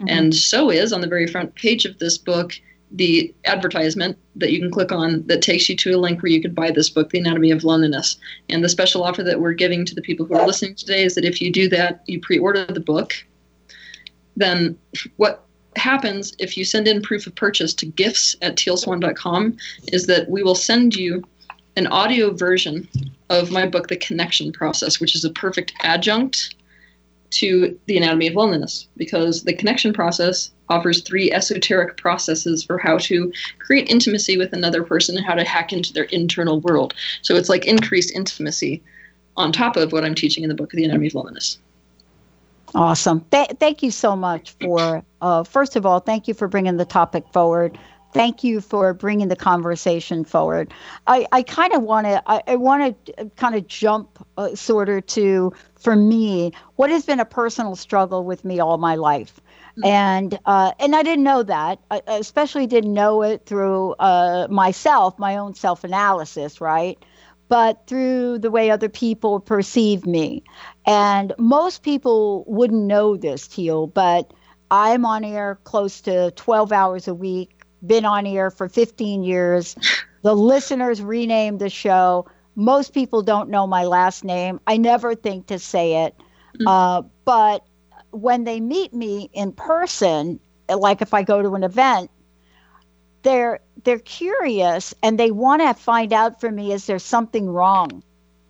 Mm-hmm. 0.00 0.08
And 0.08 0.34
so 0.34 0.70
is 0.70 0.92
on 0.92 1.00
the 1.00 1.08
very 1.08 1.26
front 1.26 1.54
page 1.56 1.84
of 1.84 1.98
this 1.98 2.16
book 2.16 2.52
the 2.92 3.34
advertisement 3.44 4.16
that 4.36 4.52
you 4.52 4.60
can 4.60 4.70
click 4.70 4.92
on 4.92 5.26
that 5.26 5.42
takes 5.42 5.68
you 5.68 5.76
to 5.76 5.92
a 5.92 5.98
link 5.98 6.22
where 6.22 6.32
you 6.32 6.40
could 6.40 6.54
buy 6.54 6.70
this 6.70 6.88
book, 6.88 7.10
The 7.10 7.18
Anatomy 7.18 7.50
of 7.50 7.64
Loneliness. 7.64 8.16
And 8.48 8.64
the 8.64 8.68
special 8.68 9.04
offer 9.04 9.22
that 9.22 9.40
we're 9.40 9.52
giving 9.52 9.84
to 9.84 9.94
the 9.94 10.02
people 10.02 10.24
who 10.24 10.34
are 10.34 10.46
listening 10.46 10.74
today 10.74 11.04
is 11.04 11.14
that 11.14 11.24
if 11.24 11.40
you 11.40 11.52
do 11.52 11.68
that, 11.68 12.02
you 12.06 12.20
pre 12.20 12.38
order 12.38 12.64
the 12.64 12.80
book, 12.80 13.14
then 14.36 14.78
what 15.16 15.44
happens 15.76 16.34
if 16.38 16.56
you 16.56 16.64
send 16.64 16.88
in 16.88 17.02
proof 17.02 17.26
of 17.26 17.34
purchase 17.34 17.74
to 17.74 17.86
gifts 17.86 18.36
at 18.42 18.56
tealswan.com 18.56 19.56
is 19.92 20.06
that 20.06 20.28
we 20.28 20.42
will 20.42 20.54
send 20.54 20.94
you 20.94 21.22
an 21.76 21.86
audio 21.88 22.32
version 22.32 22.88
of 23.30 23.50
my 23.50 23.66
book, 23.66 23.88
The 23.88 23.96
Connection 23.96 24.50
Process, 24.52 24.98
which 24.98 25.14
is 25.14 25.24
a 25.24 25.30
perfect 25.30 25.72
adjunct 25.82 26.54
to 27.30 27.78
the 27.86 27.96
anatomy 27.96 28.26
of 28.26 28.34
loneliness 28.34 28.88
because 28.96 29.42
the 29.42 29.52
connection 29.52 29.92
process 29.92 30.50
offers 30.68 31.02
three 31.02 31.32
esoteric 31.32 31.96
processes 31.96 32.62
for 32.62 32.78
how 32.78 32.98
to 32.98 33.32
create 33.58 33.90
intimacy 33.90 34.36
with 34.36 34.52
another 34.52 34.82
person 34.82 35.16
and 35.16 35.26
how 35.26 35.34
to 35.34 35.44
hack 35.44 35.72
into 35.72 35.92
their 35.92 36.04
internal 36.04 36.60
world. 36.60 36.94
So 37.22 37.36
it's 37.36 37.48
like 37.48 37.66
increased 37.66 38.14
intimacy 38.14 38.82
on 39.36 39.52
top 39.52 39.76
of 39.76 39.92
what 39.92 40.04
I'm 40.04 40.14
teaching 40.14 40.42
in 40.42 40.48
the 40.48 40.54
book, 40.54 40.72
of 40.72 40.76
The 40.76 40.84
Anatomy 40.84 41.08
of 41.08 41.14
Loneliness. 41.14 41.58
Awesome. 42.74 43.24
Th- 43.30 43.48
thank 43.58 43.82
you 43.82 43.90
so 43.90 44.14
much 44.14 44.54
for, 44.60 45.02
uh, 45.22 45.44
first 45.44 45.76
of 45.76 45.86
all, 45.86 46.00
thank 46.00 46.28
you 46.28 46.34
for 46.34 46.48
bringing 46.48 46.76
the 46.76 46.84
topic 46.84 47.24
forward 47.32 47.78
thank 48.12 48.44
you 48.44 48.60
for 48.60 48.94
bringing 48.94 49.28
the 49.28 49.36
conversation 49.36 50.24
forward. 50.24 50.72
I, 51.06 51.26
I 51.32 51.42
kind 51.42 51.72
of 51.74 51.82
want 51.82 52.06
to 52.06 52.22
I, 52.26 52.42
I 52.46 52.56
want 52.56 53.06
to 53.06 53.30
kind 53.36 53.54
of 53.54 53.66
jump 53.66 54.24
uh, 54.36 54.54
sort 54.54 54.88
of 54.88 55.06
to 55.06 55.52
for 55.76 55.94
me 55.94 56.52
what 56.76 56.90
has 56.90 57.04
been 57.04 57.20
a 57.20 57.24
personal 57.24 57.76
struggle 57.76 58.24
with 58.24 58.44
me 58.44 58.60
all 58.60 58.78
my 58.78 58.94
life. 58.94 59.40
Mm-hmm. 59.72 59.86
And 59.86 60.38
uh, 60.46 60.72
and 60.80 60.96
I 60.96 61.02
didn't 61.02 61.24
know 61.24 61.42
that. 61.42 61.78
I 61.90 62.02
especially 62.06 62.66
didn't 62.66 62.94
know 62.94 63.22
it 63.22 63.46
through 63.46 63.92
uh, 63.98 64.48
myself, 64.50 65.18
my 65.18 65.36
own 65.36 65.54
self 65.54 65.84
analysis, 65.84 66.60
right? 66.60 66.98
But 67.48 67.86
through 67.86 68.40
the 68.40 68.50
way 68.50 68.70
other 68.70 68.90
people 68.90 69.40
perceive 69.40 70.04
me, 70.04 70.42
and 70.86 71.32
most 71.38 71.82
people 71.82 72.44
wouldn't 72.46 72.84
know 72.84 73.16
this, 73.16 73.48
Teal. 73.48 73.86
But 73.86 74.34
I'm 74.70 75.06
on 75.06 75.24
air 75.24 75.58
close 75.64 76.02
to 76.02 76.30
12 76.32 76.72
hours 76.72 77.08
a 77.08 77.14
week 77.14 77.57
been 77.86 78.04
on 78.04 78.24
here 78.24 78.50
for 78.50 78.68
15 78.68 79.22
years. 79.22 79.76
The 80.22 80.34
listeners 80.34 81.00
renamed 81.00 81.60
the 81.60 81.70
show. 81.70 82.26
Most 82.56 82.92
people 82.92 83.22
don't 83.22 83.50
know 83.50 83.66
my 83.66 83.84
last 83.84 84.24
name. 84.24 84.60
I 84.66 84.76
never 84.76 85.14
think 85.14 85.46
to 85.46 85.58
say 85.58 86.06
it. 86.06 86.16
Mm-hmm. 86.54 86.66
Uh, 86.66 87.02
but 87.24 87.64
when 88.10 88.44
they 88.44 88.60
meet 88.60 88.92
me 88.92 89.30
in 89.32 89.52
person, 89.52 90.40
like 90.68 91.02
if 91.02 91.14
I 91.14 91.22
go 91.22 91.40
to 91.40 91.54
an 91.54 91.62
event, 91.62 92.10
they're 93.22 93.60
they're 93.84 93.98
curious 93.98 94.94
and 95.02 95.18
they 95.18 95.30
want 95.30 95.62
to 95.62 95.74
find 95.74 96.12
out 96.12 96.40
from 96.40 96.54
me 96.54 96.72
is 96.72 96.86
there 96.86 96.98
something 96.98 97.48
wrong 97.48 98.02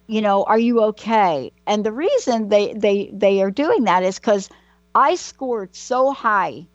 you 0.07 0.21
know 0.21 0.45
are 0.45 0.59
you 0.59 0.83
okay 0.83 1.51
and 1.67 1.85
the 1.85 1.93
reason 1.93 2.49
they 2.49 2.73
they 2.75 3.11
they 3.13 3.43
are 3.43 3.51
doing 3.51 3.85
that 3.85 4.03
is 4.03 4.19
because 4.19 4.49
i 4.95 5.15
scored 5.15 5.75
so 5.75 6.13
high 6.13 6.67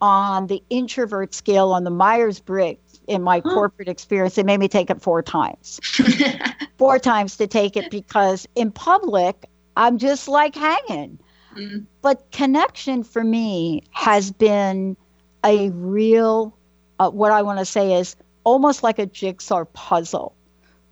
on 0.00 0.46
the 0.46 0.62
introvert 0.70 1.34
scale 1.34 1.72
on 1.72 1.84
the 1.84 1.90
Myers 1.90 2.40
Briggs 2.40 3.00
in 3.06 3.22
my 3.22 3.40
huh. 3.44 3.54
corporate 3.54 3.88
experience. 3.88 4.34
They 4.34 4.42
made 4.42 4.60
me 4.60 4.68
take 4.68 4.90
it 4.90 5.02
four 5.02 5.22
times. 5.22 5.80
four 6.78 6.98
times 6.98 7.36
to 7.36 7.46
take 7.46 7.76
it 7.76 7.90
because 7.90 8.46
in 8.54 8.70
public, 8.70 9.48
I'm 9.76 9.98
just 9.98 10.28
like 10.28 10.54
hanging. 10.54 11.18
Mm. 11.56 11.86
But 12.02 12.30
connection 12.30 13.02
for 13.02 13.24
me 13.24 13.82
has 13.90 14.30
been 14.30 14.96
a 15.44 15.70
real, 15.70 16.56
uh, 16.98 17.10
what 17.10 17.32
I 17.32 17.42
want 17.42 17.58
to 17.58 17.64
say 17.64 17.94
is 17.94 18.16
almost 18.44 18.82
like 18.82 18.98
a 18.98 19.06
jigsaw 19.06 19.64
puzzle 19.66 20.34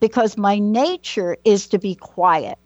because 0.01 0.37
my 0.37 0.59
nature 0.59 1.37
is 1.45 1.67
to 1.69 1.79
be 1.79 1.95
quiet. 1.95 2.59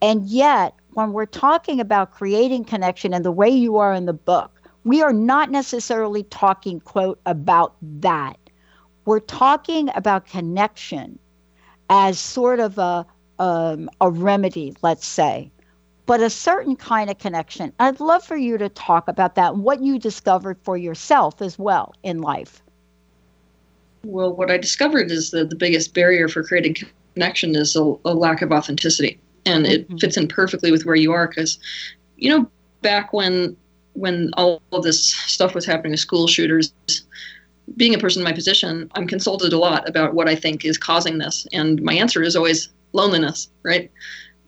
And 0.00 0.26
yet, 0.26 0.74
when 0.94 1.12
we're 1.12 1.26
talking 1.26 1.80
about 1.80 2.12
creating 2.12 2.64
connection 2.64 3.14
and 3.14 3.24
the 3.24 3.32
way 3.32 3.48
you 3.48 3.76
are 3.76 3.94
in 3.94 4.06
the 4.06 4.12
book, 4.12 4.51
we 4.84 5.02
are 5.02 5.12
not 5.12 5.50
necessarily 5.50 6.24
talking, 6.24 6.80
quote, 6.80 7.20
about 7.26 7.76
that. 7.82 8.36
We're 9.04 9.20
talking 9.20 9.90
about 9.94 10.26
connection 10.26 11.18
as 11.90 12.18
sort 12.18 12.60
of 12.60 12.78
a, 12.78 13.06
um, 13.38 13.90
a 14.00 14.10
remedy, 14.10 14.74
let's 14.82 15.06
say, 15.06 15.50
but 16.06 16.20
a 16.20 16.30
certain 16.30 16.76
kind 16.76 17.10
of 17.10 17.18
connection. 17.18 17.72
I'd 17.78 18.00
love 18.00 18.24
for 18.24 18.36
you 18.36 18.58
to 18.58 18.68
talk 18.68 19.08
about 19.08 19.34
that 19.36 19.54
and 19.54 19.62
what 19.62 19.82
you 19.82 19.98
discovered 19.98 20.58
for 20.62 20.76
yourself 20.76 21.40
as 21.42 21.58
well 21.58 21.94
in 22.02 22.20
life. 22.20 22.62
Well, 24.04 24.34
what 24.34 24.50
I 24.50 24.58
discovered 24.58 25.10
is 25.10 25.30
that 25.30 25.50
the 25.50 25.56
biggest 25.56 25.94
barrier 25.94 26.28
for 26.28 26.42
creating 26.42 26.76
connection 27.14 27.54
is 27.54 27.76
a, 27.76 27.94
a 28.04 28.14
lack 28.14 28.42
of 28.42 28.50
authenticity. 28.50 29.20
And 29.44 29.64
mm-hmm. 29.64 29.94
it 29.94 30.00
fits 30.00 30.16
in 30.16 30.28
perfectly 30.28 30.70
with 30.72 30.84
where 30.84 30.96
you 30.96 31.12
are 31.12 31.28
because, 31.28 31.58
you 32.16 32.30
know, 32.30 32.48
back 32.80 33.12
when 33.12 33.56
when 33.94 34.30
all 34.36 34.62
of 34.72 34.82
this 34.82 35.14
stuff 35.14 35.54
was 35.54 35.66
happening 35.66 35.92
with 35.92 36.00
school 36.00 36.26
shooters, 36.26 36.72
being 37.76 37.94
a 37.94 37.98
person 37.98 38.20
in 38.20 38.24
my 38.24 38.32
position, 38.32 38.90
I'm 38.94 39.06
consulted 39.06 39.52
a 39.52 39.58
lot 39.58 39.88
about 39.88 40.14
what 40.14 40.28
I 40.28 40.34
think 40.34 40.64
is 40.64 40.78
causing 40.78 41.18
this. 41.18 41.46
And 41.52 41.82
my 41.82 41.94
answer 41.94 42.22
is 42.22 42.36
always 42.36 42.68
loneliness, 42.92 43.48
right? 43.62 43.90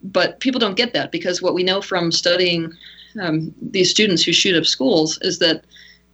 But 0.03 0.39
people 0.39 0.59
don't 0.59 0.77
get 0.77 0.93
that 0.93 1.11
because 1.11 1.41
what 1.41 1.53
we 1.53 1.63
know 1.63 1.81
from 1.81 2.11
studying 2.11 2.71
um, 3.21 3.53
these 3.61 3.89
students 3.89 4.23
who 4.23 4.33
shoot 4.33 4.57
up 4.57 4.65
schools 4.65 5.17
is 5.21 5.39
that 5.39 5.65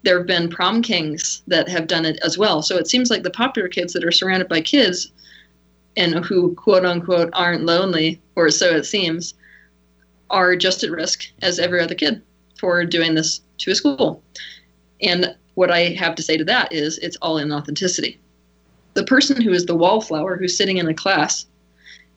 there 0.04 0.18
have 0.18 0.28
been 0.28 0.50
prom 0.50 0.82
kings 0.82 1.42
that 1.48 1.70
have 1.70 1.88
done 1.88 2.06
it 2.06 2.20
as 2.24 2.38
well. 2.38 2.62
So 2.62 2.78
it 2.78 2.88
seems 2.88 3.10
like 3.10 3.24
the 3.24 3.30
popular 3.30 3.68
kids 3.68 3.94
that 3.94 4.04
are 4.04 4.12
surrounded 4.12 4.48
by 4.48 4.62
kids 4.62 5.12
and 5.98 6.24
who 6.26 6.56
quote 6.56 6.86
unquote 6.86 7.30
aren't 7.34 7.66
lonely, 7.66 8.22
or 8.36 8.50
so 8.50 8.76
it 8.76 8.86
seems, 8.86 9.34
are 10.30 10.56
just 10.56 10.84
at 10.84 10.92
risk 10.92 11.26
as 11.42 11.60
every 11.60 11.82
other 11.82 11.96
kid 11.96 12.22
for 12.62 12.86
doing 12.86 13.16
this 13.16 13.42
to 13.58 13.72
a 13.72 13.76
school. 13.76 14.24
And 15.02 15.36
what 15.56 15.72
I 15.72 15.90
have 15.90 16.16
to 16.16 16.24
say 16.24 16.38
to 16.38 16.46
that 16.46 16.72
is 16.72 17.00
it's 17.00 17.18
all 17.18 17.40
in 17.40 17.52
authenticity. 17.52 18.20
The 18.94 19.04
person 19.04 19.42
who 19.42 19.52
is 19.52 19.66
the 19.66 19.76
wallflower 19.76 20.38
who's 20.38 20.56
sitting 20.56 20.78
in 20.78 20.88
a 20.88 20.94
class, 20.94 21.48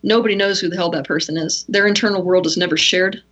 nobody 0.02 0.36
knows 0.36 0.60
who 0.60 0.68
the 0.68 0.76
hell 0.76 0.90
that 0.90 1.06
person 1.06 1.36
is. 1.36 1.64
Their 1.68 1.86
internal 1.86 2.22
world 2.22 2.46
is 2.46 2.58
never 2.58 2.76
shared. 2.76 3.22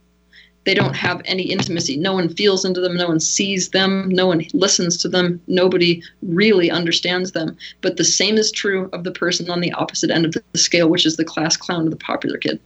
They 0.64 0.74
don't 0.74 0.94
have 0.94 1.20
any 1.24 1.42
intimacy. 1.42 1.96
No 1.96 2.14
one 2.14 2.28
feels 2.28 2.64
into 2.64 2.80
them. 2.80 2.96
No 2.96 3.08
one 3.08 3.20
sees 3.20 3.70
them. 3.70 4.08
No 4.08 4.28
one 4.28 4.46
listens 4.54 4.96
to 4.98 5.08
them. 5.08 5.40
Nobody 5.48 6.02
really 6.22 6.70
understands 6.70 7.32
them. 7.32 7.56
But 7.80 7.96
the 7.96 8.04
same 8.04 8.38
is 8.38 8.52
true 8.52 8.88
of 8.92 9.04
the 9.04 9.10
person 9.10 9.50
on 9.50 9.60
the 9.60 9.72
opposite 9.72 10.10
end 10.10 10.24
of 10.24 10.34
the 10.52 10.58
scale, 10.58 10.88
which 10.88 11.04
is 11.04 11.16
the 11.16 11.24
class 11.24 11.56
clown 11.56 11.86
or 11.86 11.90
the 11.90 11.96
popular 11.96 12.38
kid. 12.38 12.60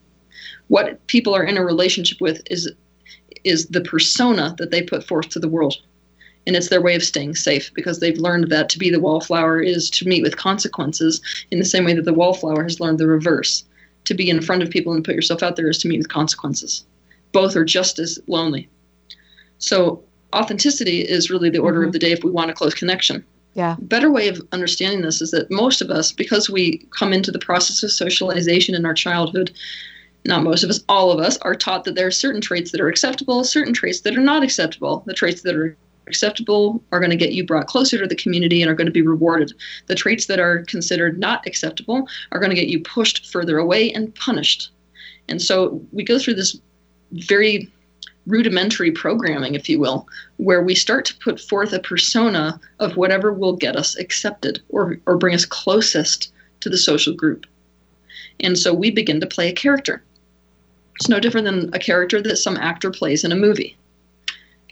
What 0.68 1.04
people 1.06 1.34
are 1.34 1.44
in 1.44 1.56
a 1.56 1.64
relationship 1.64 2.20
with 2.20 2.42
is 2.50 2.70
is 3.46 3.66
the 3.66 3.80
persona 3.80 4.54
that 4.58 4.70
they 4.70 4.82
put 4.82 5.04
forth 5.04 5.28
to 5.30 5.38
the 5.38 5.48
world. 5.48 5.76
And 6.46 6.54
it's 6.54 6.68
their 6.68 6.82
way 6.82 6.94
of 6.94 7.02
staying 7.02 7.34
safe 7.34 7.72
because 7.74 7.98
they've 7.98 8.18
learned 8.18 8.50
that 8.50 8.68
to 8.70 8.78
be 8.78 8.90
the 8.90 9.00
wallflower 9.00 9.60
is 9.60 9.90
to 9.90 10.06
meet 10.06 10.22
with 10.22 10.36
consequences 10.36 11.20
in 11.50 11.58
the 11.58 11.64
same 11.64 11.84
way 11.84 11.94
that 11.94 12.04
the 12.04 12.14
wallflower 12.14 12.62
has 12.62 12.80
learned 12.80 12.98
the 12.98 13.06
reverse. 13.06 13.64
To 14.04 14.14
be 14.14 14.30
in 14.30 14.40
front 14.40 14.62
of 14.62 14.70
people 14.70 14.92
and 14.92 15.04
put 15.04 15.16
yourself 15.16 15.42
out 15.42 15.56
there 15.56 15.68
is 15.68 15.78
to 15.78 15.88
meet 15.88 15.98
with 15.98 16.08
consequences. 16.08 16.84
Both 17.32 17.56
are 17.56 17.64
just 17.64 17.98
as 17.98 18.20
lonely. 18.28 18.68
So, 19.58 20.02
authenticity 20.34 21.00
is 21.00 21.30
really 21.30 21.50
the 21.50 21.58
order 21.58 21.80
mm-hmm. 21.80 21.88
of 21.88 21.92
the 21.92 21.98
day 21.98 22.12
if 22.12 22.22
we 22.22 22.30
want 22.30 22.50
a 22.50 22.54
close 22.54 22.74
connection. 22.74 23.24
Yeah. 23.54 23.76
Better 23.80 24.12
way 24.12 24.28
of 24.28 24.40
understanding 24.52 25.02
this 25.02 25.22
is 25.22 25.30
that 25.30 25.50
most 25.50 25.80
of 25.80 25.90
us, 25.90 26.12
because 26.12 26.50
we 26.50 26.86
come 26.90 27.12
into 27.12 27.32
the 27.32 27.38
process 27.38 27.82
of 27.82 27.90
socialization 27.90 28.74
in 28.74 28.84
our 28.84 28.94
childhood, 28.94 29.50
not 30.26 30.42
most 30.42 30.62
of 30.62 30.70
us, 30.70 30.84
all 30.88 31.10
of 31.10 31.20
us, 31.20 31.36
are 31.38 31.54
taught 31.54 31.84
that 31.84 31.94
there 31.94 32.06
are 32.06 32.12
certain 32.12 32.40
traits 32.40 32.72
that 32.72 32.80
are 32.80 32.88
acceptable, 32.88 33.44
certain 33.44 33.74
traits 33.74 34.00
that 34.00 34.16
are 34.16 34.22
not 34.22 34.42
acceptable. 34.42 35.02
The 35.06 35.14
traits 35.14 35.42
that 35.42 35.54
are 35.54 35.76
acceptable 36.06 36.82
are 36.92 37.00
going 37.00 37.10
to 37.10 37.16
get 37.16 37.32
you 37.32 37.44
brought 37.44 37.66
closer 37.66 37.98
to 37.98 38.06
the 38.06 38.16
community 38.16 38.62
and 38.62 38.70
are 38.70 38.74
going 38.74 38.86
to 38.86 38.92
be 38.92 39.02
rewarded. 39.02 39.52
The 39.86 39.94
traits 39.94 40.26
that 40.26 40.40
are 40.40 40.64
considered 40.64 41.18
not 41.18 41.46
acceptable 41.46 42.08
are 42.32 42.38
going 42.38 42.50
to 42.50 42.56
get 42.56 42.68
you 42.68 42.80
pushed 42.80 43.30
further 43.30 43.58
away 43.58 43.92
and 43.92 44.14
punished. 44.14 44.70
And 45.28 45.42
so 45.42 45.82
we 45.92 46.04
go 46.04 46.18
through 46.18 46.34
this 46.34 46.58
very 47.12 47.70
rudimentary 48.26 48.90
programming, 48.90 49.54
if 49.54 49.68
you 49.68 49.78
will, 49.78 50.06
where 50.36 50.62
we 50.62 50.74
start 50.74 51.04
to 51.06 51.16
put 51.18 51.40
forth 51.40 51.72
a 51.72 51.78
persona 51.78 52.60
of 52.80 52.96
whatever 52.96 53.32
will 53.32 53.56
get 53.56 53.76
us 53.76 53.96
accepted 53.96 54.60
or, 54.68 54.98
or 55.06 55.16
bring 55.16 55.34
us 55.34 55.44
closest 55.44 56.32
to 56.60 56.68
the 56.68 56.78
social 56.78 57.14
group. 57.14 57.46
And 58.40 58.58
so 58.58 58.74
we 58.74 58.90
begin 58.90 59.20
to 59.20 59.26
play 59.26 59.48
a 59.48 59.54
character. 59.54 60.02
It's 60.96 61.08
no 61.08 61.20
different 61.20 61.44
than 61.44 61.74
a 61.74 61.78
character 61.78 62.20
that 62.22 62.36
some 62.36 62.56
actor 62.56 62.90
plays 62.90 63.24
in 63.24 63.32
a 63.32 63.36
movie. 63.36 63.76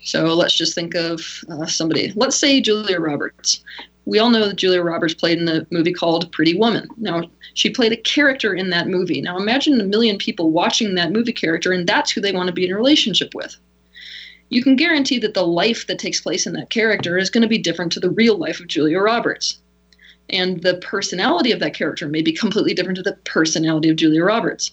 So 0.03 0.35
let's 0.35 0.57
just 0.57 0.75
think 0.75 0.95
of 0.95 1.21
uh, 1.51 1.67
somebody. 1.67 2.13
Let's 2.15 2.37
say 2.37 2.61
Julia 2.61 3.01
Roberts. 3.01 3.65
We 4.07 4.19
all 4.19 4.29
know 4.29 4.47
that 4.47 4.57
Julia 4.57 4.83
Roberts 4.83 5.15
played 5.15 5.39
in 5.39 5.49
a 5.49 5.67
movie 5.71 5.95
called 5.95 6.31
Pretty 6.31 6.59
Woman. 6.59 6.89
Now, 6.99 7.25
she 7.55 7.71
played 7.71 7.93
a 7.93 7.97
character 7.97 8.55
in 8.55 8.69
that 8.71 8.89
movie. 8.89 9.23
Now, 9.23 9.39
imagine 9.39 9.81
a 9.81 9.85
million 9.85 10.19
people 10.19 10.51
watching 10.51 10.95
that 10.95 11.13
movie 11.13 11.33
character, 11.33 11.73
and 11.73 11.87
that's 11.87 12.11
who 12.11 12.21
they 12.21 12.33
want 12.33 12.49
to 12.49 12.53
be 12.53 12.67
in 12.67 12.73
a 12.73 12.77
relationship 12.77 13.35
with. 13.35 13.57
You 14.51 14.63
can 14.63 14.77
guarantee 14.77 15.19
that 15.21 15.33
the 15.33 15.47
life 15.47 15.87
that 15.87 15.99
takes 15.99 16.21
place 16.21 16.47
in 16.47 16.53
that 16.53 16.69
character 16.69 17.17
is 17.17 17.31
going 17.31 17.43
to 17.43 17.49
be 17.49 17.59
different 17.59 17.93
to 17.93 18.01
the 18.01 18.11
real 18.11 18.37
life 18.37 18.61
of 18.61 18.67
Julia 18.67 19.01
Roberts. 19.01 19.59
And 20.29 20.63
the 20.63 20.75
personality 20.77 21.51
of 21.51 21.61
that 21.61 21.75
character 21.75 22.07
may 22.07 22.21
be 22.21 22.33
completely 22.33 22.75
different 22.75 22.97
to 22.97 23.03
the 23.03 23.17
personality 23.25 23.89
of 23.89 23.97
Julia 23.97 24.23
Roberts. 24.23 24.73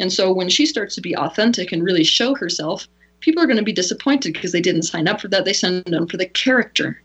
And 0.00 0.10
so 0.10 0.32
when 0.32 0.48
she 0.48 0.64
starts 0.64 0.94
to 0.94 1.02
be 1.02 1.14
authentic 1.14 1.70
and 1.70 1.84
really 1.84 2.04
show 2.04 2.34
herself, 2.34 2.88
people 3.20 3.42
are 3.42 3.46
going 3.46 3.58
to 3.58 3.62
be 3.62 3.72
disappointed 3.72 4.32
because 4.32 4.50
they 4.50 4.60
didn't 4.60 4.82
sign 4.82 5.06
up 5.06 5.20
for 5.20 5.28
that. 5.28 5.44
They 5.44 5.52
signed 5.52 5.94
up 5.94 6.10
for 6.10 6.16
the 6.16 6.26
character. 6.26 7.00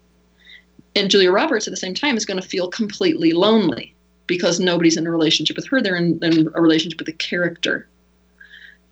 And 0.95 1.11
Julia 1.11 1.29
Roberts 1.29 1.67
at 1.67 1.71
the 1.71 1.77
same 1.77 1.93
time 1.93 2.15
is 2.15 2.25
going 2.25 2.41
to 2.41 2.47
feel 2.47 2.69
completely 2.69 3.33
lonely 3.33 3.93
because 4.27 4.61
nobody's 4.61 4.95
in 4.95 5.05
a 5.05 5.11
relationship 5.11 5.57
with 5.57 5.67
her. 5.67 5.81
They're 5.81 5.97
in, 5.97 6.23
in 6.23 6.47
a 6.55 6.61
relationship 6.61 6.97
with 6.97 7.07
the 7.07 7.13
character. 7.13 7.87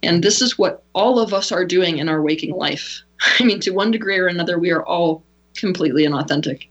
And 0.04 0.22
this 0.22 0.41
is 0.41 0.58
what 0.58 0.84
all 0.93 1.18
of 1.18 1.34
us 1.34 1.49
are 1.54 1.64
doing 1.64 1.97
in 1.97 2.10
our 2.10 2.22
waking 2.22 2.56
life. 2.56 3.01
I 3.39 3.45
mean, 3.45 3.62
to 3.62 3.72
one 3.72 3.89
degree 3.89 4.18
or 4.18 4.28
another, 4.28 4.60
we 4.60 4.72
are 4.72 4.84
all 4.84 5.24
completely 5.56 6.04
inauthentic. 6.04 6.68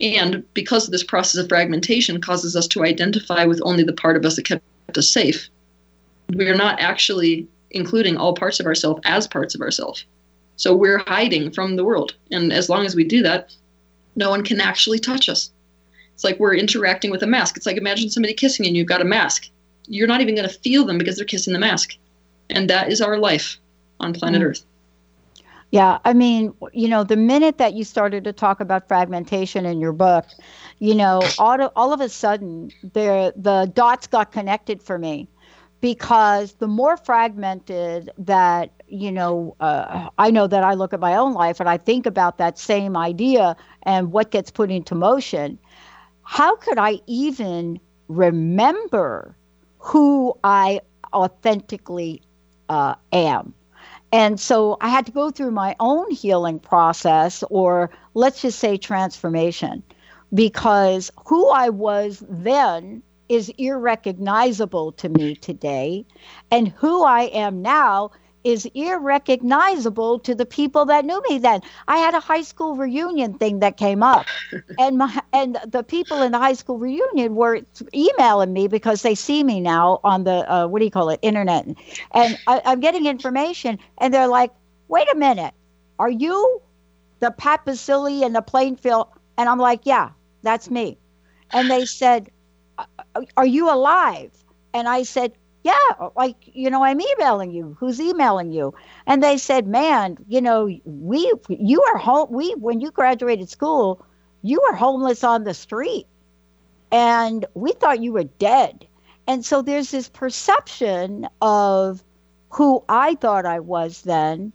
And 0.00 0.42
because 0.54 0.86
of 0.86 0.90
this 0.90 1.04
process 1.04 1.40
of 1.40 1.48
fragmentation 1.48 2.20
causes 2.20 2.56
us 2.56 2.66
to 2.68 2.84
identify 2.84 3.44
with 3.44 3.60
only 3.62 3.84
the 3.84 3.92
part 3.92 4.16
of 4.16 4.24
us 4.24 4.36
that 4.36 4.44
kept 4.44 4.64
us 4.96 5.08
safe, 5.08 5.48
we're 6.34 6.54
not 6.54 6.80
actually 6.80 7.46
including 7.70 8.16
all 8.16 8.34
parts 8.34 8.60
of 8.60 8.66
ourselves 8.66 9.00
as 9.04 9.26
parts 9.26 9.54
of 9.54 9.60
ourselves. 9.60 10.04
So 10.56 10.74
we're 10.74 10.98
hiding 10.98 11.52
from 11.52 11.76
the 11.76 11.84
world. 11.84 12.14
And 12.30 12.52
as 12.52 12.68
long 12.68 12.84
as 12.84 12.94
we 12.94 13.04
do 13.04 13.22
that, 13.22 13.54
no 14.16 14.30
one 14.30 14.42
can 14.42 14.60
actually 14.60 14.98
touch 14.98 15.28
us. 15.28 15.50
It's 16.14 16.24
like 16.24 16.40
we're 16.40 16.56
interacting 16.56 17.10
with 17.10 17.22
a 17.22 17.26
mask. 17.26 17.56
It's 17.56 17.66
like 17.66 17.76
imagine 17.76 18.10
somebody 18.10 18.34
kissing 18.34 18.64
you 18.64 18.70
and 18.70 18.76
you've 18.76 18.88
got 18.88 19.00
a 19.00 19.04
mask. 19.04 19.48
You're 19.86 20.08
not 20.08 20.20
even 20.20 20.34
going 20.34 20.48
to 20.48 20.54
feel 20.54 20.84
them 20.84 20.98
because 20.98 21.16
they're 21.16 21.24
kissing 21.24 21.52
the 21.52 21.60
mask. 21.60 21.96
And 22.50 22.68
that 22.68 22.90
is 22.90 23.00
our 23.00 23.18
life 23.18 23.58
on 24.00 24.12
planet 24.12 24.42
mm. 24.42 24.46
Earth. 24.46 24.64
Yeah, 25.70 25.98
I 26.04 26.14
mean, 26.14 26.54
you 26.72 26.88
know, 26.88 27.04
the 27.04 27.16
minute 27.16 27.58
that 27.58 27.74
you 27.74 27.84
started 27.84 28.24
to 28.24 28.32
talk 28.32 28.60
about 28.60 28.88
fragmentation 28.88 29.66
in 29.66 29.80
your 29.80 29.92
book, 29.92 30.24
you 30.78 30.94
know, 30.94 31.22
all, 31.38 31.60
of, 31.60 31.70
all 31.76 31.92
of 31.92 32.00
a 32.00 32.08
sudden 32.08 32.72
the 32.82 33.34
the 33.36 33.70
dots 33.74 34.06
got 34.06 34.32
connected 34.32 34.82
for 34.82 34.98
me 34.98 35.28
because 35.80 36.54
the 36.54 36.66
more 36.68 36.96
fragmented 36.96 38.10
that 38.18 38.70
you 38.88 39.12
know 39.12 39.54
uh, 39.60 40.08
i 40.18 40.30
know 40.30 40.46
that 40.46 40.64
i 40.64 40.74
look 40.74 40.92
at 40.92 41.00
my 41.00 41.14
own 41.16 41.34
life 41.34 41.60
and 41.60 41.68
i 41.68 41.76
think 41.76 42.06
about 42.06 42.38
that 42.38 42.58
same 42.58 42.96
idea 42.96 43.56
and 43.82 44.12
what 44.12 44.30
gets 44.30 44.50
put 44.50 44.70
into 44.70 44.94
motion 44.94 45.58
how 46.22 46.56
could 46.56 46.78
i 46.78 46.98
even 47.06 47.78
remember 48.08 49.36
who 49.78 50.36
i 50.44 50.80
authentically 51.12 52.22
uh, 52.68 52.94
am? 53.12 53.54
And 54.12 54.38
so 54.40 54.76
i 54.80 54.88
had 54.88 55.06
to 55.06 55.12
go 55.12 55.30
through 55.30 55.50
my 55.52 55.76
own 55.80 56.10
healing 56.10 56.58
process 56.58 57.44
or 57.50 57.90
let's 58.14 58.42
just 58.42 58.58
say 58.58 58.76
transformation 58.76 59.82
because 60.34 61.10
who 61.26 61.48
i 61.50 61.68
was 61.68 62.22
then 62.28 63.02
is 63.28 63.50
irrecognizable 63.58 64.92
to 64.92 65.08
me 65.08 65.34
today, 65.36 66.06
and 66.50 66.68
who 66.68 67.04
I 67.04 67.22
am 67.24 67.62
now 67.62 68.10
is 68.44 68.66
irrecognizable 68.74 70.18
to 70.20 70.34
the 70.34 70.46
people 70.46 70.86
that 70.86 71.04
knew 71.04 71.20
me 71.28 71.38
then. 71.38 71.60
I 71.88 71.98
had 71.98 72.14
a 72.14 72.20
high 72.20 72.42
school 72.42 72.76
reunion 72.76 73.34
thing 73.34 73.58
that 73.60 73.76
came 73.76 74.02
up, 74.02 74.26
and 74.78 74.98
my 74.98 75.22
and 75.32 75.58
the 75.66 75.82
people 75.82 76.22
in 76.22 76.32
the 76.32 76.38
high 76.38 76.54
school 76.54 76.78
reunion 76.78 77.34
were 77.34 77.60
emailing 77.94 78.52
me 78.52 78.68
because 78.68 79.02
they 79.02 79.14
see 79.14 79.44
me 79.44 79.60
now 79.60 80.00
on 80.04 80.24
the 80.24 80.50
uh, 80.50 80.66
what 80.66 80.78
do 80.78 80.84
you 80.84 80.90
call 80.90 81.10
it 81.10 81.18
internet, 81.22 81.66
and 82.12 82.38
I, 82.46 82.62
I'm 82.64 82.80
getting 82.80 83.06
information, 83.06 83.78
and 83.98 84.14
they're 84.14 84.28
like, 84.28 84.52
"Wait 84.88 85.08
a 85.12 85.16
minute, 85.16 85.52
are 85.98 86.10
you 86.10 86.62
the 87.20 87.30
Pat 87.32 87.66
Baccili 87.66 88.24
and 88.24 88.34
the 88.34 88.42
Plainfield?" 88.42 89.08
And 89.36 89.48
I'm 89.48 89.58
like, 89.58 89.80
"Yeah, 89.84 90.10
that's 90.42 90.70
me," 90.70 90.96
and 91.52 91.70
they 91.70 91.84
said 91.84 92.30
are 93.36 93.46
you 93.46 93.72
alive? 93.72 94.32
And 94.74 94.88
I 94.88 95.02
said, 95.02 95.32
yeah, 95.64 96.08
like, 96.16 96.36
you 96.54 96.70
know, 96.70 96.84
I'm 96.84 97.00
emailing 97.00 97.50
you. 97.50 97.76
Who's 97.78 98.00
emailing 98.00 98.52
you? 98.52 98.74
And 99.06 99.22
they 99.22 99.38
said, 99.38 99.66
man, 99.66 100.16
you 100.28 100.40
know, 100.40 100.64
we, 100.84 101.32
you 101.48 101.82
are 101.82 101.98
home. 101.98 102.28
We, 102.30 102.54
when 102.54 102.80
you 102.80 102.90
graduated 102.90 103.50
school, 103.50 104.04
you 104.42 104.62
were 104.62 104.76
homeless 104.76 105.24
on 105.24 105.44
the 105.44 105.54
street 105.54 106.06
and 106.90 107.44
we 107.54 107.72
thought 107.72 108.02
you 108.02 108.12
were 108.12 108.24
dead. 108.24 108.86
And 109.26 109.44
so 109.44 109.62
there's 109.62 109.90
this 109.90 110.08
perception 110.08 111.28
of 111.42 112.02
who 112.50 112.82
I 112.88 113.16
thought 113.16 113.44
I 113.44 113.60
was 113.60 114.02
then 114.02 114.52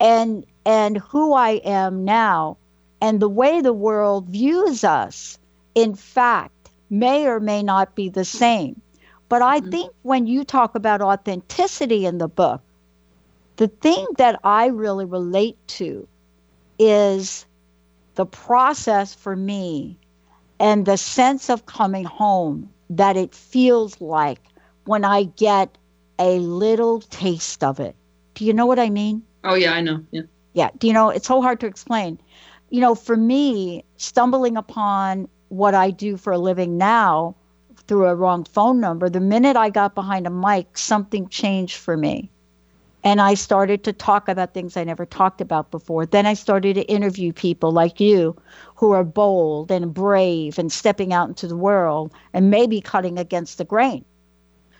and, 0.00 0.44
and 0.66 0.98
who 0.98 1.32
I 1.32 1.52
am 1.64 2.04
now 2.04 2.58
and 3.00 3.20
the 3.20 3.28
way 3.28 3.60
the 3.60 3.72
world 3.72 4.26
views 4.26 4.84
us. 4.84 5.38
In 5.74 5.94
fact, 5.94 6.61
may 6.92 7.26
or 7.26 7.40
may 7.40 7.62
not 7.62 7.96
be 7.96 8.10
the 8.10 8.24
same. 8.24 8.80
But 9.28 9.40
I 9.40 9.60
mm-hmm. 9.60 9.70
think 9.70 9.92
when 10.02 10.26
you 10.26 10.44
talk 10.44 10.74
about 10.74 11.00
authenticity 11.00 12.04
in 12.04 12.18
the 12.18 12.28
book, 12.28 12.60
the 13.56 13.68
thing 13.68 14.06
that 14.18 14.38
I 14.44 14.66
really 14.66 15.06
relate 15.06 15.56
to 15.78 16.06
is 16.78 17.46
the 18.14 18.26
process 18.26 19.14
for 19.14 19.34
me 19.34 19.96
and 20.60 20.84
the 20.84 20.98
sense 20.98 21.48
of 21.48 21.64
coming 21.64 22.04
home 22.04 22.68
that 22.90 23.16
it 23.16 23.34
feels 23.34 23.98
like 24.00 24.40
when 24.84 25.04
I 25.04 25.24
get 25.24 25.76
a 26.18 26.38
little 26.40 27.00
taste 27.00 27.64
of 27.64 27.80
it. 27.80 27.96
Do 28.34 28.44
you 28.44 28.52
know 28.52 28.66
what 28.66 28.78
I 28.78 28.90
mean? 28.90 29.22
Oh, 29.44 29.54
yeah, 29.54 29.72
I 29.72 29.80
know. 29.80 30.04
Yeah. 30.10 30.22
Yeah. 30.52 30.70
Do 30.76 30.86
you 30.86 30.92
know? 30.92 31.08
It's 31.08 31.26
so 31.26 31.40
hard 31.40 31.58
to 31.60 31.66
explain. 31.66 32.18
You 32.68 32.80
know, 32.80 32.94
for 32.94 33.16
me, 33.16 33.84
stumbling 33.96 34.56
upon 34.56 35.28
what 35.52 35.74
I 35.74 35.90
do 35.90 36.16
for 36.16 36.32
a 36.32 36.38
living 36.38 36.78
now 36.78 37.34
through 37.86 38.06
a 38.06 38.14
wrong 38.14 38.44
phone 38.44 38.80
number, 38.80 39.10
the 39.10 39.20
minute 39.20 39.54
I 39.54 39.68
got 39.68 39.94
behind 39.94 40.26
a 40.26 40.30
mic, 40.30 40.78
something 40.78 41.28
changed 41.28 41.76
for 41.76 41.94
me. 41.94 42.30
And 43.04 43.20
I 43.20 43.34
started 43.34 43.84
to 43.84 43.92
talk 43.92 44.28
about 44.28 44.54
things 44.54 44.78
I 44.78 44.84
never 44.84 45.04
talked 45.04 45.42
about 45.42 45.70
before. 45.70 46.06
Then 46.06 46.24
I 46.24 46.32
started 46.32 46.74
to 46.76 46.88
interview 46.88 47.34
people 47.34 47.70
like 47.70 48.00
you 48.00 48.34
who 48.76 48.92
are 48.92 49.04
bold 49.04 49.70
and 49.70 49.92
brave 49.92 50.58
and 50.58 50.72
stepping 50.72 51.12
out 51.12 51.28
into 51.28 51.46
the 51.46 51.56
world 51.56 52.12
and 52.32 52.50
maybe 52.50 52.80
cutting 52.80 53.18
against 53.18 53.58
the 53.58 53.64
grain. 53.66 54.06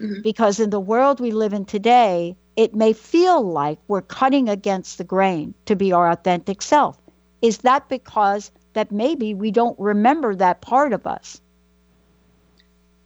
Mm-hmm. 0.01 0.23
Because 0.23 0.59
in 0.59 0.71
the 0.71 0.81
world 0.81 1.21
we 1.21 1.33
live 1.33 1.53
in 1.53 1.67
today, 1.67 2.35
it 2.57 2.75
may 2.75 2.95
feel 2.95 3.43
like 3.43 3.79
we're 3.89 4.01
cutting 4.01 4.49
against 4.49 4.97
the 4.97 5.05
grain 5.05 5.53
to 5.67 5.77
be 5.77 5.93
our 5.93 6.11
authentic 6.11 6.63
self. 6.63 6.97
Is 7.43 7.59
that 7.59 7.91
because 7.91 8.51
that 8.75 8.91
maybe 8.93 9.35
we 9.35 9.51
don't 9.51 9.79
remember 9.79 10.35
that 10.35 10.61
part 10.61 10.93
of 10.93 11.07
us. 11.07 11.41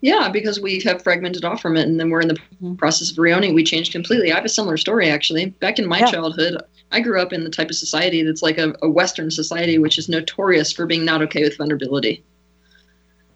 Yeah, 0.02 0.28
because 0.28 0.60
we 0.60 0.80
have 0.80 1.02
fragmented 1.02 1.44
off 1.44 1.60
from 1.60 1.76
it, 1.76 1.88
and 1.88 1.98
then 1.98 2.10
we're 2.10 2.20
in 2.20 2.28
the 2.28 2.34
mm-hmm. 2.34 2.74
process 2.74 3.10
of 3.10 3.16
reowning. 3.16 3.54
We 3.54 3.64
changed 3.64 3.92
completely. 3.92 4.30
I 4.30 4.36
have 4.36 4.44
a 4.44 4.48
similar 4.48 4.76
story 4.76 5.08
actually. 5.08 5.46
Back 5.46 5.78
in 5.78 5.86
my 5.86 6.00
yeah. 6.00 6.10
childhood, 6.10 6.62
I 6.92 7.00
grew 7.00 7.20
up 7.20 7.32
in 7.32 7.44
the 7.44 7.50
type 7.50 7.70
of 7.70 7.76
society 7.76 8.22
that's 8.22 8.42
like 8.42 8.58
a, 8.58 8.74
a 8.82 8.88
Western 8.88 9.30
society, 9.30 9.78
which 9.78 9.98
is 9.98 10.08
notorious 10.08 10.70
for 10.70 10.86
being 10.86 11.04
not 11.04 11.22
okay 11.22 11.42
with 11.42 11.56
vulnerability. 11.56 12.22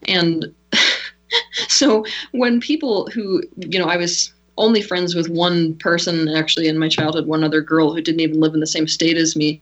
And 0.07 0.55
so 1.69 2.05
when 2.33 2.61
people 2.61 3.09
who, 3.13 3.43
you 3.57 3.79
know, 3.79 3.87
I 3.87 3.97
was 3.97 4.33
only 4.59 4.83
friends 4.83 5.15
with 5.15 5.29
one 5.29 5.75
person 5.77 6.29
actually 6.29 6.69
in 6.69 6.79
my 6.79 6.89
childhood, 6.89 7.27
one 7.27 7.45
other 7.45 7.61
girl 7.61 7.95
who 7.95 8.01
didn't 8.03 8.21
even 8.21 8.41
live 8.41 8.55
in 8.55 8.61
the 8.61 8.67
same 8.67 8.87
state 8.87 9.17
as 9.17 9.37
me. 9.37 9.61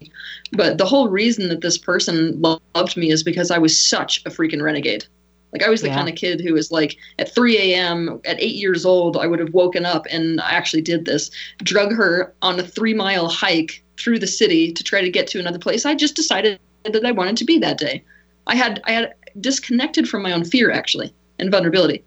But 0.52 0.78
the 0.78 0.86
whole 0.86 1.08
reason 1.08 1.48
that 1.48 1.60
this 1.60 1.78
person 1.78 2.40
loved 2.40 2.96
me 2.96 3.10
is 3.10 3.22
because 3.22 3.50
I 3.50 3.58
was 3.58 3.78
such 3.78 4.22
a 4.26 4.30
freaking 4.30 4.62
renegade. 4.62 5.04
Like 5.52 5.62
I 5.62 5.68
was 5.70 5.80
the 5.80 5.88
Yeah. 5.88 5.96
kind 5.96 6.08
of 6.08 6.14
kid 6.14 6.40
who 6.40 6.52
was 6.52 6.70
like 6.70 6.96
at 7.18 7.34
3 7.34 7.56
a.m. 7.58 8.20
at 8.26 8.40
eight 8.40 8.56
years 8.56 8.84
old, 8.84 9.16
I 9.16 9.26
would 9.26 9.38
have 9.38 9.54
woken 9.54 9.86
up 9.86 10.06
and 10.10 10.40
I 10.40 10.52
actually 10.52 10.82
did 10.82 11.04
this, 11.04 11.30
drug 11.58 11.92
her 11.92 12.34
on 12.42 12.60
a 12.60 12.62
three 12.62 12.94
mile 12.94 13.28
hike 13.28 13.82
through 13.98 14.18
the 14.18 14.26
city 14.26 14.72
to 14.72 14.84
try 14.84 15.00
to 15.00 15.10
get 15.10 15.26
to 15.28 15.38
another 15.38 15.58
place. 15.58 15.86
I 15.86 15.94
just 15.94 16.16
decided 16.16 16.58
that 16.84 17.04
I 17.04 17.12
wanted 17.12 17.36
to 17.38 17.44
be 17.44 17.58
that 17.58 17.78
day. 17.78 18.04
I 18.46 18.56
had 18.56 18.82
I 18.84 18.92
had 18.92 19.14
disconnected 19.40 20.08
from 20.08 20.22
my 20.22 20.32
own 20.32 20.44
fear 20.44 20.70
actually 20.70 21.12
and 21.38 21.50
vulnerability. 21.50 22.04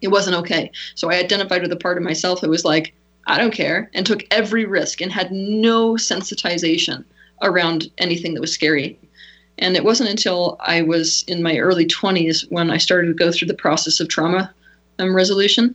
It 0.00 0.08
wasn't 0.08 0.36
okay. 0.36 0.70
So 0.94 1.10
I 1.10 1.16
identified 1.16 1.62
with 1.62 1.72
a 1.72 1.76
part 1.76 1.98
of 1.98 2.04
myself 2.04 2.40
that 2.40 2.50
was 2.50 2.64
like, 2.64 2.94
I 3.26 3.38
don't 3.38 3.52
care, 3.52 3.90
and 3.94 4.04
took 4.04 4.24
every 4.30 4.64
risk 4.64 5.00
and 5.00 5.12
had 5.12 5.30
no 5.30 5.92
sensitization 5.94 7.04
around 7.42 7.90
anything 7.98 8.34
that 8.34 8.40
was 8.40 8.52
scary. 8.52 8.98
And 9.58 9.76
it 9.76 9.84
wasn't 9.84 10.10
until 10.10 10.56
I 10.60 10.82
was 10.82 11.22
in 11.28 11.42
my 11.42 11.58
early 11.58 11.86
20s 11.86 12.50
when 12.50 12.70
I 12.70 12.78
started 12.78 13.08
to 13.08 13.14
go 13.14 13.30
through 13.30 13.48
the 13.48 13.54
process 13.54 14.00
of 14.00 14.08
trauma 14.08 14.52
um, 14.98 15.14
resolution 15.14 15.74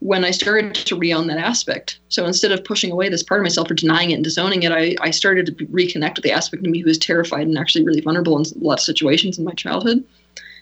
when 0.00 0.24
I 0.24 0.30
started 0.30 0.74
to 0.74 0.96
reown 0.96 1.26
that 1.28 1.38
aspect. 1.38 1.98
So 2.08 2.26
instead 2.26 2.52
of 2.52 2.64
pushing 2.64 2.92
away 2.92 3.08
this 3.08 3.22
part 3.22 3.40
of 3.40 3.44
myself 3.44 3.70
or 3.70 3.74
denying 3.74 4.10
it 4.10 4.14
and 4.14 4.24
disowning 4.24 4.62
it, 4.62 4.70
I, 4.70 4.94
I 5.00 5.10
started 5.10 5.46
to 5.46 5.52
reconnect 5.66 6.16
with 6.16 6.22
the 6.22 6.32
aspect 6.32 6.64
of 6.64 6.70
me 6.70 6.80
who 6.80 6.86
was 6.86 6.98
terrified 6.98 7.46
and 7.46 7.58
actually 7.58 7.84
really 7.84 8.02
vulnerable 8.02 8.38
in 8.38 8.44
a 8.44 8.64
lot 8.64 8.78
of 8.78 8.84
situations 8.84 9.38
in 9.38 9.44
my 9.44 9.54
childhood. 9.54 10.04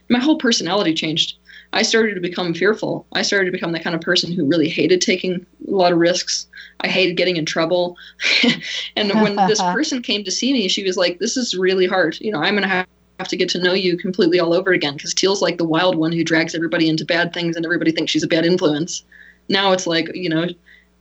My 0.08 0.18
whole 0.18 0.38
personality 0.38 0.94
changed. 0.94 1.36
I 1.74 1.82
started 1.82 2.14
to 2.14 2.20
become 2.20 2.54
fearful. 2.54 3.04
I 3.12 3.22
started 3.22 3.46
to 3.46 3.50
become 3.50 3.72
the 3.72 3.80
kind 3.80 3.96
of 3.96 4.00
person 4.00 4.32
who 4.32 4.46
really 4.46 4.68
hated 4.68 5.00
taking 5.00 5.44
a 5.66 5.70
lot 5.70 5.92
of 5.92 5.98
risks. 5.98 6.46
I 6.80 6.88
hated 6.88 7.16
getting 7.16 7.36
in 7.36 7.44
trouble. 7.44 7.96
and 8.96 9.12
when 9.20 9.34
this 9.48 9.60
person 9.74 10.00
came 10.00 10.22
to 10.22 10.30
see 10.30 10.52
me, 10.52 10.68
she 10.68 10.84
was 10.84 10.96
like, 10.96 11.18
This 11.18 11.36
is 11.36 11.56
really 11.56 11.86
hard. 11.86 12.16
You 12.20 12.30
know, 12.30 12.38
I'm 12.38 12.54
going 12.54 12.62
to 12.62 12.68
have 12.68 12.86
have 13.18 13.28
to 13.28 13.36
get 13.36 13.48
to 13.48 13.62
know 13.62 13.74
you 13.74 13.96
completely 13.96 14.40
all 14.40 14.54
over 14.54 14.72
again 14.72 14.94
because 14.94 15.14
Teal's 15.14 15.40
like 15.40 15.56
the 15.56 15.64
wild 15.64 15.94
one 15.94 16.10
who 16.10 16.24
drags 16.24 16.52
everybody 16.54 16.88
into 16.88 17.04
bad 17.04 17.32
things 17.32 17.54
and 17.54 17.64
everybody 17.64 17.92
thinks 17.92 18.10
she's 18.10 18.24
a 18.24 18.28
bad 18.28 18.44
influence. 18.44 19.04
Now 19.48 19.70
it's 19.70 19.86
like, 19.86 20.10
you 20.14 20.28
know, 20.28 20.48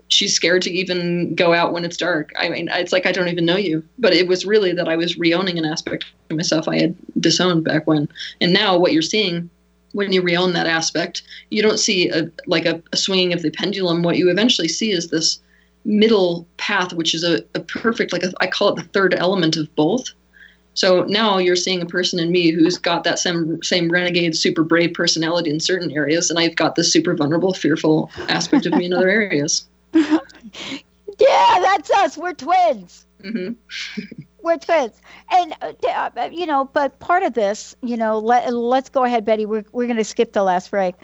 she's 0.09 0.35
scared 0.35 0.61
to 0.63 0.71
even 0.71 1.33
go 1.33 1.53
out 1.53 1.73
when 1.73 1.85
it's 1.85 1.97
dark. 1.97 2.31
I 2.37 2.49
mean, 2.49 2.69
it's 2.71 2.91
like 2.91 3.07
I 3.07 3.11
don't 3.11 3.29
even 3.29 3.45
know 3.45 3.57
you. 3.57 3.83
But 3.97 4.13
it 4.13 4.27
was 4.27 4.45
really 4.45 4.73
that 4.73 4.87
I 4.87 4.95
was 4.95 5.15
reowning 5.15 5.57
an 5.57 5.65
aspect 5.65 6.05
of 6.29 6.37
myself 6.37 6.67
I 6.67 6.79
had 6.79 6.95
disowned 7.19 7.63
back 7.63 7.87
when. 7.87 8.07
And 8.41 8.53
now 8.53 8.77
what 8.77 8.93
you're 8.93 9.01
seeing 9.01 9.49
when 9.93 10.11
you 10.11 10.21
reown 10.21 10.53
that 10.53 10.67
aspect, 10.67 11.23
you 11.49 11.61
don't 11.61 11.79
see 11.79 12.09
a 12.09 12.29
like 12.45 12.65
a, 12.65 12.81
a 12.91 12.97
swinging 12.97 13.33
of 13.33 13.41
the 13.41 13.51
pendulum. 13.51 14.03
What 14.03 14.17
you 14.17 14.29
eventually 14.29 14.67
see 14.67 14.91
is 14.91 15.07
this 15.07 15.39
middle 15.85 16.47
path, 16.57 16.93
which 16.93 17.13
is 17.13 17.23
a, 17.23 17.43
a 17.55 17.59
perfect 17.61 18.13
like 18.13 18.23
a, 18.23 18.33
I 18.39 18.47
call 18.47 18.69
it 18.69 18.75
the 18.75 18.89
third 18.89 19.13
element 19.15 19.57
of 19.57 19.73
both. 19.75 20.09
So 20.75 21.03
now 21.03 21.37
you're 21.37 21.55
seeing 21.55 21.81
a 21.81 21.85
person 21.85 22.19
in 22.19 22.31
me 22.31 22.49
who's 22.49 22.77
got 22.77 23.03
that 23.03 23.19
same 23.19 23.61
same 23.61 23.91
renegade, 23.91 24.35
super 24.35 24.63
brave 24.63 24.93
personality 24.93 25.49
in 25.51 25.59
certain 25.59 25.91
areas, 25.91 26.29
and 26.29 26.39
I've 26.39 26.55
got 26.55 26.75
this 26.75 26.91
super 26.91 27.15
vulnerable, 27.15 27.53
fearful 27.53 28.09
aspect 28.29 28.65
of 28.65 28.73
me 28.73 28.85
in 28.85 28.93
other 28.93 29.09
areas. 29.09 29.65
Yeah, 31.19 31.59
that's 31.61 31.91
us. 31.91 32.17
We're 32.17 32.33
twins. 32.33 33.05
hmm 33.21 33.51
We're 34.43 34.57
twins. 34.57 35.01
And, 35.31 35.55
uh, 35.61 35.73
uh, 36.15 36.29
you 36.31 36.45
know, 36.45 36.65
but 36.65 36.99
part 36.99 37.23
of 37.23 37.33
this, 37.33 37.75
you 37.81 37.97
know, 37.97 38.19
let, 38.19 38.53
let's 38.53 38.89
go 38.89 39.03
ahead, 39.05 39.25
Betty. 39.25 39.45
We're, 39.45 39.63
we're 39.71 39.87
going 39.87 39.97
to 39.97 40.03
skip 40.03 40.33
the 40.33 40.43
last 40.43 40.69
break. 40.69 40.95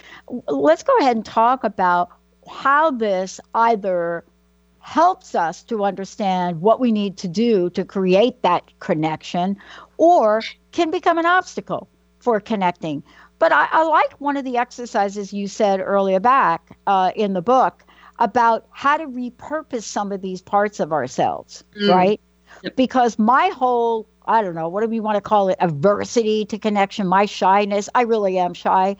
Let's 0.47 0.83
go 0.83 0.95
ahead 0.99 1.15
and 1.15 1.25
talk 1.25 1.63
about 1.63 2.09
how 2.47 2.91
this 2.91 3.39
either 3.55 4.25
helps 4.81 5.35
us 5.35 5.63
to 5.63 5.83
understand 5.83 6.61
what 6.61 6.79
we 6.79 6.91
need 6.91 7.17
to 7.17 7.27
do 7.27 7.69
to 7.71 7.85
create 7.85 8.41
that 8.43 8.63
connection 8.79 9.55
or 9.97 10.41
can 10.71 10.91
become 10.91 11.17
an 11.17 11.25
obstacle 11.25 11.87
for 12.19 12.39
connecting. 12.39 13.03
But 13.39 13.53
I, 13.53 13.67
I 13.71 13.83
like 13.83 14.19
one 14.19 14.35
of 14.35 14.43
the 14.43 14.57
exercises 14.57 15.31
you 15.31 15.47
said 15.47 15.79
earlier 15.79 16.19
back 16.19 16.77
uh, 16.87 17.11
in 17.15 17.33
the 17.33 17.41
book 17.41 17.85
about 18.19 18.67
how 18.71 18.97
to 18.97 19.05
repurpose 19.05 19.83
some 19.83 20.11
of 20.11 20.21
these 20.21 20.41
parts 20.41 20.81
of 20.81 20.91
ourselves, 20.91 21.63
Mm. 21.79 21.89
right? 21.89 22.21
Because 22.75 23.17
my 23.17 23.49
whole, 23.49 24.07
I 24.25 24.41
don't 24.41 24.55
know, 24.55 24.67
what 24.69 24.81
do 24.81 24.87
we 24.87 24.99
want 24.99 25.15
to 25.15 25.21
call 25.21 25.49
it, 25.49 25.57
adversity 25.59 26.45
to 26.45 26.57
connection, 26.57 27.07
my 27.07 27.25
shyness, 27.25 27.89
I 27.95 28.01
really 28.01 28.37
am 28.37 28.53
shy. 28.53 28.97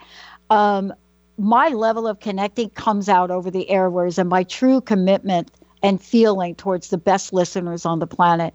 Um, 0.49 0.93
my 1.37 1.69
level 1.69 2.07
of 2.07 2.19
connecting 2.19 2.69
comes 2.71 3.09
out 3.09 3.31
over 3.31 3.51
the 3.51 3.69
airways 3.69 4.17
and 4.17 4.29
my 4.29 4.43
true 4.43 4.81
commitment 4.81 5.51
and 5.81 6.01
feeling 6.01 6.55
towards 6.55 6.89
the 6.89 6.97
best 6.97 7.31
listeners 7.31 7.85
on 7.85 7.99
the 7.99 8.07
planet 8.07 8.53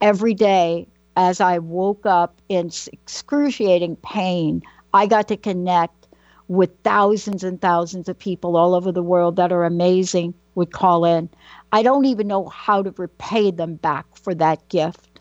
every 0.00 0.34
day 0.34 0.86
as 1.16 1.40
I 1.40 1.58
woke 1.58 2.04
up 2.06 2.40
in 2.48 2.70
excruciating 2.92 3.96
pain, 3.96 4.62
I 4.92 5.06
got 5.06 5.28
to 5.28 5.36
connect 5.36 6.06
with 6.48 6.70
thousands 6.84 7.42
and 7.42 7.60
thousands 7.60 8.08
of 8.08 8.18
people 8.18 8.56
all 8.56 8.74
over 8.74 8.92
the 8.92 9.02
world 9.02 9.36
that 9.36 9.50
are 9.50 9.64
amazing 9.64 10.34
would 10.54 10.72
call 10.72 11.04
in. 11.04 11.28
I 11.72 11.82
don't 11.82 12.04
even 12.06 12.26
know 12.28 12.46
how 12.46 12.82
to 12.82 12.92
repay 12.96 13.50
them 13.50 13.76
back 13.76 14.06
for 14.16 14.34
that 14.34 14.68
gift. 14.68 15.20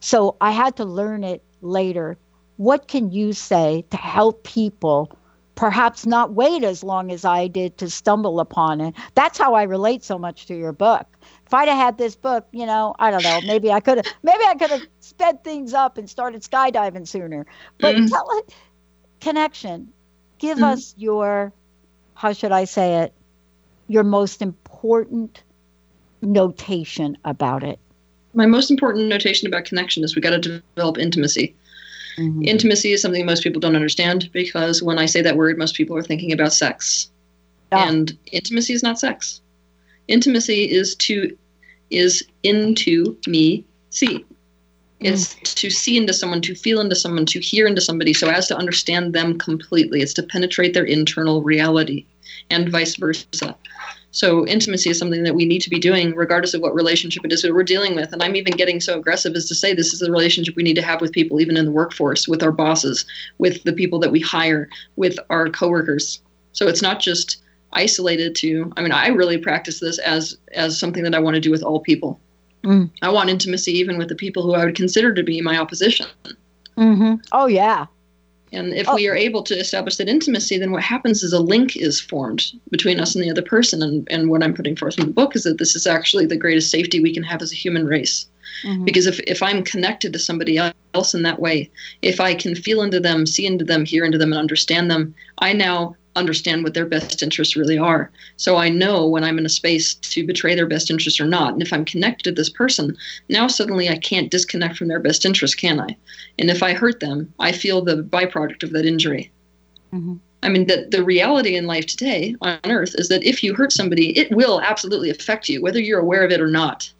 So 0.00 0.36
I 0.40 0.52
had 0.52 0.76
to 0.76 0.84
learn 0.84 1.24
it 1.24 1.44
later. 1.60 2.18
What 2.56 2.88
can 2.88 3.10
you 3.10 3.32
say 3.32 3.84
to 3.90 3.96
help 3.96 4.44
people 4.44 5.10
perhaps 5.54 6.06
not 6.06 6.32
wait 6.34 6.62
as 6.64 6.82
long 6.82 7.10
as 7.10 7.24
I 7.24 7.48
did 7.48 7.78
to 7.78 7.90
stumble 7.90 8.40
upon 8.40 8.80
it? 8.80 8.94
That's 9.14 9.38
how 9.38 9.54
I 9.54 9.62
relate 9.64 10.04
so 10.04 10.18
much 10.18 10.46
to 10.46 10.54
your 10.56 10.72
book. 10.72 11.06
If 11.46 11.54
I'd 11.54 11.68
have 11.68 11.76
had 11.78 11.98
this 11.98 12.16
book, 12.16 12.46
you 12.52 12.66
know, 12.66 12.94
I 12.98 13.10
don't 13.10 13.22
know, 13.22 13.40
maybe 13.40 13.72
I 13.72 13.80
could 13.80 13.98
have 13.98 14.06
maybe 14.22 14.44
I 14.46 14.54
could 14.54 14.70
have 14.70 14.84
sped 15.00 15.42
things 15.44 15.72
up 15.74 15.98
and 15.98 16.08
started 16.08 16.42
skydiving 16.42 17.06
sooner. 17.06 17.46
But 17.80 17.96
Mhm. 17.96 18.06
tell 18.06 18.26
it 18.38 18.54
connection. 19.20 19.92
Give 20.38 20.60
Mhm. 20.60 20.62
us 20.62 20.94
your 20.96 21.52
how 22.14 22.32
should 22.32 22.52
I 22.52 22.64
say 22.64 23.02
it? 23.02 23.14
Your 23.88 24.04
most 24.04 24.42
important 24.42 25.42
notation 26.22 27.16
about 27.24 27.62
it. 27.62 27.78
My 28.34 28.46
most 28.46 28.70
important 28.70 29.08
notation 29.08 29.46
about 29.48 29.64
connection 29.64 30.04
is 30.04 30.14
we 30.14 30.22
got 30.22 30.30
to 30.42 30.60
develop 30.76 30.98
intimacy. 30.98 31.54
Mm-hmm. 32.18 32.44
Intimacy 32.44 32.92
is 32.92 33.02
something 33.02 33.24
most 33.26 33.42
people 33.42 33.60
don't 33.60 33.76
understand 33.76 34.30
because 34.32 34.82
when 34.82 34.98
I 34.98 35.06
say 35.06 35.22
that 35.22 35.36
word, 35.36 35.58
most 35.58 35.74
people 35.74 35.96
are 35.96 36.02
thinking 36.02 36.32
about 36.32 36.52
sex. 36.52 37.10
And 37.72 38.16
intimacy 38.32 38.72
is 38.72 38.82
not 38.82 38.98
sex. 38.98 39.40
Intimacy 40.08 40.70
is 40.70 40.94
to 40.96 41.36
is 41.90 42.24
into 42.42 43.16
me 43.26 43.64
see. 43.90 44.24
Is 45.00 45.34
mm. 45.34 45.54
to 45.56 45.70
see 45.70 45.96
into 45.98 46.14
someone, 46.14 46.40
to 46.42 46.54
feel 46.54 46.80
into 46.80 46.96
someone, 46.96 47.26
to 47.26 47.40
hear 47.40 47.66
into 47.66 47.82
somebody 47.82 48.14
so 48.14 48.28
as 48.30 48.48
to 48.48 48.56
understand 48.56 49.12
them 49.12 49.36
completely. 49.36 50.00
It's 50.00 50.14
to 50.14 50.22
penetrate 50.22 50.72
their 50.72 50.84
internal 50.84 51.42
reality 51.42 52.06
and 52.50 52.70
vice 52.70 52.96
versa. 52.96 53.54
So 54.16 54.46
intimacy 54.46 54.88
is 54.88 54.98
something 54.98 55.24
that 55.24 55.34
we 55.34 55.44
need 55.44 55.60
to 55.60 55.68
be 55.68 55.78
doing 55.78 56.14
regardless 56.14 56.54
of 56.54 56.62
what 56.62 56.74
relationship 56.74 57.22
it 57.26 57.34
is 57.34 57.42
that 57.42 57.52
we're 57.52 57.62
dealing 57.62 57.94
with. 57.94 58.14
And 58.14 58.22
I'm 58.22 58.34
even 58.34 58.54
getting 58.56 58.80
so 58.80 58.98
aggressive 58.98 59.34
as 59.34 59.44
to 59.48 59.54
say 59.54 59.74
this 59.74 59.92
is 59.92 60.00
the 60.00 60.10
relationship 60.10 60.56
we 60.56 60.62
need 60.62 60.76
to 60.76 60.82
have 60.82 61.02
with 61.02 61.12
people 61.12 61.38
even 61.38 61.58
in 61.58 61.66
the 61.66 61.70
workforce, 61.70 62.26
with 62.26 62.42
our 62.42 62.50
bosses, 62.50 63.04
with 63.36 63.62
the 63.64 63.74
people 63.74 63.98
that 63.98 64.10
we 64.10 64.20
hire, 64.20 64.70
with 64.96 65.18
our 65.28 65.50
coworkers. 65.50 66.22
So 66.52 66.66
it's 66.66 66.80
not 66.80 66.98
just 66.98 67.42
isolated 67.74 68.34
to 68.36 68.72
I 68.78 68.80
mean 68.80 68.92
I 68.92 69.08
really 69.08 69.36
practice 69.36 69.80
this 69.80 69.98
as 69.98 70.38
as 70.54 70.80
something 70.80 71.02
that 71.02 71.14
I 71.14 71.18
want 71.18 71.34
to 71.34 71.40
do 71.40 71.50
with 71.50 71.62
all 71.62 71.80
people. 71.80 72.18
Mm. 72.64 72.88
I 73.02 73.10
want 73.10 73.28
intimacy 73.28 73.72
even 73.72 73.98
with 73.98 74.08
the 74.08 74.14
people 74.14 74.44
who 74.44 74.54
I 74.54 74.64
would 74.64 74.76
consider 74.76 75.12
to 75.12 75.22
be 75.22 75.42
my 75.42 75.58
opposition. 75.58 76.06
Mm-hmm. 76.78 77.16
Oh 77.32 77.48
yeah. 77.48 77.84
And 78.56 78.72
if 78.72 78.88
oh. 78.88 78.94
we 78.94 79.06
are 79.08 79.14
able 79.14 79.42
to 79.44 79.54
establish 79.54 79.96
that 79.96 80.08
intimacy, 80.08 80.58
then 80.58 80.72
what 80.72 80.82
happens 80.82 81.22
is 81.22 81.32
a 81.32 81.40
link 81.40 81.76
is 81.76 82.00
formed 82.00 82.52
between 82.70 82.98
us 82.98 83.14
and 83.14 83.22
the 83.22 83.30
other 83.30 83.42
person. 83.42 83.82
And, 83.82 84.08
and 84.10 84.30
what 84.30 84.42
I'm 84.42 84.54
putting 84.54 84.76
forth 84.76 84.98
in 84.98 85.06
the 85.06 85.12
book 85.12 85.36
is 85.36 85.44
that 85.44 85.58
this 85.58 85.76
is 85.76 85.86
actually 85.86 86.26
the 86.26 86.36
greatest 86.36 86.70
safety 86.70 87.00
we 87.00 87.14
can 87.14 87.22
have 87.22 87.42
as 87.42 87.52
a 87.52 87.56
human 87.56 87.86
race. 87.86 88.26
Mm-hmm. 88.64 88.84
Because 88.84 89.06
if, 89.06 89.20
if 89.20 89.42
I'm 89.42 89.62
connected 89.62 90.12
to 90.12 90.18
somebody 90.18 90.58
else 90.58 91.14
in 91.14 91.22
that 91.22 91.40
way, 91.40 91.70
if 92.02 92.20
I 92.20 92.34
can 92.34 92.54
feel 92.54 92.82
into 92.82 93.00
them, 93.00 93.26
see 93.26 93.46
into 93.46 93.64
them, 93.64 93.84
hear 93.84 94.04
into 94.04 94.18
them, 94.18 94.32
and 94.32 94.40
understand 94.40 94.90
them, 94.90 95.14
I 95.38 95.52
now 95.52 95.94
understand 96.16 96.64
what 96.64 96.74
their 96.74 96.86
best 96.86 97.22
interests 97.22 97.56
really 97.56 97.78
are. 97.78 98.10
So 98.36 98.56
I 98.56 98.68
know 98.68 99.06
when 99.06 99.22
I'm 99.22 99.38
in 99.38 99.46
a 99.46 99.50
space 99.50 99.94
to 99.94 100.26
betray 100.26 100.54
their 100.54 100.66
best 100.66 100.90
interests 100.90 101.20
or 101.20 101.26
not. 101.26 101.52
And 101.52 101.62
if 101.62 101.72
I'm 101.72 101.84
connected 101.84 102.24
to 102.24 102.32
this 102.32 102.50
person, 102.50 102.96
now 103.28 103.46
suddenly 103.46 103.88
I 103.88 103.98
can't 103.98 104.30
disconnect 104.30 104.76
from 104.76 104.88
their 104.88 105.00
best 105.00 105.24
interests, 105.24 105.54
can 105.54 105.78
I? 105.78 105.96
And 106.38 106.50
if 106.50 106.62
I 106.62 106.72
hurt 106.72 107.00
them, 107.00 107.32
I 107.38 107.52
feel 107.52 107.82
the 107.82 108.02
byproduct 108.02 108.62
of 108.62 108.72
that 108.72 108.86
injury. 108.86 109.30
Mm-hmm. 109.92 110.16
I 110.42 110.48
mean, 110.48 110.66
the, 110.66 110.86
the 110.90 111.04
reality 111.04 111.56
in 111.56 111.66
life 111.66 111.86
today 111.86 112.36
on 112.40 112.58
earth 112.66 112.94
is 112.98 113.08
that 113.08 113.24
if 113.24 113.42
you 113.42 113.54
hurt 113.54 113.72
somebody, 113.72 114.16
it 114.16 114.30
will 114.30 114.60
absolutely 114.60 115.10
affect 115.10 115.48
you, 115.48 115.62
whether 115.62 115.80
you're 115.80 116.00
aware 116.00 116.24
of 116.24 116.30
it 116.30 116.40
or 116.40 116.48
not. 116.48 116.92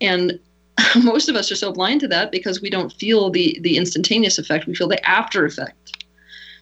And 0.00 0.38
most 1.02 1.28
of 1.28 1.36
us 1.36 1.50
are 1.50 1.56
so 1.56 1.72
blind 1.72 2.00
to 2.00 2.08
that 2.08 2.30
because 2.30 2.60
we 2.60 2.70
don't 2.70 2.92
feel 2.92 3.30
the, 3.30 3.58
the 3.62 3.76
instantaneous 3.76 4.38
effect, 4.38 4.66
we 4.66 4.74
feel 4.74 4.88
the 4.88 5.08
after 5.08 5.46
effect. 5.46 6.05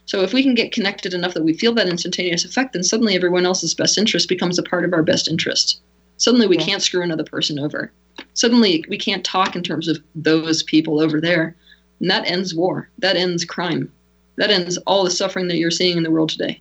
So 0.07 0.23
if 0.23 0.33
we 0.33 0.43
can 0.43 0.55
get 0.55 0.73
connected 0.73 1.15
enough 1.15 1.35
that 1.35 1.45
we 1.45 1.55
feel 1.55 1.73
that 1.75 1.89
instantaneous 1.89 2.45
effect, 2.45 2.75
then 2.75 2.83
suddenly 2.83 3.15
everyone 3.15 3.47
else's 3.47 3.75
best 3.75 3.97
interest 3.97 4.29
becomes 4.29 4.59
a 4.59 4.63
part 4.63 4.85
of 4.85 4.93
our 4.93 5.03
best 5.03 5.29
interest. 5.29 5.81
Suddenly 6.19 6.47
we 6.47 6.57
can't 6.57 6.83
screw 6.83 7.03
another 7.03 7.25
person 7.25 7.59
over. 7.59 7.91
Suddenly 8.35 8.85
we 8.89 8.99
can't 8.99 9.25
talk 9.25 9.57
in 9.57 9.63
terms 9.63 9.89
of 9.89 10.03
those 10.15 10.63
people 10.63 11.01
over 11.01 11.21
there. 11.21 11.57
And 12.01 12.11
that 12.11 12.31
ends 12.31 12.55
war. 12.55 12.89
That 12.99 13.17
ends 13.17 13.45
crime. 13.45 13.91
that 14.37 14.51
ends 14.51 14.77
all 14.79 15.05
the 15.05 15.11
suffering 15.11 15.49
that 15.49 15.57
you're 15.57 15.71
seeing 15.71 15.97
in 15.97 16.03
the 16.03 16.11
world 16.11 16.29
today. 16.29 16.61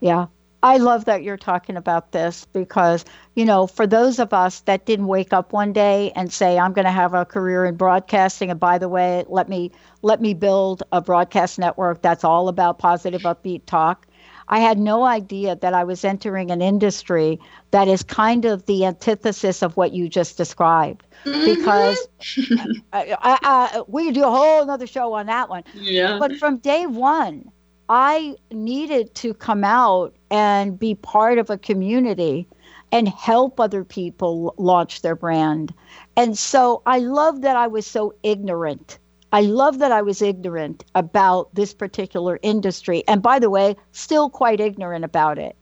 Yeah. 0.00 0.26
I 0.62 0.78
love 0.78 1.04
that 1.04 1.22
you're 1.22 1.36
talking 1.36 1.76
about 1.76 2.10
this 2.10 2.44
because, 2.52 3.04
you 3.36 3.44
know, 3.44 3.68
for 3.68 3.86
those 3.86 4.18
of 4.18 4.32
us 4.32 4.60
that 4.60 4.86
didn't 4.86 5.06
wake 5.06 5.32
up 5.32 5.52
one 5.52 5.72
day 5.72 6.10
and 6.16 6.32
say, 6.32 6.58
I'm 6.58 6.72
going 6.72 6.84
to 6.84 6.90
have 6.90 7.14
a 7.14 7.24
career 7.24 7.64
in 7.64 7.76
broadcasting, 7.76 8.50
and 8.50 8.58
by 8.58 8.78
the 8.78 8.88
way, 8.88 9.24
let 9.28 9.48
me 9.48 9.70
let 10.02 10.20
me 10.20 10.34
build 10.34 10.82
a 10.90 11.00
broadcast 11.00 11.58
network 11.58 12.02
that's 12.02 12.24
all 12.24 12.48
about 12.48 12.78
positive, 12.78 13.22
upbeat 13.22 13.66
talk. 13.66 14.06
I 14.48 14.60
had 14.60 14.78
no 14.78 15.04
idea 15.04 15.56
that 15.56 15.74
I 15.74 15.84
was 15.84 16.04
entering 16.04 16.50
an 16.50 16.62
industry 16.62 17.38
that 17.70 17.86
is 17.86 18.02
kind 18.02 18.44
of 18.44 18.64
the 18.66 18.86
antithesis 18.86 19.62
of 19.62 19.76
what 19.76 19.92
you 19.92 20.08
just 20.08 20.36
described. 20.36 21.04
Mm-hmm. 21.24 21.44
Because 21.44 22.08
I, 22.92 23.16
I, 23.20 23.38
I, 23.42 23.82
we 23.86 24.06
could 24.06 24.14
do 24.14 24.24
a 24.24 24.30
whole 24.30 24.68
other 24.68 24.86
show 24.86 25.12
on 25.12 25.26
that 25.26 25.48
one. 25.50 25.64
Yeah. 25.74 26.18
But 26.18 26.36
from 26.36 26.58
day 26.58 26.86
one, 26.86 27.50
I 27.88 28.36
needed 28.50 29.14
to 29.16 29.34
come 29.34 29.64
out 29.64 30.14
and 30.30 30.78
be 30.78 30.94
part 30.94 31.38
of 31.38 31.50
a 31.50 31.58
community 31.58 32.46
and 32.92 33.08
help 33.08 33.60
other 33.60 33.84
people 33.84 34.54
launch 34.56 35.02
their 35.02 35.16
brand. 35.16 35.74
And 36.16 36.36
so 36.38 36.82
I 36.86 36.98
love 36.98 37.42
that 37.42 37.56
I 37.56 37.66
was 37.66 37.86
so 37.86 38.14
ignorant. 38.22 38.98
I 39.32 39.42
love 39.42 39.78
that 39.80 39.92
I 39.92 40.02
was 40.02 40.22
ignorant 40.22 40.84
about 40.94 41.54
this 41.54 41.74
particular 41.74 42.38
industry. 42.42 43.04
And 43.06 43.22
by 43.22 43.38
the 43.38 43.50
way, 43.50 43.76
still 43.92 44.30
quite 44.30 44.60
ignorant 44.60 45.04
about 45.04 45.38
it 45.38 45.54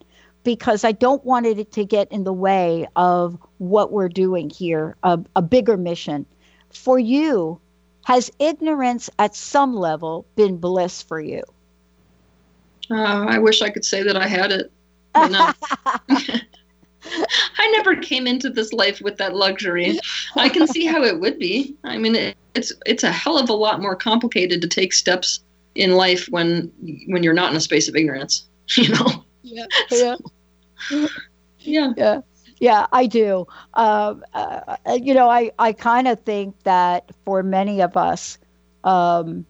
because 0.44 0.84
I 0.84 0.92
don't 0.92 1.24
want 1.24 1.46
it 1.46 1.72
to 1.72 1.84
get 1.84 2.10
in 2.12 2.22
the 2.22 2.32
way 2.32 2.86
of 2.94 3.36
what 3.58 3.90
we're 3.90 4.08
doing 4.08 4.48
here, 4.48 4.96
a, 5.02 5.18
a 5.34 5.42
bigger 5.42 5.76
mission. 5.76 6.24
For 6.70 7.00
you, 7.00 7.60
has 8.04 8.30
ignorance 8.38 9.10
at 9.18 9.34
some 9.34 9.74
level 9.74 10.24
been 10.36 10.58
bliss 10.58 11.02
for 11.02 11.20
you? 11.20 11.42
Uh, 12.90 13.26
I 13.28 13.38
wish 13.38 13.62
I 13.62 13.70
could 13.70 13.84
say 13.84 14.02
that 14.02 14.16
I 14.16 14.26
had 14.26 14.52
it. 14.52 14.72
No. 15.14 15.52
I 17.58 17.70
never 17.72 17.96
came 17.96 18.26
into 18.26 18.50
this 18.50 18.72
life 18.72 19.00
with 19.00 19.16
that 19.18 19.34
luxury. 19.34 19.98
I 20.36 20.48
can 20.48 20.66
see 20.66 20.86
how 20.86 21.02
it 21.02 21.20
would 21.20 21.38
be. 21.38 21.76
I 21.84 21.98
mean, 21.98 22.14
it, 22.14 22.36
it's 22.54 22.72
it's 22.84 23.04
a 23.04 23.12
hell 23.12 23.38
of 23.38 23.48
a 23.48 23.54
lot 23.54 23.80
more 23.80 23.96
complicated 23.96 24.60
to 24.62 24.68
take 24.68 24.92
steps 24.92 25.40
in 25.74 25.92
life 25.92 26.26
when 26.30 26.72
when 27.08 27.22
you're 27.22 27.34
not 27.34 27.50
in 27.50 27.56
a 27.56 27.60
space 27.60 27.88
of 27.88 27.96
ignorance. 27.96 28.46
You 28.76 28.88
know. 28.88 29.24
Yeah. 29.44 29.66
Yeah. 29.92 30.16
yeah. 31.60 31.92
Yeah. 31.96 32.20
Yeah, 32.58 32.86
I 32.90 33.06
do. 33.06 33.46
Um, 33.74 34.24
uh, 34.34 34.76
you 35.00 35.14
know, 35.14 35.30
I, 35.30 35.52
I 35.58 35.72
kind 35.72 36.08
of 36.08 36.18
think 36.20 36.60
that 36.64 37.10
for 37.24 37.44
many 37.44 37.80
of 37.80 37.96
us, 37.96 38.38
um, 38.82 39.46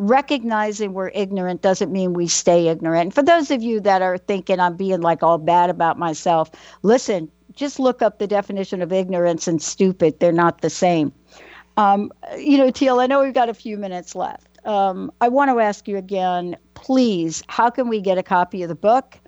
recognizing 0.00 0.94
we're 0.94 1.10
ignorant 1.14 1.60
doesn't 1.60 1.92
mean 1.92 2.14
we 2.14 2.26
stay 2.26 2.68
ignorant. 2.68 3.02
And 3.02 3.14
for 3.14 3.22
those 3.22 3.50
of 3.50 3.62
you 3.62 3.80
that 3.80 4.00
are 4.00 4.16
thinking 4.16 4.58
I'm 4.58 4.74
being 4.74 5.02
like 5.02 5.22
all 5.22 5.36
bad 5.36 5.68
about 5.68 5.98
myself, 5.98 6.50
listen, 6.82 7.30
just 7.52 7.78
look 7.78 8.00
up 8.00 8.18
the 8.18 8.26
definition 8.26 8.80
of 8.80 8.94
ignorance 8.94 9.46
and 9.46 9.60
stupid. 9.60 10.18
They're 10.18 10.32
not 10.32 10.62
the 10.62 10.70
same. 10.70 11.12
Um, 11.76 12.10
you 12.38 12.56
know, 12.56 12.70
Teal, 12.70 12.98
I 12.98 13.06
know 13.06 13.22
we've 13.22 13.34
got 13.34 13.50
a 13.50 13.54
few 13.54 13.76
minutes 13.76 14.14
left. 14.14 14.66
Um, 14.66 15.12
I 15.20 15.28
want 15.28 15.50
to 15.50 15.60
ask 15.60 15.86
you 15.86 15.98
again, 15.98 16.56
please, 16.72 17.42
how 17.48 17.68
can 17.68 17.88
we 17.88 18.00
get 18.00 18.16
a 18.16 18.22
copy 18.22 18.62
of 18.62 18.70
the 18.70 18.74
book? 18.74 19.18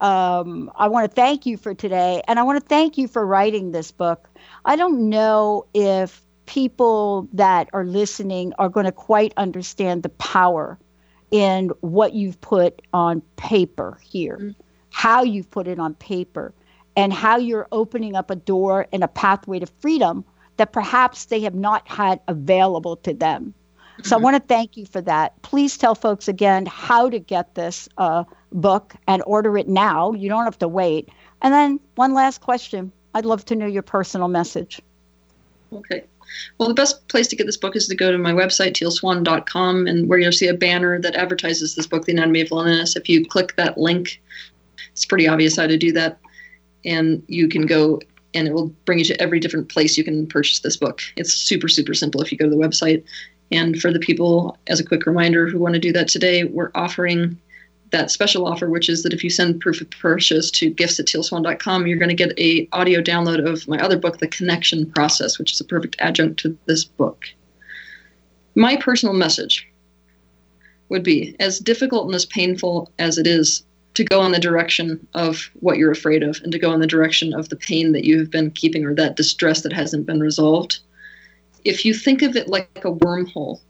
Um, 0.00 0.70
I 0.76 0.88
want 0.88 1.10
to 1.10 1.14
thank 1.14 1.44
you 1.44 1.58
for 1.58 1.74
today, 1.74 2.22
and 2.26 2.38
I 2.38 2.42
want 2.42 2.60
to 2.60 2.66
thank 2.66 2.96
you 2.96 3.06
for 3.06 3.26
writing 3.26 3.72
this 3.72 3.92
book. 3.92 4.28
I 4.64 4.76
don't 4.76 5.10
know 5.10 5.66
if 5.74 6.22
people 6.52 7.26
that 7.32 7.66
are 7.72 7.86
listening 7.86 8.52
are 8.58 8.68
going 8.68 8.84
to 8.84 8.92
quite 8.92 9.32
understand 9.38 10.02
the 10.02 10.10
power 10.10 10.78
in 11.30 11.70
what 11.80 12.12
you've 12.12 12.38
put 12.42 12.82
on 12.92 13.22
paper 13.36 13.98
here, 14.02 14.36
mm-hmm. 14.36 14.60
how 14.90 15.22
you've 15.22 15.50
put 15.50 15.66
it 15.66 15.78
on 15.78 15.94
paper, 15.94 16.52
and 16.94 17.10
how 17.10 17.38
you're 17.38 17.66
opening 17.72 18.14
up 18.14 18.30
a 18.30 18.36
door 18.36 18.86
and 18.92 19.02
a 19.02 19.08
pathway 19.08 19.58
to 19.60 19.66
freedom 19.80 20.22
that 20.58 20.74
perhaps 20.74 21.24
they 21.24 21.40
have 21.40 21.54
not 21.54 21.88
had 21.88 22.20
available 22.28 22.96
to 22.96 23.14
them. 23.14 23.54
Mm-hmm. 23.94 24.02
So 24.06 24.18
I 24.18 24.20
want 24.20 24.36
to 24.36 24.42
thank 24.46 24.76
you 24.76 24.84
for 24.84 25.00
that. 25.00 25.40
Please 25.40 25.78
tell 25.78 25.94
folks 25.94 26.28
again 26.28 26.66
how 26.66 27.08
to 27.08 27.18
get 27.18 27.54
this 27.54 27.88
uh, 27.96 28.24
book 28.52 28.94
and 29.08 29.22
order 29.24 29.56
it 29.56 29.68
now. 29.68 30.12
You 30.12 30.28
don't 30.28 30.44
have 30.44 30.58
to 30.58 30.68
wait. 30.68 31.08
And 31.40 31.54
then 31.54 31.80
one 31.94 32.12
last 32.12 32.42
question. 32.42 32.92
I'd 33.14 33.24
love 33.24 33.42
to 33.46 33.56
know 33.56 33.66
your 33.66 33.80
personal 33.80 34.28
message. 34.28 34.82
Okay. 35.72 36.04
Well, 36.58 36.68
the 36.68 36.74
best 36.74 37.06
place 37.08 37.28
to 37.28 37.36
get 37.36 37.46
this 37.46 37.56
book 37.56 37.76
is 37.76 37.88
to 37.88 37.94
go 37.94 38.10
to 38.12 38.18
my 38.18 38.32
website, 38.32 38.72
tealswan.com, 38.72 39.86
and 39.86 40.08
where 40.08 40.18
you'll 40.18 40.32
see 40.32 40.48
a 40.48 40.54
banner 40.54 41.00
that 41.00 41.14
advertises 41.14 41.74
this 41.74 41.86
book, 41.86 42.04
The 42.04 42.12
Anatomy 42.12 42.40
of 42.42 42.50
Loneliness. 42.50 42.96
If 42.96 43.08
you 43.08 43.24
click 43.26 43.56
that 43.56 43.78
link, 43.78 44.20
it's 44.92 45.04
pretty 45.04 45.28
obvious 45.28 45.56
how 45.56 45.66
to 45.66 45.76
do 45.76 45.92
that. 45.92 46.18
And 46.84 47.22
you 47.28 47.48
can 47.48 47.66
go 47.66 48.00
and 48.34 48.48
it 48.48 48.54
will 48.54 48.68
bring 48.86 48.98
you 48.98 49.04
to 49.04 49.20
every 49.20 49.40
different 49.40 49.68
place 49.68 49.98
you 49.98 50.04
can 50.04 50.26
purchase 50.26 50.60
this 50.60 50.76
book. 50.76 51.00
It's 51.16 51.32
super, 51.32 51.68
super 51.68 51.94
simple 51.94 52.22
if 52.22 52.32
you 52.32 52.38
go 52.38 52.46
to 52.46 52.50
the 52.50 52.56
website. 52.56 53.04
And 53.50 53.78
for 53.78 53.92
the 53.92 53.98
people, 53.98 54.56
as 54.68 54.80
a 54.80 54.84
quick 54.84 55.04
reminder, 55.04 55.46
who 55.48 55.58
want 55.58 55.74
to 55.74 55.80
do 55.80 55.92
that 55.92 56.08
today, 56.08 56.44
we're 56.44 56.70
offering 56.74 57.38
that 57.92 58.10
special 58.10 58.46
offer, 58.46 58.68
which 58.68 58.88
is 58.88 59.02
that 59.02 59.12
if 59.12 59.22
you 59.22 59.30
send 59.30 59.60
proof 59.60 59.80
of 59.80 59.90
purchase 59.90 60.50
to 60.50 60.70
gifts 60.70 60.98
at 60.98 61.06
tealswan.com, 61.06 61.86
you're 61.86 61.98
going 61.98 62.08
to 62.08 62.14
get 62.14 62.38
a 62.38 62.68
audio 62.72 63.00
download 63.00 63.46
of 63.46 63.68
my 63.68 63.78
other 63.78 63.98
book, 63.98 64.18
The 64.18 64.28
Connection 64.28 64.90
Process, 64.90 65.38
which 65.38 65.52
is 65.52 65.60
a 65.60 65.64
perfect 65.64 65.96
adjunct 65.98 66.40
to 66.40 66.56
this 66.66 66.84
book. 66.84 67.26
My 68.54 68.76
personal 68.76 69.14
message 69.14 69.68
would 70.88 71.02
be 71.02 71.36
as 71.38 71.58
difficult 71.58 72.06
and 72.06 72.14
as 72.14 72.26
painful 72.26 72.90
as 72.98 73.16
it 73.16 73.26
is 73.26 73.62
to 73.94 74.04
go 74.04 74.24
in 74.24 74.32
the 74.32 74.38
direction 74.38 75.06
of 75.14 75.50
what 75.60 75.76
you're 75.76 75.90
afraid 75.90 76.22
of 76.22 76.40
and 76.42 76.52
to 76.52 76.58
go 76.58 76.72
in 76.72 76.80
the 76.80 76.86
direction 76.86 77.34
of 77.34 77.48
the 77.50 77.56
pain 77.56 77.92
that 77.92 78.04
you 78.04 78.18
have 78.18 78.30
been 78.30 78.50
keeping 78.50 78.84
or 78.84 78.94
that 78.94 79.16
distress 79.16 79.62
that 79.62 79.72
hasn't 79.72 80.06
been 80.06 80.20
resolved. 80.20 80.80
If 81.64 81.84
you 81.84 81.94
think 81.94 82.22
of 82.22 82.36
it 82.36 82.48
like 82.48 82.84
a 82.84 82.92
wormhole, 82.92 83.60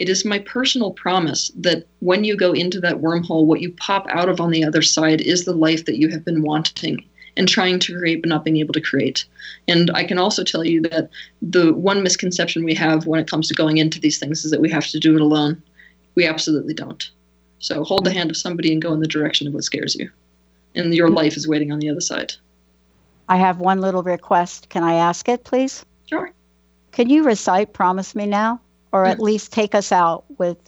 it 0.00 0.08
is 0.08 0.24
my 0.24 0.38
personal 0.38 0.92
promise 0.92 1.52
that 1.54 1.84
when 1.98 2.24
you 2.24 2.34
go 2.34 2.52
into 2.52 2.80
that 2.80 3.02
wormhole, 3.02 3.44
what 3.44 3.60
you 3.60 3.70
pop 3.72 4.06
out 4.08 4.30
of 4.30 4.40
on 4.40 4.50
the 4.50 4.64
other 4.64 4.80
side 4.80 5.20
is 5.20 5.44
the 5.44 5.52
life 5.52 5.84
that 5.84 5.98
you 5.98 6.08
have 6.08 6.24
been 6.24 6.40
wanting 6.40 7.04
and 7.36 7.46
trying 7.46 7.78
to 7.80 7.98
create 7.98 8.22
but 8.22 8.30
not 8.30 8.42
being 8.42 8.56
able 8.56 8.72
to 8.72 8.80
create. 8.80 9.26
And 9.68 9.90
I 9.90 10.04
can 10.04 10.16
also 10.16 10.42
tell 10.42 10.64
you 10.64 10.80
that 10.88 11.10
the 11.42 11.74
one 11.74 12.02
misconception 12.02 12.64
we 12.64 12.72
have 12.76 13.06
when 13.06 13.20
it 13.20 13.28
comes 13.28 13.46
to 13.48 13.54
going 13.54 13.76
into 13.76 14.00
these 14.00 14.18
things 14.18 14.42
is 14.42 14.50
that 14.50 14.62
we 14.62 14.70
have 14.70 14.86
to 14.86 14.98
do 14.98 15.16
it 15.16 15.20
alone. 15.20 15.62
We 16.14 16.26
absolutely 16.26 16.72
don't. 16.72 17.10
So 17.58 17.84
hold 17.84 18.06
the 18.06 18.12
hand 18.12 18.30
of 18.30 18.38
somebody 18.38 18.72
and 18.72 18.80
go 18.80 18.94
in 18.94 19.00
the 19.00 19.06
direction 19.06 19.46
of 19.46 19.52
what 19.52 19.64
scares 19.64 19.94
you. 19.94 20.10
And 20.74 20.94
your 20.94 21.10
life 21.10 21.36
is 21.36 21.46
waiting 21.46 21.72
on 21.72 21.78
the 21.78 21.90
other 21.90 22.00
side. 22.00 22.32
I 23.28 23.36
have 23.36 23.60
one 23.60 23.82
little 23.82 24.02
request. 24.02 24.70
Can 24.70 24.82
I 24.82 24.94
ask 24.94 25.28
it, 25.28 25.44
please? 25.44 25.84
Sure. 26.06 26.32
Can 26.90 27.10
you 27.10 27.22
recite 27.22 27.74
Promise 27.74 28.14
Me 28.14 28.24
Now? 28.24 28.62
Or 28.92 29.06
at 29.06 29.20
least 29.20 29.52
take 29.52 29.74
us 29.74 29.92
out 29.92 30.24
with 30.38 30.58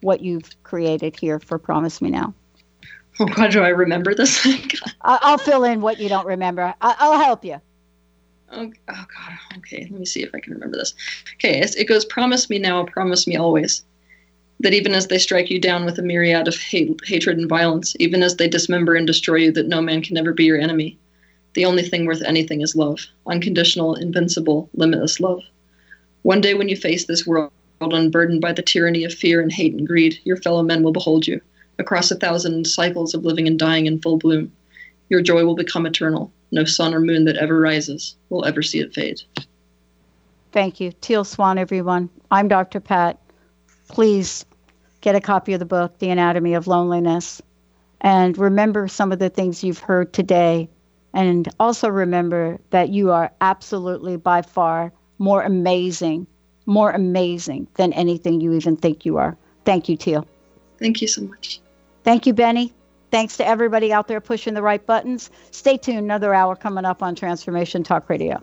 what 0.00 0.20
you've 0.20 0.50
created 0.62 1.16
here 1.16 1.38
for 1.38 1.58
Promise 1.58 2.02
Me 2.02 2.10
Now. 2.10 2.34
Oh 3.18 3.26
God, 3.26 3.50
do 3.50 3.62
I 3.62 3.68
remember 3.68 4.14
this? 4.14 4.46
Oh, 5.02 5.18
I'll 5.22 5.38
fill 5.38 5.64
in 5.64 5.80
what 5.80 5.98
you 5.98 6.10
don't 6.10 6.26
remember. 6.26 6.74
I'll 6.82 7.18
help 7.18 7.42
you. 7.42 7.58
Oh, 8.52 8.70
oh, 8.88 9.04
God. 9.16 9.58
Okay, 9.58 9.88
let 9.90 9.98
me 9.98 10.04
see 10.04 10.22
if 10.22 10.34
I 10.34 10.40
can 10.40 10.52
remember 10.52 10.76
this. 10.76 10.94
Okay, 11.34 11.60
it 11.60 11.88
goes, 11.88 12.04
"Promise 12.04 12.50
me 12.50 12.58
now, 12.58 12.84
promise 12.84 13.26
me 13.26 13.36
always." 13.36 13.82
That 14.60 14.74
even 14.74 14.92
as 14.92 15.06
they 15.06 15.18
strike 15.18 15.48
you 15.48 15.58
down 15.58 15.86
with 15.86 15.98
a 15.98 16.02
myriad 16.02 16.48
of 16.48 16.56
hate, 16.56 17.00
hatred 17.04 17.38
and 17.38 17.48
violence, 17.48 17.96
even 17.98 18.22
as 18.22 18.36
they 18.36 18.46
dismember 18.46 18.94
and 18.94 19.06
destroy 19.06 19.36
you, 19.36 19.52
that 19.52 19.68
no 19.68 19.80
man 19.80 20.02
can 20.02 20.18
ever 20.18 20.34
be 20.34 20.44
your 20.44 20.60
enemy. 20.60 20.98
The 21.54 21.64
only 21.64 21.82
thing 21.82 22.04
worth 22.04 22.22
anything 22.22 22.60
is 22.60 22.76
love 22.76 23.06
unconditional, 23.26 23.94
invincible, 23.94 24.68
limitless 24.74 25.18
love. 25.18 25.40
One 26.22 26.42
day 26.42 26.52
when 26.54 26.68
you 26.68 26.76
face 26.76 27.06
this 27.06 27.26
world, 27.26 27.52
unburdened 27.80 28.40
by 28.40 28.52
the 28.52 28.62
tyranny 28.62 29.04
of 29.04 29.14
fear 29.14 29.40
and 29.40 29.50
hate 29.50 29.74
and 29.74 29.86
greed, 29.86 30.18
your 30.24 30.36
fellow 30.36 30.62
men 30.62 30.82
will 30.82 30.92
behold 30.92 31.26
you 31.26 31.40
across 31.78 32.10
a 32.10 32.16
thousand 32.16 32.66
cycles 32.66 33.14
of 33.14 33.24
living 33.24 33.46
and 33.46 33.58
dying 33.58 33.86
in 33.86 34.00
full 34.00 34.18
bloom. 34.18 34.52
Your 35.08 35.22
joy 35.22 35.44
will 35.44 35.54
become 35.54 35.86
eternal. 35.86 36.30
No 36.52 36.64
sun 36.64 36.94
or 36.94 37.00
moon 37.00 37.24
that 37.24 37.36
ever 37.36 37.58
rises 37.58 38.16
will 38.28 38.44
ever 38.44 38.62
see 38.62 38.80
it 38.80 38.92
fade. 38.92 39.22
Thank 40.52 40.80
you. 40.80 40.92
Teal 41.00 41.24
Swan, 41.24 41.58
everyone. 41.58 42.10
I'm 42.30 42.48
Dr. 42.48 42.80
Pat. 42.80 43.18
Please 43.88 44.44
get 45.00 45.14
a 45.14 45.20
copy 45.20 45.54
of 45.54 45.60
the 45.60 45.64
book, 45.64 45.98
The 46.00 46.10
Anatomy 46.10 46.54
of 46.54 46.66
Loneliness, 46.66 47.40
and 48.02 48.36
remember 48.36 48.88
some 48.88 49.12
of 49.12 49.18
the 49.18 49.30
things 49.30 49.64
you've 49.64 49.78
heard 49.78 50.12
today. 50.12 50.68
And 51.14 51.48
also 51.58 51.88
remember 51.88 52.60
that 52.70 52.90
you 52.90 53.10
are 53.10 53.32
absolutely 53.40 54.16
by 54.16 54.42
far 54.42 54.92
more 55.18 55.42
amazing 55.42 56.26
more 56.70 56.90
amazing 56.92 57.66
than 57.74 57.92
anything 57.92 58.40
you 58.40 58.54
even 58.54 58.76
think 58.76 59.04
you 59.04 59.18
are. 59.18 59.36
Thank 59.64 59.88
you, 59.88 59.96
Teal. 59.96 60.26
Thank 60.78 61.02
you 61.02 61.08
so 61.08 61.22
much. 61.22 61.60
Thank 62.04 62.26
you, 62.26 62.32
Benny. 62.32 62.72
Thanks 63.10 63.36
to 63.38 63.46
everybody 63.46 63.92
out 63.92 64.08
there 64.08 64.20
pushing 64.20 64.54
the 64.54 64.62
right 64.62 64.84
buttons. 64.86 65.30
Stay 65.50 65.76
tuned, 65.76 65.98
another 65.98 66.32
hour 66.32 66.54
coming 66.56 66.84
up 66.84 67.02
on 67.02 67.14
Transformation 67.14 67.82
Talk 67.82 68.08
Radio. 68.08 68.42